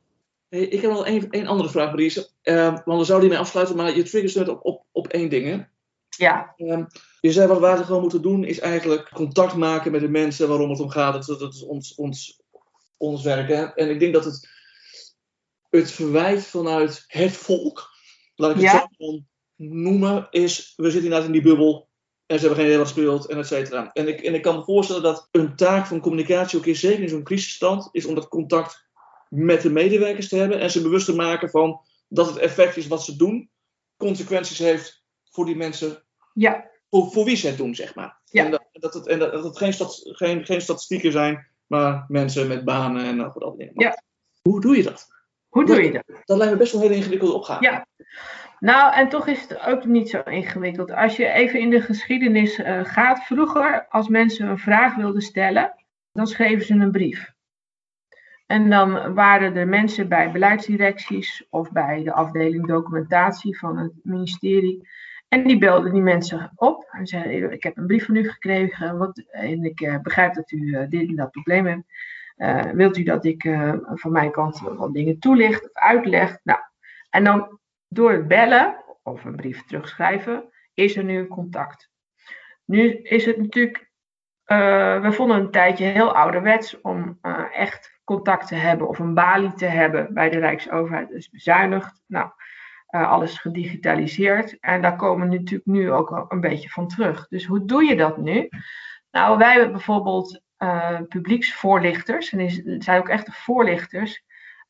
Hey, 0.49 0.61
ik 0.61 0.81
heb 0.81 0.91
nog 0.91 1.07
één 1.07 1.47
andere 1.47 1.69
vraag, 1.69 1.91
Marie. 1.91 2.27
Uh, 2.43 2.65
want 2.65 2.85
dan 2.85 3.05
zou 3.05 3.21
die 3.21 3.29
mee 3.29 3.39
afsluiten, 3.39 3.77
maar 3.77 3.97
je 3.97 4.03
triggers 4.03 4.35
net 4.35 4.49
op, 4.49 4.65
op, 4.65 4.85
op 4.93 5.09
één 5.09 5.29
ding. 5.29 5.47
Hè? 5.47 5.61
Ja. 6.17 6.55
Um, 6.57 6.87
Je 7.21 7.33
zei 7.33 7.47
wat 7.47 7.61
wij 7.61 7.77
gewoon 7.77 8.01
moeten 8.01 8.23
doen, 8.23 8.45
is 8.45 8.59
eigenlijk 8.59 9.11
contact 9.15 9.55
maken 9.55 9.93
met 9.93 10.01
de 10.01 10.09
mensen 10.09 10.49
waarom 10.49 10.71
het 10.71 10.81
om 10.81 10.91
gaat. 10.91 11.27
Dat, 11.27 11.39
dat 11.39 11.55
is 11.55 11.63
ons, 11.63 11.95
ons, 11.95 12.43
ons 12.97 13.23
werk. 13.23 13.49
Hè? 13.49 13.65
En 13.65 13.91
ik 13.91 14.01
denk 14.01 14.13
dat 14.15 14.25
het, 14.25 14.49
het 15.71 15.91
verwijt 15.91 16.47
vanuit 16.47 17.05
het 17.07 17.37
volk, 17.37 17.91
laat 18.35 18.51
ik 18.51 18.57
het 18.57 18.65
Ja. 18.65 18.89
zo 18.99 19.21
noemen, 19.57 20.27
is 20.31 20.73
we 20.77 20.85
zitten 20.85 21.03
inderdaad 21.03 21.27
in 21.27 21.33
die 21.33 21.43
bubbel 21.43 21.89
en 22.27 22.39
ze 22.39 22.47
hebben 22.47 22.59
geen 22.59 22.67
idee 22.67 22.79
wat 22.79 22.93
speelt 22.93 23.27
en 23.27 23.39
et 23.39 23.47
cetera. 23.47 23.93
En 23.93 24.09
ik, 24.09 24.21
en 24.21 24.35
ik 24.35 24.43
kan 24.43 24.57
me 24.57 24.65
voorstellen 24.65 25.03
dat 25.03 25.29
een 25.31 25.57
taak 25.57 25.87
van 25.87 26.01
communicatie 26.01 26.59
ook 26.59 26.67
is, 26.67 26.81
zeker 26.81 27.03
in 27.03 27.09
zo'n 27.09 27.23
crisisstand, 27.23 27.89
is 27.93 28.07
om 28.07 28.15
dat 28.15 28.29
contact 28.29 28.87
met 29.29 29.63
de 29.63 29.71
medewerkers 29.71 30.29
te 30.29 30.37
hebben 30.37 30.61
en 30.61 30.71
ze 30.71 30.83
bewust 30.83 31.07
te 31.07 31.15
maken 31.15 31.51
van 31.51 31.81
dat 32.09 32.27
het 32.27 32.37
effect 32.37 32.77
is 32.77 32.87
wat 32.87 33.05
ze 33.05 33.17
doen, 33.17 33.51
consequenties 33.97 34.59
heeft 34.59 35.02
voor 35.33 35.45
die 35.45 35.57
mensen 35.57 36.03
Ja, 36.35 36.71
voor, 36.91 37.11
voor 37.11 37.25
wie 37.25 37.37
ze 37.37 37.47
het 37.47 37.57
doen, 37.57 37.75
zeg 37.75 37.95
maar. 37.95 38.21
Ja. 38.25 38.45
En, 38.45 38.51
dat, 38.51 38.69
dat 38.73 38.95
het, 38.95 39.07
en 39.07 39.19
dat, 39.19 39.33
dat 39.33 39.45
het 39.45 39.59
geen, 39.59 39.73
stat, 39.73 40.01
geen, 40.03 40.45
geen 40.45 40.61
statistieken 40.61 41.13
zijn, 41.13 41.47
maar 41.67 42.05
mensen 42.09 42.49
met 42.49 42.65
banen 42.65 43.05
en 43.05 43.17
wat 43.17 43.43
andere 43.43 43.57
dingen. 43.57 43.73
Maar 43.75 43.85
Ja. 43.85 44.03
Hoe 44.43 44.61
doe 44.61 44.77
je 44.77 44.83
dat? 44.83 45.09
hoe 45.49 45.65
doe 45.65 45.83
je 45.83 45.93
dat? 45.93 46.23
Dat 46.25 46.37
lijkt 46.37 46.53
me 46.53 46.59
best 46.59 46.73
wel 46.73 46.81
een 46.81 46.87
hele 46.87 46.99
ingewikkelde 46.99 47.35
opgave. 47.35 47.65
Ja. 47.65 47.87
Nou, 48.59 48.95
en 48.95 49.09
toch 49.09 49.27
is 49.27 49.41
het 49.41 49.61
ook 49.61 49.85
niet 49.85 50.11
zo 50.11 50.21
ingewikkeld. 50.21 50.91
Als 50.91 51.17
je 51.17 51.29
even 51.29 51.61
in 51.61 51.71
de 51.71 51.81
geschiedenis 51.81 52.59
eh, 52.59 52.85
gaat, 52.85 53.25
vroeger, 53.25 53.87
als 53.89 54.09
mensen 54.09 54.49
een 54.49 54.59
vraag 54.59 54.95
wilden 54.95 55.23
stellen, 55.23 55.75
dan 56.13 56.27
schreven 56.27 56.67
ze 56.67 56.75
een 56.75 56.91
brief. 56.91 57.33
En 58.47 58.71
dan 58.71 59.15
waren 59.15 59.57
er 59.57 59.69
mensen 59.69 60.09
bij 60.09 60.33
beleidsdirecties 60.33 61.47
of 61.51 61.73
bij 61.73 62.03
de 62.03 62.13
afdeling 62.13 62.67
documentatie 62.67 63.59
van 63.59 63.79
het 63.79 63.93
ministerie. 64.03 64.89
En 65.33 65.47
die 65.47 65.59
belden 65.59 65.93
die 65.93 66.03
mensen 66.03 66.53
op 66.55 66.89
en 66.91 67.07
zeiden: 67.07 67.53
Ik 67.53 67.63
heb 67.63 67.77
een 67.77 67.87
brief 67.87 68.05
van 68.05 68.17
u 68.17 68.31
gekregen 68.31 68.99
wat, 68.99 69.23
en 69.31 69.65
ik 69.65 69.81
eh, 69.81 69.99
begrijp 69.99 70.35
dat 70.35 70.51
u 70.51 70.75
eh, 70.75 70.89
dit 70.89 71.09
en 71.09 71.17
dat 71.17 71.31
probleem 71.31 71.67
hebt. 71.67 71.83
Eh, 72.37 72.71
wilt 72.71 72.97
u 72.97 73.03
dat 73.03 73.25
ik 73.25 73.43
van 73.95 74.13
mijn 74.13 74.31
kant 74.31 74.61
wat 74.61 74.93
dingen 74.93 75.19
toelicht 75.19 75.65
of 75.65 75.73
uitleg? 75.73 76.39
Nou, 76.43 76.61
en 77.11 77.25
dan 77.25 77.59
door 77.89 78.13
het 78.13 78.29
bellen 78.29 78.77
of 79.03 79.25
een 79.25 79.37
brief 79.37 79.65
terugschrijven, 79.65 80.45
is 80.75 80.97
er 80.97 81.05
nu 81.05 81.19
een 81.19 81.29
contact. 81.29 81.91
Nu 82.65 82.93
is 83.03 83.27
het 83.27 83.37
natuurlijk, 83.37 83.91
we 85.03 85.09
vonden 85.11 85.37
een 85.37 85.51
tijdje 85.51 85.85
heel 85.85 86.17
ouderwets 86.17 86.81
om 86.81 87.19
echt 87.53 88.01
contact 88.05 88.47
te 88.47 88.55
hebben 88.55 88.89
of 88.89 88.99
een 88.99 89.15
balie 89.15 89.55
te 89.55 89.67
hebben 89.67 90.15
bij 90.15 90.31
de 90.31 90.39
Rijksoverheid. 90.39 91.09
Dus 91.09 91.31
bezuinigd, 91.31 92.03
nou, 92.07 92.31
eh, 92.93 93.11
alles 93.11 93.39
gedigitaliseerd. 93.39 94.59
En 94.61 94.83
daar 94.83 94.97
komen 94.97 95.29
we 95.29 95.35
natuurlijk 95.35 95.67
nu 95.67 95.93
ook 95.93 96.25
een 96.29 96.41
beetje 96.41 96.69
van 96.69 96.89
terug. 96.89 97.29
Dus 97.29 97.47
hoe 97.47 97.65
doe 97.65 97.85
je 97.85 97.97
dat 97.97 98.17
nu? 98.17 98.49
Nou, 99.11 99.39
wij 99.39 99.53
hebben 99.53 99.73
bijvoorbeeld 99.73 100.43
eh, 100.57 101.01
publieksvoorlichters, 101.09 102.33
en 102.33 102.39
er 102.39 102.83
zijn 102.83 103.01
ook 103.01 103.09
echte 103.09 103.33
voorlichters. 103.33 104.25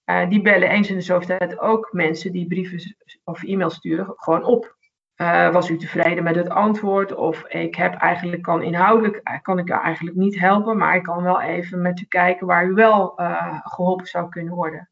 Uh, 0.05 0.29
die 0.29 0.43
bellen 0.43 0.69
eens 0.69 0.91
in 0.91 0.97
de 0.97 1.01
zoveel 1.01 1.39
tijd 1.39 1.59
ook 1.59 1.89
mensen 1.93 2.33
die 2.33 2.47
brieven 2.47 2.97
of 3.25 3.43
e-mails 3.43 3.75
sturen 3.75 4.13
gewoon 4.17 4.45
op. 4.45 4.77
Was 5.53 5.71
u 5.71 5.77
tevreden 5.77 6.25
met 6.25 6.35
het 6.35 6.49
antwoord? 6.49 7.15
Of 7.15 7.45
ik 7.47 7.75
heb 7.75 7.95
eigenlijk 7.95 8.43
kan 8.43 8.63
inhoudelijk 8.63 9.41
kan 9.43 9.59
ik 9.59 9.69
u 9.69 9.73
eigenlijk 9.73 10.17
niet 10.17 10.39
helpen, 10.39 10.77
maar 10.77 10.97
ik 10.97 11.03
kan 11.03 11.23
wel 11.23 11.41
even 11.41 11.83
met 11.83 12.01
u 12.01 12.05
kijken 12.05 12.47
waar 12.47 12.67
u 12.67 12.73
wel 12.73 13.13
geholpen 13.63 14.07
zou 14.07 14.29
kunnen 14.29 14.55
worden. 14.55 14.92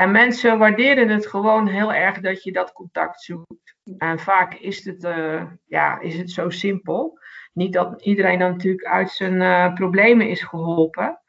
En 0.00 0.10
mensen 0.10 0.58
waarderen 0.58 1.08
het 1.08 1.26
gewoon 1.26 1.66
heel 1.66 1.92
erg 1.92 2.20
dat 2.20 2.42
je 2.42 2.52
dat 2.52 2.72
contact 2.72 3.22
zoekt. 3.22 3.76
En 3.96 4.18
vaak 4.18 4.54
is 4.54 4.84
het, 4.84 5.04
uh, 5.04 5.42
ja, 5.66 6.00
is 6.00 6.18
het 6.18 6.30
zo 6.30 6.50
simpel. 6.50 7.18
Niet 7.52 7.72
dat 7.72 8.02
iedereen 8.02 8.38
dan 8.38 8.50
natuurlijk 8.50 8.84
uit 8.84 9.10
zijn 9.10 9.34
uh, 9.34 9.74
problemen 9.74 10.28
is 10.28 10.42
geholpen. 10.42 11.20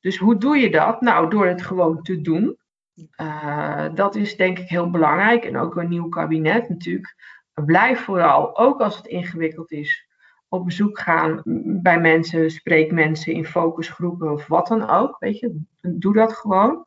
Dus 0.00 0.16
hoe 0.16 0.36
doe 0.36 0.56
je 0.56 0.70
dat? 0.70 1.00
Nou, 1.00 1.30
door 1.30 1.46
het 1.46 1.62
gewoon 1.62 2.02
te 2.02 2.20
doen. 2.20 2.58
Uh, 3.20 3.86
dat 3.94 4.14
is 4.14 4.36
denk 4.36 4.58
ik 4.58 4.68
heel 4.68 4.90
belangrijk. 4.90 5.44
En 5.44 5.56
ook 5.56 5.76
een 5.76 5.88
nieuw 5.88 6.08
kabinet 6.08 6.68
natuurlijk. 6.68 7.14
Blijf 7.54 8.00
vooral, 8.00 8.58
ook 8.58 8.80
als 8.80 8.96
het 8.96 9.06
ingewikkeld 9.06 9.70
is, 9.70 10.08
op 10.48 10.64
bezoek 10.64 10.98
gaan 10.98 11.42
bij 11.82 12.00
mensen. 12.00 12.50
Spreek 12.50 12.92
mensen 12.92 13.32
in 13.32 13.46
focusgroepen 13.46 14.32
of 14.32 14.46
wat 14.46 14.66
dan 14.66 14.88
ook. 14.88 15.16
Weet 15.18 15.38
je, 15.38 15.60
doe 15.80 16.12
dat 16.12 16.32
gewoon. 16.32 16.86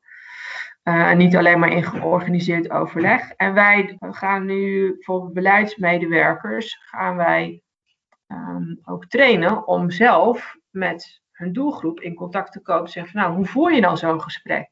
Uh, 0.87 1.09
en 1.09 1.17
niet 1.17 1.35
alleen 1.35 1.59
maar 1.59 1.71
in 1.71 1.83
georganiseerd 1.83 2.69
overleg. 2.69 3.31
En 3.31 3.53
wij 3.53 3.97
gaan 3.99 4.45
nu 4.45 4.91
bijvoorbeeld 4.93 5.33
beleidsmedewerkers 5.33 6.77
gaan 6.81 7.15
wij 7.15 7.61
um, 8.27 8.79
ook 8.83 9.05
trainen 9.05 9.67
om 9.67 9.91
zelf 9.91 10.55
met 10.69 11.21
hun 11.31 11.53
doelgroep 11.53 11.99
in 11.99 12.15
contact 12.15 12.51
te 12.51 12.61
komen. 12.61 12.89
Zeggen 12.89 13.11
van, 13.11 13.21
nou, 13.21 13.35
hoe 13.35 13.45
voer 13.45 13.73
je 13.73 13.81
dan 13.81 13.97
zo'n 13.97 14.21
gesprek? 14.21 14.69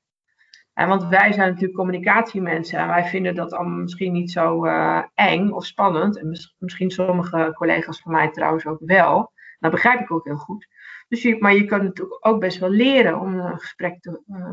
En 0.73 0.87
want 0.87 1.07
wij 1.07 1.31
zijn 1.31 1.49
natuurlijk 1.49 1.77
communicatiemensen 1.77 2.79
en 2.79 2.87
wij 2.87 3.05
vinden 3.05 3.35
dat 3.35 3.53
allemaal 3.53 3.79
misschien 3.79 4.13
niet 4.13 4.31
zo 4.31 4.65
uh, 4.65 5.03
eng 5.13 5.49
of 5.49 5.65
spannend. 5.65 6.17
En 6.19 6.29
mis, 6.29 6.55
misschien 6.59 6.91
sommige 6.91 7.51
collega's 7.53 8.01
van 8.01 8.11
mij 8.11 8.31
trouwens 8.31 8.65
ook 8.65 8.81
wel. 8.85 9.31
Dat 9.59 9.71
begrijp 9.71 9.99
ik 9.99 10.11
ook 10.11 10.25
heel 10.25 10.37
goed. 10.37 10.67
Dus 11.07 11.21
je, 11.21 11.37
maar 11.39 11.53
je 11.53 11.65
kan 11.65 11.83
natuurlijk 11.83 12.27
ook 12.27 12.39
best 12.39 12.59
wel 12.59 12.69
leren 12.69 13.19
om 13.19 13.39
een 13.39 13.59
gesprek 13.59 14.01
te, 14.01 14.21
uh, 14.27 14.49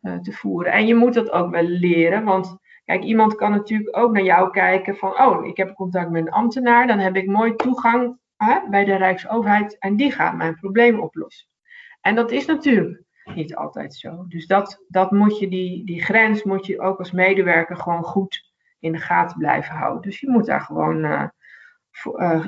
te 0.00 0.32
voeren. 0.32 0.72
En 0.72 0.86
je 0.86 0.94
moet 0.94 1.14
dat 1.14 1.30
ook 1.30 1.50
wel 1.50 1.62
leren, 1.62 2.24
want 2.24 2.56
kijk, 2.84 3.02
iemand 3.02 3.34
kan 3.34 3.50
natuurlijk 3.50 3.96
ook 3.96 4.12
naar 4.12 4.22
jou 4.22 4.50
kijken 4.50 4.96
van, 4.96 5.20
oh, 5.20 5.46
ik 5.46 5.56
heb 5.56 5.74
contact 5.74 6.10
met 6.10 6.26
een 6.26 6.32
ambtenaar, 6.32 6.86
dan 6.86 6.98
heb 6.98 7.16
ik 7.16 7.26
mooi 7.26 7.54
toegang 7.54 8.18
bij 8.70 8.84
de 8.84 8.94
Rijksoverheid 8.94 9.78
en 9.78 9.96
die 9.96 10.12
gaat 10.12 10.36
mijn 10.36 10.54
probleem 10.54 11.00
oplossen. 11.00 11.48
En 12.00 12.14
dat 12.14 12.30
is 12.30 12.46
natuurlijk 12.46 13.02
niet 13.34 13.56
altijd 13.56 13.94
zo. 13.94 14.24
Dus 14.28 14.46
dat, 14.46 14.84
dat 14.88 15.10
moet 15.10 15.38
je, 15.38 15.48
die, 15.48 15.84
die 15.84 16.02
grens 16.02 16.42
moet 16.42 16.66
je 16.66 16.80
ook 16.80 16.98
als 16.98 17.10
medewerker 17.10 17.76
gewoon 17.76 18.02
goed 18.02 18.52
in 18.78 18.92
de 18.92 18.98
gaten 18.98 19.38
blijven 19.38 19.74
houden. 19.74 20.02
Dus 20.02 20.20
je 20.20 20.30
moet 20.30 20.46
daar 20.46 20.60
gewoon 20.60 21.04
uh, 21.04 21.28
uh, 22.04 22.46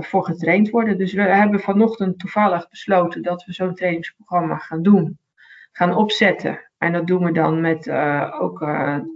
voor 0.00 0.24
getraind 0.24 0.70
worden. 0.70 0.98
Dus 0.98 1.12
we 1.12 1.22
hebben 1.22 1.60
vanochtend 1.60 2.18
toevallig 2.18 2.68
besloten 2.68 3.22
dat 3.22 3.44
we 3.44 3.52
zo'n 3.52 3.74
trainingsprogramma 3.74 4.56
gaan 4.56 4.82
doen. 4.82 5.18
Gaan 5.72 5.94
opzetten. 5.94 6.70
En 6.84 6.92
dat 6.92 7.06
doen 7.06 7.24
we 7.24 7.32
dan 7.32 7.60
met 7.60 7.90
ook 8.40 8.58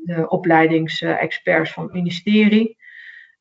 de 0.05 0.25
opleidingsexperts 0.29 1.73
van 1.73 1.83
het 1.83 1.93
ministerie. 1.93 2.77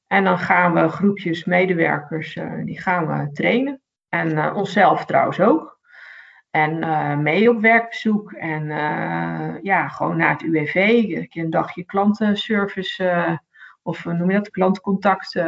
En 0.07 0.23
dan 0.23 0.39
gaan 0.39 0.73
we 0.73 0.89
groepjes 0.89 1.45
medewerkers, 1.45 2.35
uh, 2.35 2.65
die 2.65 2.81
gaan 2.81 3.07
we 3.07 3.31
trainen. 3.31 3.81
En 4.09 4.53
onszelf 4.53 5.05
trouwens 5.05 5.39
ook. 5.39 5.79
En 6.51 6.79
mee 7.23 7.49
op 7.49 7.61
werkbezoek. 7.61 8.31
En 8.31 8.65
ja, 9.63 9.87
gewoon 9.87 10.17
naar 10.17 10.31
het 10.31 10.41
UWV. 10.41 10.77
Een 11.29 11.49
dagje 11.49 11.83
klantenservice. 11.83 13.39
of 13.83 14.05
noem 14.05 14.31
je 14.31 14.37
dat? 14.37 14.49
Klantcontact 14.49 15.43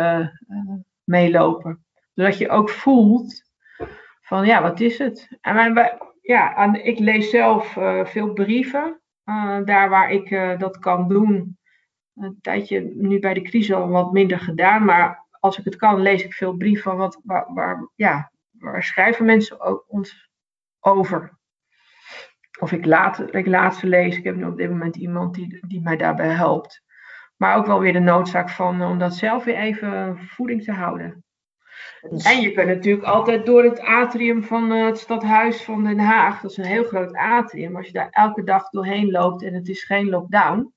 meelopen. 1.04 1.86
Zodat 2.14 2.38
je 2.38 2.50
ook 2.50 2.70
voelt 2.70 3.44
van 4.22 4.46
ja, 4.46 4.62
wat 4.62 4.80
is 4.80 4.98
het? 4.98 5.38
En 5.42 5.56
mijn, 5.56 5.98
ja, 6.30 6.74
ik 6.74 7.00
lees 7.00 7.30
zelf 7.30 7.78
veel 8.04 8.34
brieven. 8.34 9.02
daar 9.66 9.90
waar 9.90 10.12
ik 10.12 10.30
dat 10.60 10.80
kan 10.80 11.08
doen 11.08 11.60
een 12.20 12.42
tijdje 12.42 12.92
nu 12.96 13.20
bij 13.20 13.34
de 13.34 13.42
crisis 13.42 13.76
al 13.76 13.90
wat 13.90 14.12
minder 14.12 14.40
gedaan. 14.40 14.86
Maar 14.86 15.28
als 15.40 15.58
ik 15.58 15.66
het 15.66 15.76
kan, 15.76 16.02
lees 16.02 16.24
ik 16.24 16.34
veel 16.34 16.54
brieven 16.54 16.98
wat, 16.98 17.20
waar, 17.24 17.54
waar, 17.54 17.90
ja, 17.96 18.32
waar 18.52 18.84
schrijven 18.84 19.26
mensen 19.26 19.90
ons 19.90 20.30
over. 20.80 21.38
Of 22.60 22.72
ik 22.72 22.86
laat, 22.86 23.36
ik 23.36 23.46
laat 23.46 23.76
ze 23.76 23.88
lezen. 23.88 24.20
Ik 24.20 24.26
heb 24.26 24.36
nu 24.36 24.46
op 24.46 24.58
dit 24.58 24.70
moment 24.70 24.96
iemand 24.96 25.36
die, 25.36 25.60
die 25.68 25.82
mij 25.82 25.98
daarbij 25.98 26.30
helpt. 26.30 26.84
Maar 27.38 27.56
ook 27.56 27.66
wel 27.66 27.80
weer 27.80 27.94
de 27.94 28.00
noodzaak 28.00 28.50
van 28.50 28.82
om 28.82 29.00
dat 29.00 29.16
zelf 29.16 29.44
weer 29.44 29.56
even 29.56 30.18
voeding 30.18 30.64
te 30.64 30.72
houden. 30.72 31.24
En 32.02 32.42
je 32.42 32.52
kunt 32.52 32.68
natuurlijk 32.68 33.06
altijd 33.06 33.46
door 33.46 33.64
het 33.64 33.80
atrium 33.80 34.44
van 34.44 34.70
het 34.70 35.00
stadhuis 35.00 35.64
van 35.64 35.84
Den 35.84 36.00
Haag. 36.00 36.42
Dat 36.42 36.52
is 36.52 36.58
een 36.58 36.66
heel 36.66 36.84
groot 36.84 37.14
atrium. 37.14 37.76
Als 37.76 37.86
je 37.86 37.94
daar 37.94 38.10
elke 38.10 38.44
dag 38.44 38.70
doorheen 38.70 39.12
loopt 39.12 39.44
en 39.44 39.54
het 39.54 39.68
is 39.68 39.84
geen 39.84 40.10
lockdown. 40.10 40.74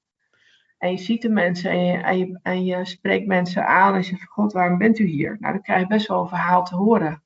En 0.78 0.90
je 0.90 0.98
ziet 0.98 1.22
de 1.22 1.28
mensen 1.28 1.70
en 1.70 1.84
je, 1.86 1.98
en 1.98 2.18
je, 2.18 2.38
en 2.42 2.64
je 2.64 2.84
spreekt 2.84 3.26
mensen 3.26 3.66
aan 3.66 3.92
en 3.92 3.98
je 3.98 4.04
zegt, 4.04 4.28
god, 4.28 4.52
waarom 4.52 4.78
bent 4.78 4.98
u 4.98 5.04
hier? 5.04 5.36
Nou, 5.40 5.52
dan 5.52 5.62
krijg 5.62 5.80
je 5.80 5.86
best 5.86 6.08
wel 6.08 6.20
een 6.22 6.28
verhaal 6.28 6.64
te 6.64 6.76
horen. 6.76 7.22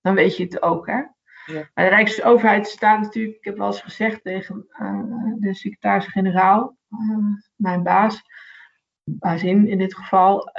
Dan 0.00 0.14
weet 0.14 0.36
je 0.36 0.42
het 0.42 0.62
ook, 0.62 0.86
hè? 0.86 1.02
Ja. 1.46 1.70
Maar 1.74 1.84
de 1.84 1.90
Rijksoverheid 1.90 2.68
staat 2.68 3.00
natuurlijk, 3.00 3.36
ik 3.36 3.44
heb 3.44 3.56
wel 3.56 3.66
eens 3.66 3.80
gezegd 3.80 4.22
tegen 4.22 4.66
uh, 4.80 5.02
de 5.38 5.54
secretaris-generaal, 5.54 6.76
uh, 6.90 7.18
mijn 7.56 7.82
baas, 7.82 8.22
bazin 9.04 9.68
in 9.68 9.78
dit 9.78 9.94
geval, 9.94 10.50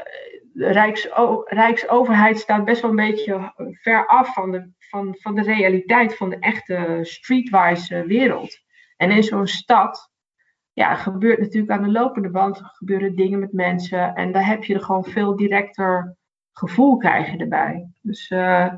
de 0.60 0.72
Rijkso 0.72 1.44
Rijksoverheid 1.46 2.40
staat 2.40 2.66
best 2.66 2.82
wel 2.82 2.90
een 2.90 2.96
beetje 2.96 3.54
ver 3.82 4.06
af 4.06 4.34
van 4.34 4.52
de, 4.52 4.72
van, 4.78 5.16
van 5.20 5.36
de 5.36 5.42
realiteit 5.42 6.18
van 6.18 6.30
de 6.30 6.40
echte 6.40 7.00
streetwise 7.02 8.06
wereld. 8.06 8.60
En 8.98 9.12
in 9.12 9.24
zo'n 9.24 9.48
stad 9.48 10.12
ja, 10.74 10.96
gebeurt 10.96 11.40
natuurlijk 11.40 11.72
aan 11.72 11.84
de 11.84 11.92
lopende 11.92 12.30
band 12.30 12.62
gebeuren 12.64 13.16
dingen 13.16 13.40
met 13.40 13.54
mensen. 13.54 14.16
En 14.16 14.32
daar 14.32 14.46
heb 14.46 14.64
je 14.64 14.74
er 14.74 14.82
gewoon 14.82 15.06
veel 15.06 15.36
directer 15.36 16.18
gevoel 16.52 16.98
krijg 16.98 17.32
je 17.32 17.38
erbij. 17.38 17.90
Dus 18.02 18.30
uh, 18.30 18.74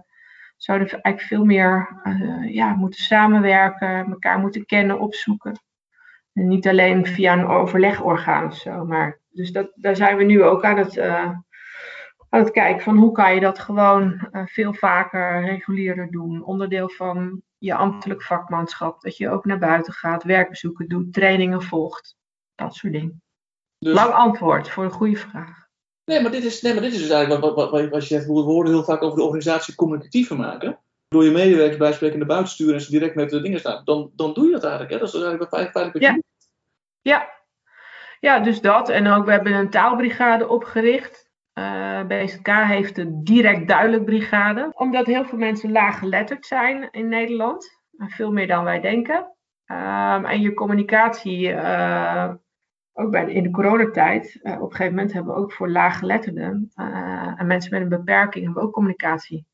zouden 0.58 0.90
eigenlijk 0.90 1.22
veel 1.22 1.46
meer 1.46 2.02
ja, 2.48 2.74
moeten 2.74 3.04
samenwerken, 3.04 4.06
elkaar 4.06 4.40
moeten 4.40 4.66
kennen, 4.66 5.00
opzoeken. 5.00 5.62
En 6.34 6.48
niet 6.48 6.68
alleen 6.68 7.06
via 7.06 7.34
een 7.34 7.48
overlegorgaan 7.48 8.46
of 8.46 8.56
zo. 8.56 8.86
Maar, 8.86 9.20
dus 9.30 9.52
dat, 9.52 9.72
daar 9.76 9.96
zijn 9.96 10.18
we 10.18 10.24
nu 10.24 10.44
ook 10.44 10.64
aan 10.64 10.78
het, 10.78 10.98
aan 12.32 12.40
het 12.40 12.52
kijken 12.52 12.84
van 12.84 12.98
hoe 12.98 13.12
kan 13.12 13.34
je 13.34 13.40
dat 13.40 13.60
gewoon 13.60 14.30
veel 14.46 14.74
vaker 14.74 15.46
regulierder 15.46 16.12
doen. 16.12 16.44
Onderdeel 16.44 16.90
van 16.90 17.42
je 17.58 17.76
ambtelijk 17.76 18.24
vakmanschap. 18.24 19.02
Dat 19.02 19.18
je 19.18 19.30
ook 19.30 19.46
naar 19.46 19.60
buiten 19.60 19.94
gaat, 19.94 20.24
werkbezoeken 20.24 20.88
doet, 20.88 21.14
trainingen 21.14 21.62
volgt. 21.62 22.16
Dat 22.56 22.76
soort 22.76 22.94
dingen. 22.94 23.22
Dus... 23.80 23.94
Lang 23.94 24.14
antwoord 24.14 24.70
voor 24.70 24.84
een 24.84 24.92
goede 24.92 25.16
vraag. 25.16 25.68
Nee, 26.06 26.22
maar 26.22 26.32
dit 26.32 26.44
is, 26.44 26.62
nee, 26.62 26.74
maar 26.74 26.82
dit 26.82 26.94
is 26.94 27.00
dus 27.00 27.10
eigenlijk 27.10 27.42
wat, 27.42 27.56
wat, 27.56 27.90
wat, 27.90 28.02
je 28.02 28.08
zegt. 28.08 28.26
We 28.26 28.32
horen 28.32 28.72
heel 28.72 28.84
vaak 28.84 29.02
over 29.02 29.18
de 29.18 29.24
organisatie 29.24 29.76
communicatiever 29.76 30.38
maken. 30.38 30.80
Door 31.08 31.24
je 31.24 31.32
medewerkers 31.32 31.78
bij 31.78 31.94
spreken 31.94 32.18
naar 32.18 32.28
buiten 32.28 32.52
sturen 32.52 32.74
en 32.74 32.82
ze 32.82 32.92
direct 32.92 33.16
met 33.16 33.30
de 33.30 33.42
dingen 33.42 33.60
staan. 33.60 33.82
Dan, 33.84 34.12
dan 34.16 34.34
doe 34.34 34.46
je 34.46 34.52
dat 34.52 34.64
eigenlijk. 34.64 34.94
Hè? 34.94 35.00
Dat 35.00 35.08
is 35.08 35.14
eigenlijk 35.22 35.50
feitelijk 35.50 35.94
wat 35.94 36.02
ja. 36.02 36.20
Ja. 37.02 37.32
ja, 38.20 38.40
dus 38.40 38.62
dat. 38.62 38.90
En 38.90 39.08
ook 39.08 39.26
we 39.26 39.32
hebben 39.32 39.54
een 39.54 39.70
taalbrigade 39.70 40.48
opgericht. 40.48 41.21
Uh, 41.54 42.04
BSK 42.08 42.48
heeft 42.48 42.98
een 42.98 43.24
direct 43.24 43.68
duidelijk 43.68 44.06
brigade. 44.06 44.72
Omdat 44.74 45.06
heel 45.06 45.26
veel 45.26 45.38
mensen 45.38 45.72
laaggeletterd 45.72 46.46
zijn 46.46 46.88
in 46.92 47.08
Nederland. 47.08 47.80
Veel 47.98 48.32
meer 48.32 48.48
dan 48.48 48.64
wij 48.64 48.80
denken. 48.80 49.18
Um, 49.66 50.26
en 50.26 50.42
je 50.42 50.54
communicatie, 50.54 51.50
uh, 51.50 52.34
ook 52.94 53.12
bij 53.12 53.32
in 53.32 53.44
de 53.44 53.52
coronatijd, 53.52 54.40
uh, 54.44 54.54
op 54.54 54.62
een 54.62 54.76
gegeven 54.76 54.96
moment 54.96 55.14
hebben 55.14 55.34
we 55.34 55.40
ook 55.40 55.54
voor 55.54 55.70
laaggeletterden 55.70 56.72
en 57.36 57.48
mensen 57.48 57.72
met 57.72 57.82
een 57.82 57.90
beperking 57.90 58.44
hebben 58.44 58.62
we 58.62 58.68
ook 58.68 58.74
communicatie 58.74 59.46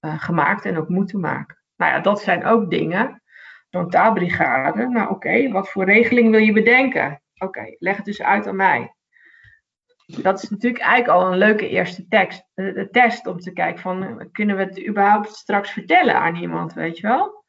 gemaakt 0.00 0.64
en 0.64 0.76
ook 0.76 0.88
moeten 0.88 1.20
maken. 1.20 1.62
Nou 1.76 1.92
ja, 1.92 2.00
dat 2.00 2.20
zijn 2.20 2.44
ook 2.44 2.70
dingen. 2.70 3.22
Zo'n 3.68 3.90
taalbrigade, 3.90 4.88
nou 4.88 5.10
oké, 5.10 5.50
wat 5.50 5.70
voor 5.70 5.84
regeling 5.84 6.30
wil 6.30 6.40
je 6.40 6.52
bedenken? 6.52 7.22
Oké, 7.38 7.76
leg 7.78 7.96
het 7.96 8.04
dus 8.04 8.22
uit 8.22 8.46
aan 8.46 8.56
mij 8.56 8.95
dat 10.06 10.42
is 10.42 10.50
natuurlijk 10.50 10.82
eigenlijk 10.82 11.20
al 11.20 11.32
een 11.32 11.38
leuke 11.38 11.68
eerste 11.68 12.08
tekst, 12.08 12.44
de 12.54 12.72
eh, 12.72 12.86
test 12.90 13.26
om 13.26 13.38
te 13.38 13.52
kijken 13.52 13.82
van 13.82 14.28
kunnen 14.32 14.56
we 14.56 14.62
het 14.62 14.86
überhaupt 14.86 15.34
straks 15.34 15.70
vertellen 15.70 16.14
aan 16.14 16.36
iemand, 16.36 16.72
weet 16.72 16.98
je 16.98 17.06
wel? 17.06 17.44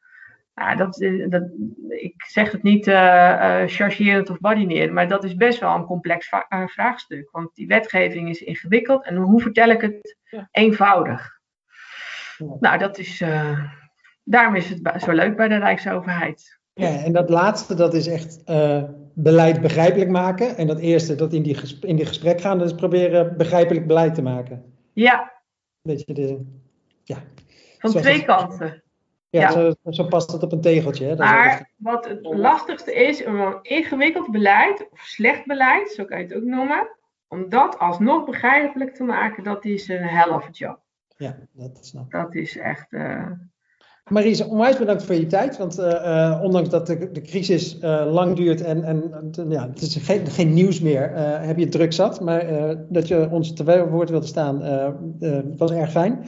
Nou, 0.54 0.76
dat, 0.76 1.00
eh, 1.00 1.28
dat, 1.28 1.42
ik 1.88 2.24
zeg 2.26 2.52
het 2.52 2.62
niet 2.62 2.86
uh, 2.86 3.62
chargerend 3.66 4.30
of 4.30 4.38
badinerend, 4.38 4.92
maar 4.92 5.08
dat 5.08 5.24
is 5.24 5.34
best 5.34 5.60
wel 5.60 5.74
een 5.74 5.84
complex 5.84 6.28
vraagstuk. 6.66 7.28
Want 7.30 7.54
die 7.54 7.66
wetgeving 7.66 8.28
is 8.28 8.42
ingewikkeld 8.42 9.04
en 9.04 9.16
hoe 9.16 9.40
vertel 9.40 9.68
ik 9.68 9.80
het 9.80 10.16
eenvoudig? 10.50 11.36
Nou, 12.60 12.78
dat 12.78 12.98
is, 12.98 13.24
daarom 14.24 14.54
is 14.54 14.68
het 14.68 15.02
zo 15.02 15.12
leuk 15.12 15.36
bij 15.36 15.48
de 15.48 15.56
Rijksoverheid. 15.56 16.58
Ja, 16.72 17.04
en 17.04 17.12
dat 17.12 17.30
laatste, 17.30 17.74
dat 17.74 17.94
is 17.94 18.06
echt 18.06 18.42
beleid 19.22 19.60
begrijpelijk 19.60 20.10
maken. 20.10 20.56
En 20.56 20.66
dat 20.66 20.78
eerste, 20.78 21.14
dat 21.14 21.32
in 21.32 21.42
die, 21.42 21.56
in 21.80 21.96
die 21.96 22.06
gesprek 22.06 22.40
gaan, 22.40 22.58
dus 22.58 22.74
proberen 22.74 23.36
begrijpelijk 23.36 23.86
beleid 23.86 24.14
te 24.14 24.22
maken. 24.22 24.74
Ja. 24.92 25.32
Beetje 25.82 26.14
de, 26.14 26.44
ja. 27.04 27.22
Van 27.78 27.90
twee 27.90 28.24
kanten. 28.24 28.82
Ja, 29.30 29.50
Zo, 29.50 29.74
zo, 29.90 30.04
past 30.04 30.32
het 30.32 30.42
op 30.42 30.52
een 30.52 30.60
tegeltje. 30.60 31.04
Hè? 31.04 31.14
Dat 31.14 31.26
maar 31.26 31.70
wat 31.76 32.08
het 32.08 32.18
lastigste 32.22 32.94
is, 32.94 33.24
om 33.24 33.40
een 33.40 33.58
ingewikkeld 33.62 34.30
beleid, 34.30 34.88
of 34.90 35.00
slecht 35.00 35.46
beleid, 35.46 35.90
zo 35.90 36.04
kan 36.04 36.18
je 36.18 36.24
het 36.24 36.34
ook 36.34 36.42
noemen, 36.42 36.96
om 37.28 37.48
dat 37.48 37.78
alsnog 37.78 38.24
begrijpelijk 38.24 38.94
te 38.94 39.04
maken, 39.04 39.44
dat 39.44 39.64
is 39.64 39.88
een 39.88 40.02
hell 40.02 40.32
of 40.32 40.46
a 40.46 40.50
job. 40.50 40.80
Ja, 41.16 41.36
dat 41.52 41.86
snap 41.86 42.04
ik. 42.04 42.10
Dat 42.10 42.34
is 42.34 42.56
echt... 42.56 42.92
Uh, 42.92 43.30
Maries, 44.08 44.44
onwijs 44.44 44.78
bedankt 44.78 45.04
voor 45.04 45.14
je 45.14 45.26
tijd. 45.26 45.58
Want 45.58 45.78
uh, 45.78 46.40
ondanks 46.42 46.68
dat 46.68 46.86
de, 46.86 47.10
de 47.12 47.20
crisis 47.20 47.78
uh, 47.82 48.12
lang 48.12 48.36
duurt 48.36 48.60
en, 48.62 48.84
en 48.84 49.02
ja, 49.48 49.68
het 49.68 49.82
is 49.82 49.96
geen, 49.96 50.26
geen 50.26 50.54
nieuws 50.54 50.80
meer, 50.80 51.10
heb 51.16 51.56
je 51.56 51.62
het 51.62 51.72
druk 51.72 51.92
zat. 51.92 52.20
Maar 52.20 52.46
dat 52.88 53.08
je 53.08 53.28
ons 53.30 53.52
te 53.52 53.88
woord 53.90 54.10
wilde 54.10 54.26
staan, 54.26 54.62
was 55.56 55.70
erg 55.70 55.90
fijn. 55.90 56.18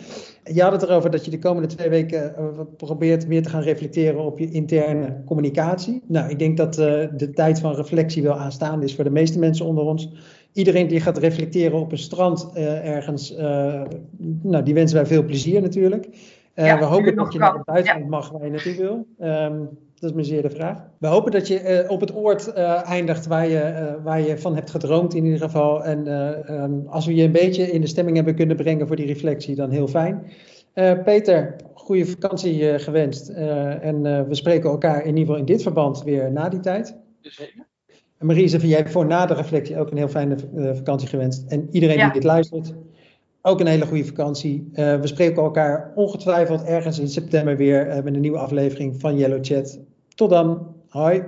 Je 0.44 0.62
had 0.62 0.72
het 0.72 0.82
erover 0.82 1.10
dat 1.10 1.24
je 1.24 1.30
de 1.30 1.38
komende 1.38 1.68
twee 1.68 1.88
weken 1.88 2.34
probeert 2.76 3.28
meer 3.28 3.42
te 3.42 3.48
gaan 3.48 3.62
reflecteren 3.62 4.24
op 4.24 4.38
je 4.38 4.50
interne 4.50 5.22
communicatie. 5.24 6.02
Nou, 6.06 6.30
ik 6.30 6.38
denk 6.38 6.56
dat 6.56 6.74
de 6.74 7.30
tijd 7.34 7.60
van 7.60 7.74
reflectie 7.74 8.22
wel 8.22 8.36
aanstaande 8.36 8.84
is 8.84 8.94
voor 8.94 9.04
de 9.04 9.10
meeste 9.10 9.38
mensen 9.38 9.66
onder 9.66 9.84
ons. 9.84 10.12
Iedereen 10.52 10.88
die 10.88 11.00
gaat 11.00 11.18
reflecteren 11.18 11.80
op 11.80 11.92
een 11.92 11.98
strand 11.98 12.50
ergens, 12.82 13.34
nou, 14.42 14.62
die 14.64 14.74
wensen 14.74 14.96
wij 14.96 15.06
veel 15.06 15.24
plezier 15.24 15.60
natuurlijk. 15.60 16.08
Uh, 16.61 16.78
we 16.78 16.84
hopen 16.84 17.14
dat 17.14 17.32
je 17.32 17.38
naar 17.38 17.54
het 17.54 17.64
buitenland 17.64 18.08
mag 18.08 18.30
waar 18.30 18.44
je 18.44 18.50
naartoe 18.50 18.76
wil. 18.76 19.06
Um, 19.28 19.68
dat 19.94 20.11
is 20.11 20.16
me 20.16 20.24
zeer 20.24 20.42
de 20.42 20.50
vraag. 20.50 20.88
We 20.98 21.06
hopen 21.06 21.32
dat 21.32 21.48
je 21.48 21.82
uh, 21.84 21.90
op 21.90 22.00
het 22.00 22.14
oord 22.14 22.52
uh, 22.56 22.88
eindigt 22.88 23.26
waar 23.26 23.48
je, 23.48 23.96
waar 24.02 24.20
je 24.20 24.38
van 24.38 24.54
hebt 24.54 24.70
gedroomd 24.70 25.14
in 25.14 25.24
ieder 25.24 25.40
geval. 25.40 25.84
En 25.84 26.06
um, 26.62 26.86
als 26.86 27.06
we 27.06 27.14
je 27.14 27.22
een 27.22 27.32
beetje 27.32 27.70
in 27.70 27.80
de 27.80 27.86
stemming 27.86 28.16
hebben 28.16 28.34
kunnen 28.34 28.56
brengen 28.56 28.86
voor 28.86 28.96
die 28.96 29.06
reflectie, 29.06 29.54
dan 29.54 29.70
heel 29.70 29.88
fijn. 29.88 30.32
Peter, 31.04 31.56
goede 31.74 32.06
vakantie 32.06 32.78
gewenst. 32.78 33.28
en 33.28 34.02
we 34.28 34.34
spreken 34.34 34.70
elkaar 34.70 35.00
in 35.00 35.08
ieder 35.08 35.20
geval 35.20 35.36
in 35.36 35.44
dit 35.44 35.62
verband 35.62 36.02
weer 36.02 36.32
na 36.32 36.48
die 36.48 36.61
tijd. 36.61 36.96
Zeker. 37.20 37.66
En 38.18 38.26
Marie, 38.26 38.66
jij 38.66 38.88
voor 38.88 39.06
na 39.06 39.26
de 39.26 39.34
reflectie 39.34 39.78
ook 39.78 39.90
een 39.90 39.96
heel 39.96 40.08
fijne 40.08 40.36
vakantie 40.74 41.08
gewenst. 41.08 41.50
En 41.50 41.68
iedereen 41.70 41.96
ja. 41.96 42.04
die 42.04 42.12
dit 42.12 42.24
luistert, 42.24 42.74
ook 43.43 43.61
een 43.61 43.66
hele 43.66 43.86
goede 43.86 44.05
vakantie. 44.05 44.70
Uh, 44.72 45.01
we 45.01 45.07
spreken 45.07 45.43
elkaar 45.43 45.93
ongetwijfeld 45.95 46.62
ergens 46.62 46.99
in 46.99 47.09
september 47.09 47.57
weer 47.57 47.86
uh, 47.86 48.03
met 48.03 48.14
een 48.14 48.20
nieuwe 48.20 48.38
aflevering 48.38 49.01
van 49.01 49.16
Yellow 49.16 49.45
Chat. 49.45 49.78
Tot 50.14 50.30
dan. 50.30 50.74
Hoi. 50.88 51.22